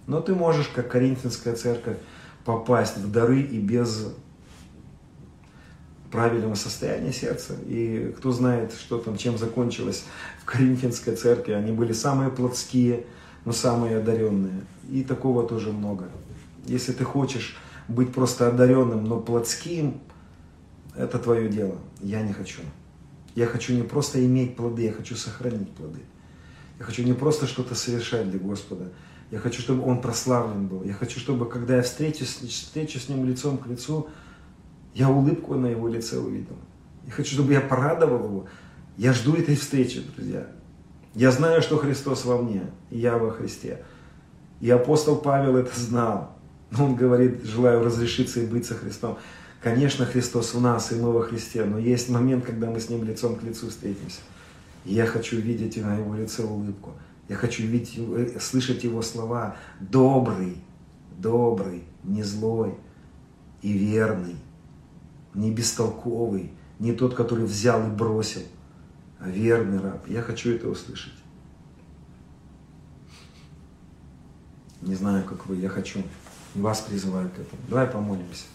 [0.08, 1.98] Но ты можешь, как Коринфянская церковь,
[2.46, 4.14] попасть в дары и без
[6.12, 7.56] правильного состояния сердца.
[7.66, 10.04] И кто знает, что там, чем закончилось
[10.42, 11.54] в Коринфянской церкви.
[11.54, 13.06] Они были самые плотские,
[13.46, 14.62] но самые одаренные.
[14.90, 16.10] И такого тоже много.
[16.66, 17.58] Если ты хочешь
[17.88, 20.02] быть просто одаренным, но плотским,
[20.96, 21.78] это твое дело.
[22.02, 22.62] Я не хочу.
[23.36, 26.00] Я хочу не просто иметь плоды, я хочу сохранить плоды.
[26.80, 28.90] Я хочу не просто что-то совершать для Господа.
[29.32, 30.84] Я хочу, чтобы Он прославлен был.
[30.84, 34.10] Я хочу, чтобы, когда я встречусь, встречу с Ним лицом к лицу,
[34.94, 36.56] я улыбку на Его лице увидел.
[37.06, 38.46] Я хочу, чтобы я порадовал Его.
[38.98, 40.48] Я жду этой встречи, друзья.
[41.16, 43.84] Я знаю, что Христос во мне, и я во Христе.
[44.60, 46.38] И апостол Павел это знал.
[46.80, 49.18] Он говорит, желаю разрешиться и быть со Христом.
[49.62, 53.04] Конечно, Христос в нас, и мы во Христе, но есть момент, когда мы с Ним
[53.04, 54.22] лицом к лицу встретимся.
[54.86, 56.94] И я хочу видеть на Его лице улыбку.
[57.30, 59.56] Я хочу видеть, э, слышать Его слова.
[59.80, 60.58] Добрый,
[61.18, 62.74] добрый, не злой
[63.62, 64.36] и верный,
[65.34, 68.42] не бестолковый, не тот, который взял и бросил,
[69.20, 70.08] а верный раб.
[70.08, 71.14] Я хочу это услышать.
[74.82, 76.02] Не знаю, как вы, я хочу.
[76.56, 77.62] Вас призываю к этому.
[77.70, 78.46] Давай помолимся.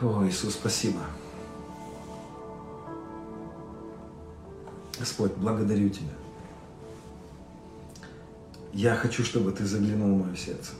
[0.00, 1.00] О, Иисус, спасибо.
[4.98, 6.12] Господь, благодарю Тебя.
[8.72, 10.72] Я хочу, чтобы Ты заглянул в мое сердце.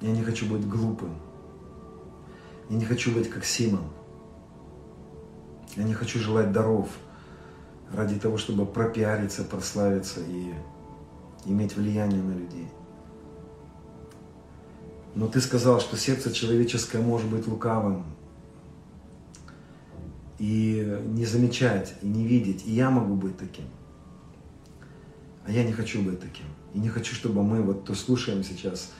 [0.00, 1.14] Я не хочу быть глупым.
[2.68, 3.84] Я не хочу быть как Симон.
[5.76, 6.88] Я не хочу желать даров
[7.92, 10.52] ради того, чтобы пропиариться, прославиться и
[11.44, 12.68] иметь влияние на людей.
[15.14, 18.04] Но ты сказал, что сердце человеческое может быть лукавым,
[20.38, 22.66] и не замечать, и не видеть.
[22.66, 23.64] И я могу быть таким.
[25.46, 26.46] А я не хочу быть таким.
[26.74, 28.92] И не хочу, чтобы мы, вот то слушаем сейчас,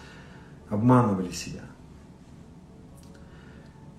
[0.70, 1.60] обманывали себя.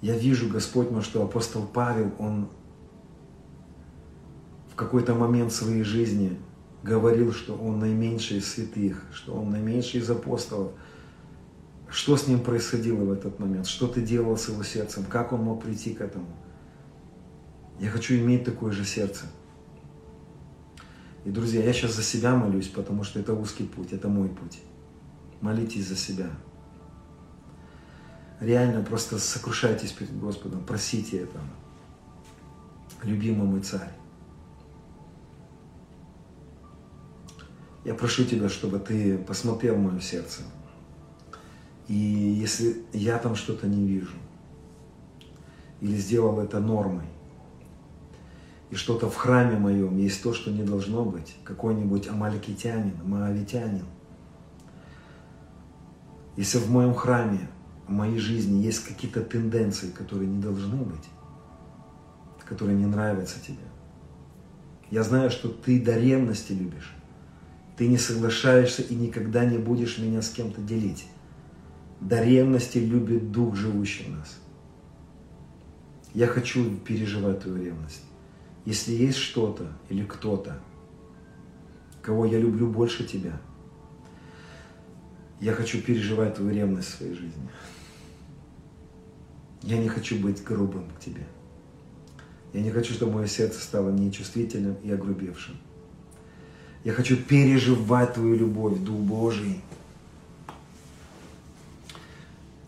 [0.02, 2.50] Я вижу, Господь мой, что апостол Павел, он
[4.72, 6.38] в какой-то момент своей жизни
[6.84, 10.72] говорил, что он наименьший из святых, что он наименьший из апостолов.
[11.90, 13.66] Что с ним происходило в этот момент?
[13.66, 15.06] Что ты делал с его сердцем?
[15.06, 16.28] Как он мог прийти к этому?
[17.80, 19.26] Я хочу иметь такое же сердце.
[21.26, 24.60] И, друзья, я сейчас за себя молюсь, потому что это узкий путь, это мой путь.
[25.42, 26.30] Молитесь за себя.
[28.40, 31.44] Реально просто сокрушайтесь перед Господом, просите этого.
[33.04, 33.92] Любимый мой царь.
[37.84, 40.42] Я прошу тебя, чтобы ты посмотрел в мое сердце.
[41.88, 44.16] И если я там что-то не вижу,
[45.80, 47.06] или сделал это нормой,
[48.70, 53.86] и что-то в храме моем есть то, что не должно быть, какой-нибудь амаликитянин, моавитянин.
[56.36, 57.50] Если в моем храме,
[57.88, 61.06] в моей жизни есть какие-то тенденции, которые не должны быть,
[62.48, 63.64] которые не нравятся тебе,
[64.90, 66.94] я знаю, что ты до ревности любишь.
[67.76, 71.06] Ты не соглашаешься и никогда не будешь меня с кем-то делить.
[72.00, 74.40] До ревности любит Дух, живущий в нас.
[76.14, 78.04] Я хочу переживать твою ревность.
[78.66, 80.60] Если есть что-то или кто-то,
[82.02, 83.40] кого я люблю больше тебя,
[85.40, 87.50] я хочу переживать твою ревность в своей жизни.
[89.68, 91.28] Я не хочу быть грубым к тебе.
[92.54, 95.58] Я не хочу, чтобы мое сердце стало нечувствительным и огрубевшим.
[96.86, 99.60] Я хочу переживать Твою любовь, Дух Божий.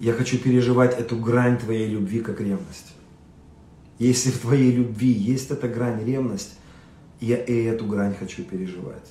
[0.01, 2.93] Я хочу переживать эту грань Твоей любви как ревность.
[3.97, 6.57] Если в твоей любви есть эта грань ревность,
[7.21, 9.09] Я и эту грань хочу переживать.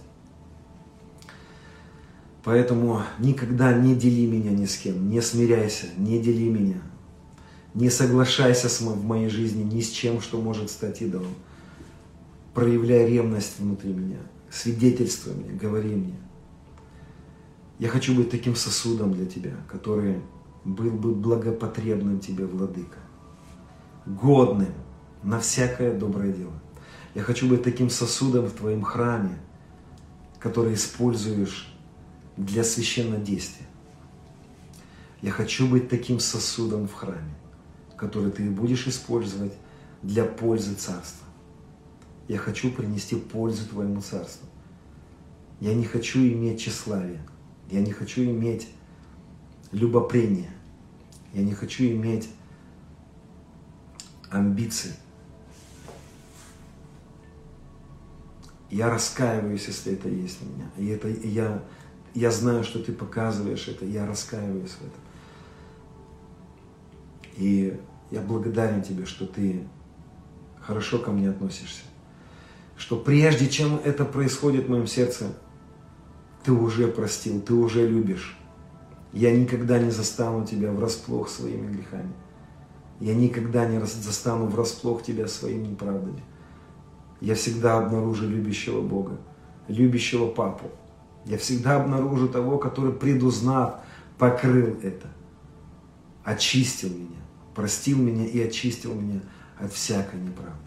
[2.45, 6.83] Поэтому никогда не дели меня ни с кем, не смиряйся, не дели меня.
[7.75, 11.35] Не соглашайся в моей жизни ни с чем, что может стать идолом.
[12.55, 14.19] Проявляй ревность внутри меня,
[14.51, 16.17] свидетельствуй мне, говори мне.
[17.79, 20.21] Я хочу быть таким сосудом для тебя, который
[20.65, 22.99] был бы благопотребным тебе, владыка,
[24.07, 24.75] годным
[25.23, 26.55] на всякое доброе дело.
[27.15, 29.39] Я хочу быть таким сосудом в твоем храме,
[30.39, 31.73] который используешь
[32.37, 33.67] для священного действия.
[35.23, 37.35] Я хочу быть таким сосудом в храме,
[37.99, 39.53] который ты будешь использовать
[40.03, 41.27] для пользы царства.
[42.29, 44.47] Я хочу принести пользу твоему царству.
[45.61, 47.21] Я не хочу иметь тщеславие.
[47.71, 48.69] Я не хочу иметь
[49.73, 50.51] любопрение.
[51.33, 52.29] Я не хочу иметь
[54.31, 54.93] амбиции.
[58.71, 60.71] Я раскаиваюсь, если это есть у меня.
[60.77, 61.63] И это я
[62.15, 65.01] я знаю, что ты показываешь это, я раскаиваюсь в этом.
[67.39, 69.65] И я благодарен тебе, что ты
[70.61, 71.83] хорошо ко мне относишься.
[72.77, 75.33] Что прежде чем это происходит в моем сердце,
[76.45, 78.37] ты уже простил, ты уже любишь.
[79.13, 82.13] Я никогда не застану тебя врасплох своими грехами.
[83.01, 86.23] Я никогда не застану врасплох тебя своими неправдами.
[87.21, 89.19] Я всегда обнаружу любящего Бога,
[89.69, 90.71] любящего Папу,
[91.25, 93.81] я всегда обнаружу того, который, предузнав,
[94.19, 95.09] покрыл это,
[96.25, 97.18] очистил меня,
[97.59, 99.21] простил меня и очистил меня
[99.59, 100.63] от всякой неправды.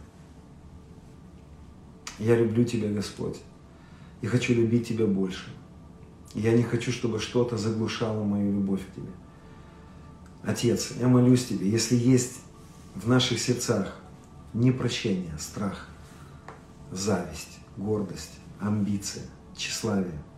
[2.20, 3.38] Я люблю Тебя, Господь,
[4.20, 5.52] и хочу любить Тебя больше.
[6.34, 9.08] Я не хочу, чтобы что-то заглушало мою любовь к Тебе.
[10.44, 12.42] Отец, я молюсь Тебе, если есть
[12.96, 13.98] в наших сердцах
[14.54, 15.88] непрощение, страх,
[16.92, 19.24] зависть, гордость, амбиция,
[19.56, 20.22] тщеславие–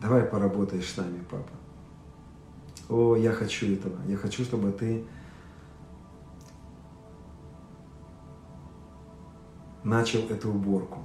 [0.00, 1.57] Давай поработаешь с нами, папа.
[2.88, 3.96] О, я хочу этого.
[4.06, 5.04] Я хочу, чтобы ты
[9.84, 11.04] начал эту уборку.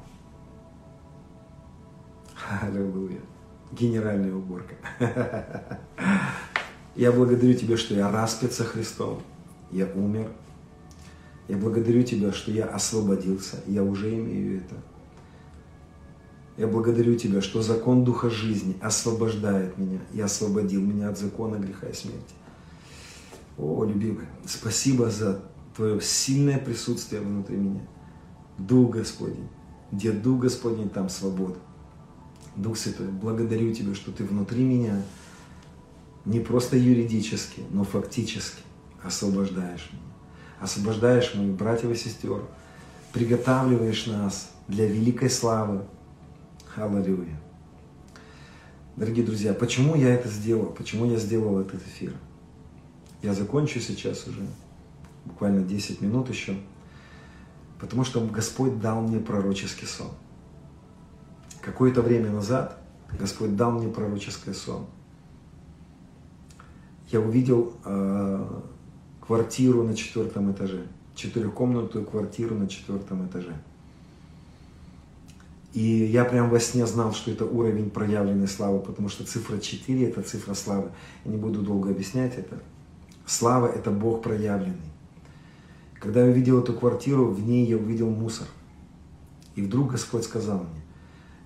[2.61, 3.21] Аллилуйя.
[3.71, 4.75] Генеральная уборка.
[6.95, 9.19] Я благодарю Тебя, что я распят Христом.
[9.71, 10.31] Я умер.
[11.47, 13.61] Я благодарю Тебя, что я освободился.
[13.65, 14.75] Я уже имею это.
[16.57, 21.87] Я благодарю Тебя, что закон Духа жизни освобождает меня и освободил меня от закона греха
[21.87, 22.35] и смерти.
[23.57, 25.41] О, любимый, спасибо за
[25.75, 27.81] Твое сильное присутствие внутри меня.
[28.59, 29.47] Дух Господень,
[29.91, 31.57] где Дух Господень, там свобода.
[32.55, 35.01] Дух Святой, благодарю Тебя, что Ты внутри меня
[36.25, 38.61] не просто юридически, но фактически
[39.03, 40.03] освобождаешь меня.
[40.59, 42.43] Освобождаешь моих братьев и сестер,
[43.11, 45.83] приготавливаешь нас для великой славы,
[46.75, 47.39] Аллилуйя.
[48.95, 50.67] Дорогие друзья, почему я это сделал?
[50.67, 52.13] Почему я сделал этот эфир?
[53.21, 54.41] Я закончу сейчас уже,
[55.25, 56.57] буквально 10 минут еще,
[57.79, 60.09] потому что Господь дал мне пророческий сон.
[61.61, 62.81] Какое-то время назад
[63.19, 64.87] Господь дал мне пророческий сон.
[67.11, 68.61] Я увидел э,
[69.21, 73.55] квартиру на четвертом этаже, четырехкомнатную квартиру на четвертом этаже.
[75.73, 80.05] И я прям во сне знал, что это уровень проявленной славы, потому что цифра 4–
[80.07, 80.91] это цифра славы.
[81.25, 82.61] Я не буду долго объяснять это.
[83.25, 84.77] Слава– это Бог проявленный.
[85.99, 88.47] Когда я увидел эту квартиру, в ней я увидел мусор.
[89.55, 90.81] И вдруг Господь сказал мне,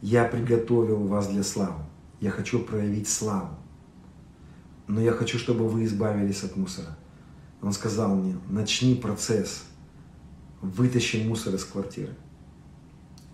[0.01, 1.81] я приготовил вас для славы.
[2.19, 3.55] Я хочу проявить славу.
[4.87, 6.97] Но я хочу, чтобы вы избавились от мусора.
[7.61, 9.63] Он сказал мне, начни процесс,
[10.61, 12.13] вытащи мусор из квартиры.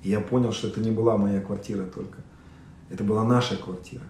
[0.04, 2.20] И я понял, что это не была моя квартира только.
[2.90, 4.04] Это была наша квартира.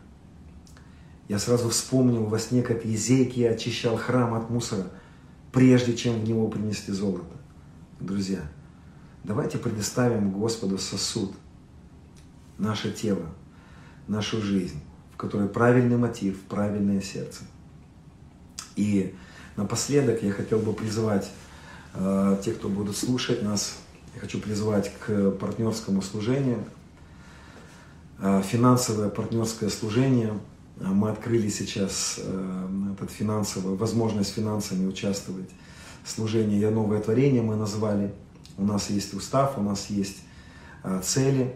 [1.29, 4.87] Я сразу вспомнил во сне, как Езекия очищал храм от мусора,
[5.51, 7.35] прежде чем в него принесли золото.
[7.99, 8.41] Друзья,
[9.23, 11.31] давайте предоставим Господу сосуд,
[12.57, 13.25] наше тело,
[14.07, 14.81] нашу жизнь,
[15.13, 17.43] в которой правильный мотив, правильное сердце.
[18.75, 19.15] И
[19.55, 21.29] напоследок я хотел бы призвать
[21.93, 23.77] э, тех, кто будут слушать нас,
[24.15, 26.63] я хочу призвать к партнерскому служению.
[28.19, 30.39] А, финансовое партнерское служение.
[30.79, 35.49] А, мы открыли сейчас э, этот финансовую, возможность финансами участвовать.
[36.05, 38.13] Служение «Я новое творение» мы назвали.
[38.57, 40.17] У нас есть устав, у нас есть
[40.83, 41.55] а, цели.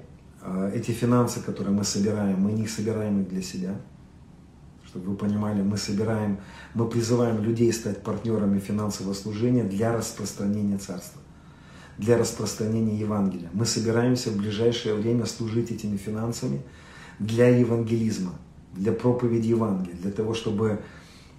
[0.73, 3.75] Эти финансы, которые мы собираем, мы не собираем их для себя.
[4.85, 6.38] Чтобы вы понимали, мы собираем,
[6.73, 11.21] мы призываем людей стать партнерами финансового служения для распространения Царства
[11.97, 13.49] для распространения Евангелия.
[13.53, 16.61] Мы собираемся в ближайшее время служить этими финансами
[17.19, 18.33] для евангелизма,
[18.73, 20.79] для проповеди Евангелия, для того, чтобы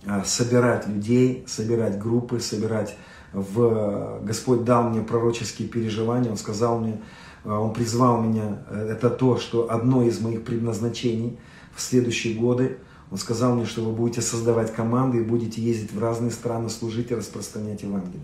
[0.06, 2.96] а, собирать людей, собирать группы, собирать
[3.32, 4.20] в...
[4.24, 7.00] Господь дал мне пророческие переживания, Он сказал мне,
[7.44, 11.38] а, Он призвал меня, э, это то, что одно из моих предназначений
[11.74, 12.78] в следующие годы,
[13.10, 17.10] Он сказал мне, что вы будете создавать команды и будете ездить в разные страны, служить
[17.10, 18.22] и распространять Евангелие.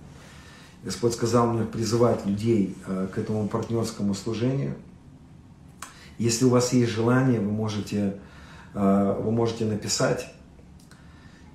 [0.84, 4.74] Господь сказал мне призывать людей э, к этому партнерскому служению.
[6.18, 8.18] Если у вас есть желание, вы можете,
[8.74, 10.26] э, вы можете написать.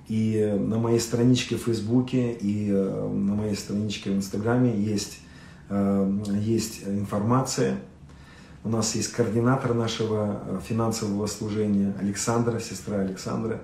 [0.08, 5.20] И на моей страничке в Фейсбуке и э, на моей страничке в Инстаграме есть,
[5.70, 7.78] есть информация.
[8.64, 13.60] У нас есть координатор нашего финансового служения Александра, сестра Александра.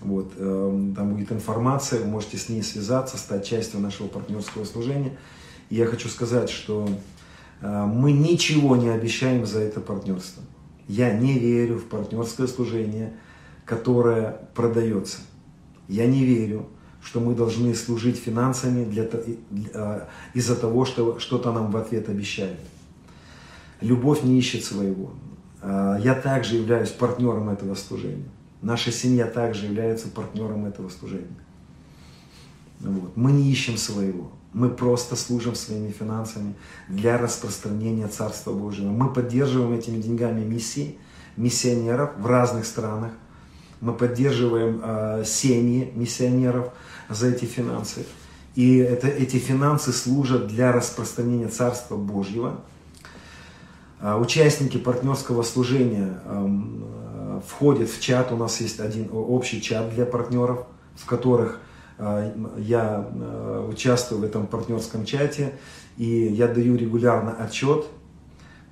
[0.00, 5.16] Вот, эм, там будет информация, вы можете с ней связаться, стать частью нашего партнерского служения.
[5.70, 6.88] И я хочу сказать, что
[7.60, 10.42] э, мы ничего не обещаем за это партнерство.
[10.88, 13.14] Я не верю в партнерское служение,
[13.64, 15.18] которое продается.
[15.88, 16.68] Я не верю,
[17.02, 22.60] что мы должны служить финансами для, э, из-за того, что что-то нам в ответ обещают.
[23.80, 25.12] Любовь не ищет своего.
[25.62, 28.28] Э, я также являюсь партнером этого служения.
[28.62, 31.36] Наша семья также является партнером этого служения.
[32.80, 33.16] Вот.
[33.16, 34.30] Мы не ищем своего.
[34.52, 36.54] Мы просто служим своими финансами
[36.88, 38.90] для распространения Царства Божьего.
[38.90, 40.96] Мы поддерживаем этими деньгами миссии,
[41.36, 43.12] миссионеров в разных странах.
[43.80, 46.72] Мы поддерживаем э, семьи миссионеров
[47.10, 48.06] за эти финансы.
[48.54, 52.62] И это, эти финансы служат для распространения Царства Божьего.
[54.00, 56.60] Э, участники партнерского служения э,
[57.40, 61.60] входит в чат, у нас есть один общий чат для партнеров, в которых
[61.98, 65.54] э, я э, участвую в этом партнерском чате,
[65.96, 67.86] и я даю регулярно отчет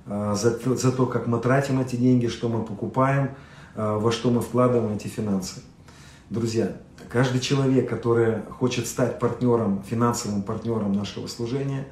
[0.05, 3.31] э, за, за то, как мы тратим эти деньги, что мы покупаем,
[3.75, 5.61] во что мы вкладываем эти финансы.
[6.29, 6.77] Друзья,
[7.09, 11.85] каждый человек, который хочет стать партнером, финансовым партнером нашего служения,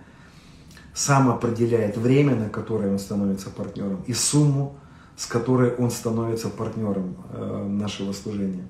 [0.93, 4.77] сам определяет время, на которое он становится партнером, и сумму,
[5.15, 8.65] с которой он становится партнером э, нашего служения.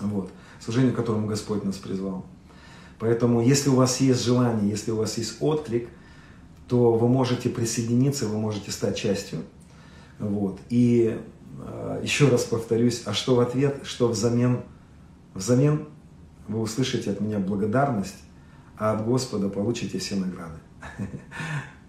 [0.00, 0.30] Вот.
[0.60, 2.24] Служение, к которому Господь нас призвал.
[2.98, 5.88] Поэтому, если у вас есть желание, если у вас есть отклик,
[6.68, 9.40] то вы можете присоединиться, вы можете стать частью.
[10.18, 10.58] Вот.
[10.70, 11.20] И
[11.58, 14.60] э, еще раз повторюсь, а что в ответ, что взамен?
[15.34, 15.88] Взамен
[16.48, 18.16] вы услышите от меня благодарность,
[18.78, 20.58] а от Господа получите все награды.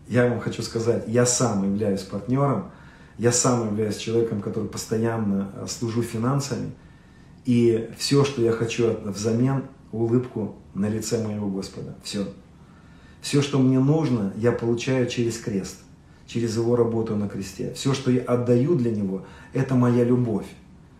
[0.07, 2.71] Я вам хочу сказать, я сам являюсь партнером
[3.17, 6.71] я сам являюсь человеком, который постоянно э, служу финансами,
[7.45, 11.95] и все, что я хочу взамен, улыбку на лице моего Господа.
[12.03, 12.27] Все.
[13.21, 15.77] Все, что мне нужно, я получаю через крест,
[16.27, 17.73] через его работу на кресте.
[17.73, 20.47] Все, что я отдаю для него, это моя любовь.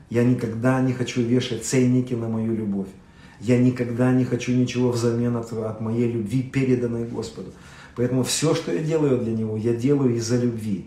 [0.09, 2.87] Я никогда не хочу вешать ценники на мою любовь.
[3.41, 7.51] Я никогда не хочу ничего взамен от, от моей любви, переданной Господу.
[7.95, 10.85] Поэтому все, что я делаю для Него, я делаю из-за любви.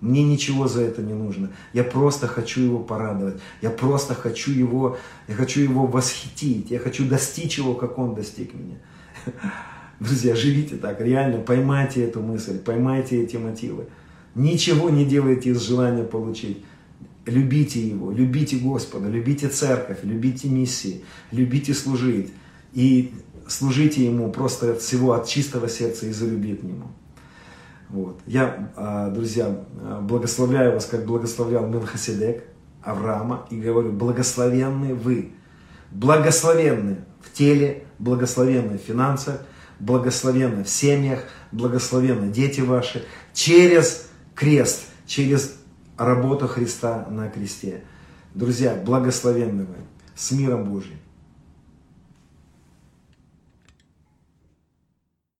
[0.00, 1.50] Мне ничего за это не нужно.
[1.72, 3.36] Я просто хочу его порадовать.
[3.62, 6.70] Я просто хочу его, я хочу его восхитить.
[6.70, 8.76] Я хочу достичь его, как он достиг меня.
[10.00, 13.86] Друзья, живите так, реально поймайте эту мысль, поймайте эти мотивы.
[14.34, 16.62] Ничего не делайте из желания получить.
[17.24, 21.02] Любите Его, любите Господа, любите церковь, любите миссии,
[21.32, 22.30] любите служить.
[22.74, 23.14] И
[23.48, 26.88] служите Ему просто от всего, от чистого сердца и за любви к Нему.
[27.88, 28.20] Вот.
[28.26, 29.64] Я, а, друзья,
[30.02, 32.44] благословляю вас, как благословлял Мелхиседек,
[32.82, 35.32] Авраама, и говорю, благословенны вы,
[35.90, 39.42] благословенны в теле, благословенны в финансах,
[39.80, 41.20] благословенны в семьях,
[41.52, 45.56] благословенны дети ваши, через крест, через
[45.96, 47.82] работу Христа на кресте.
[48.34, 49.76] Друзья, благословенны вы,
[50.14, 50.98] с миром Божьим.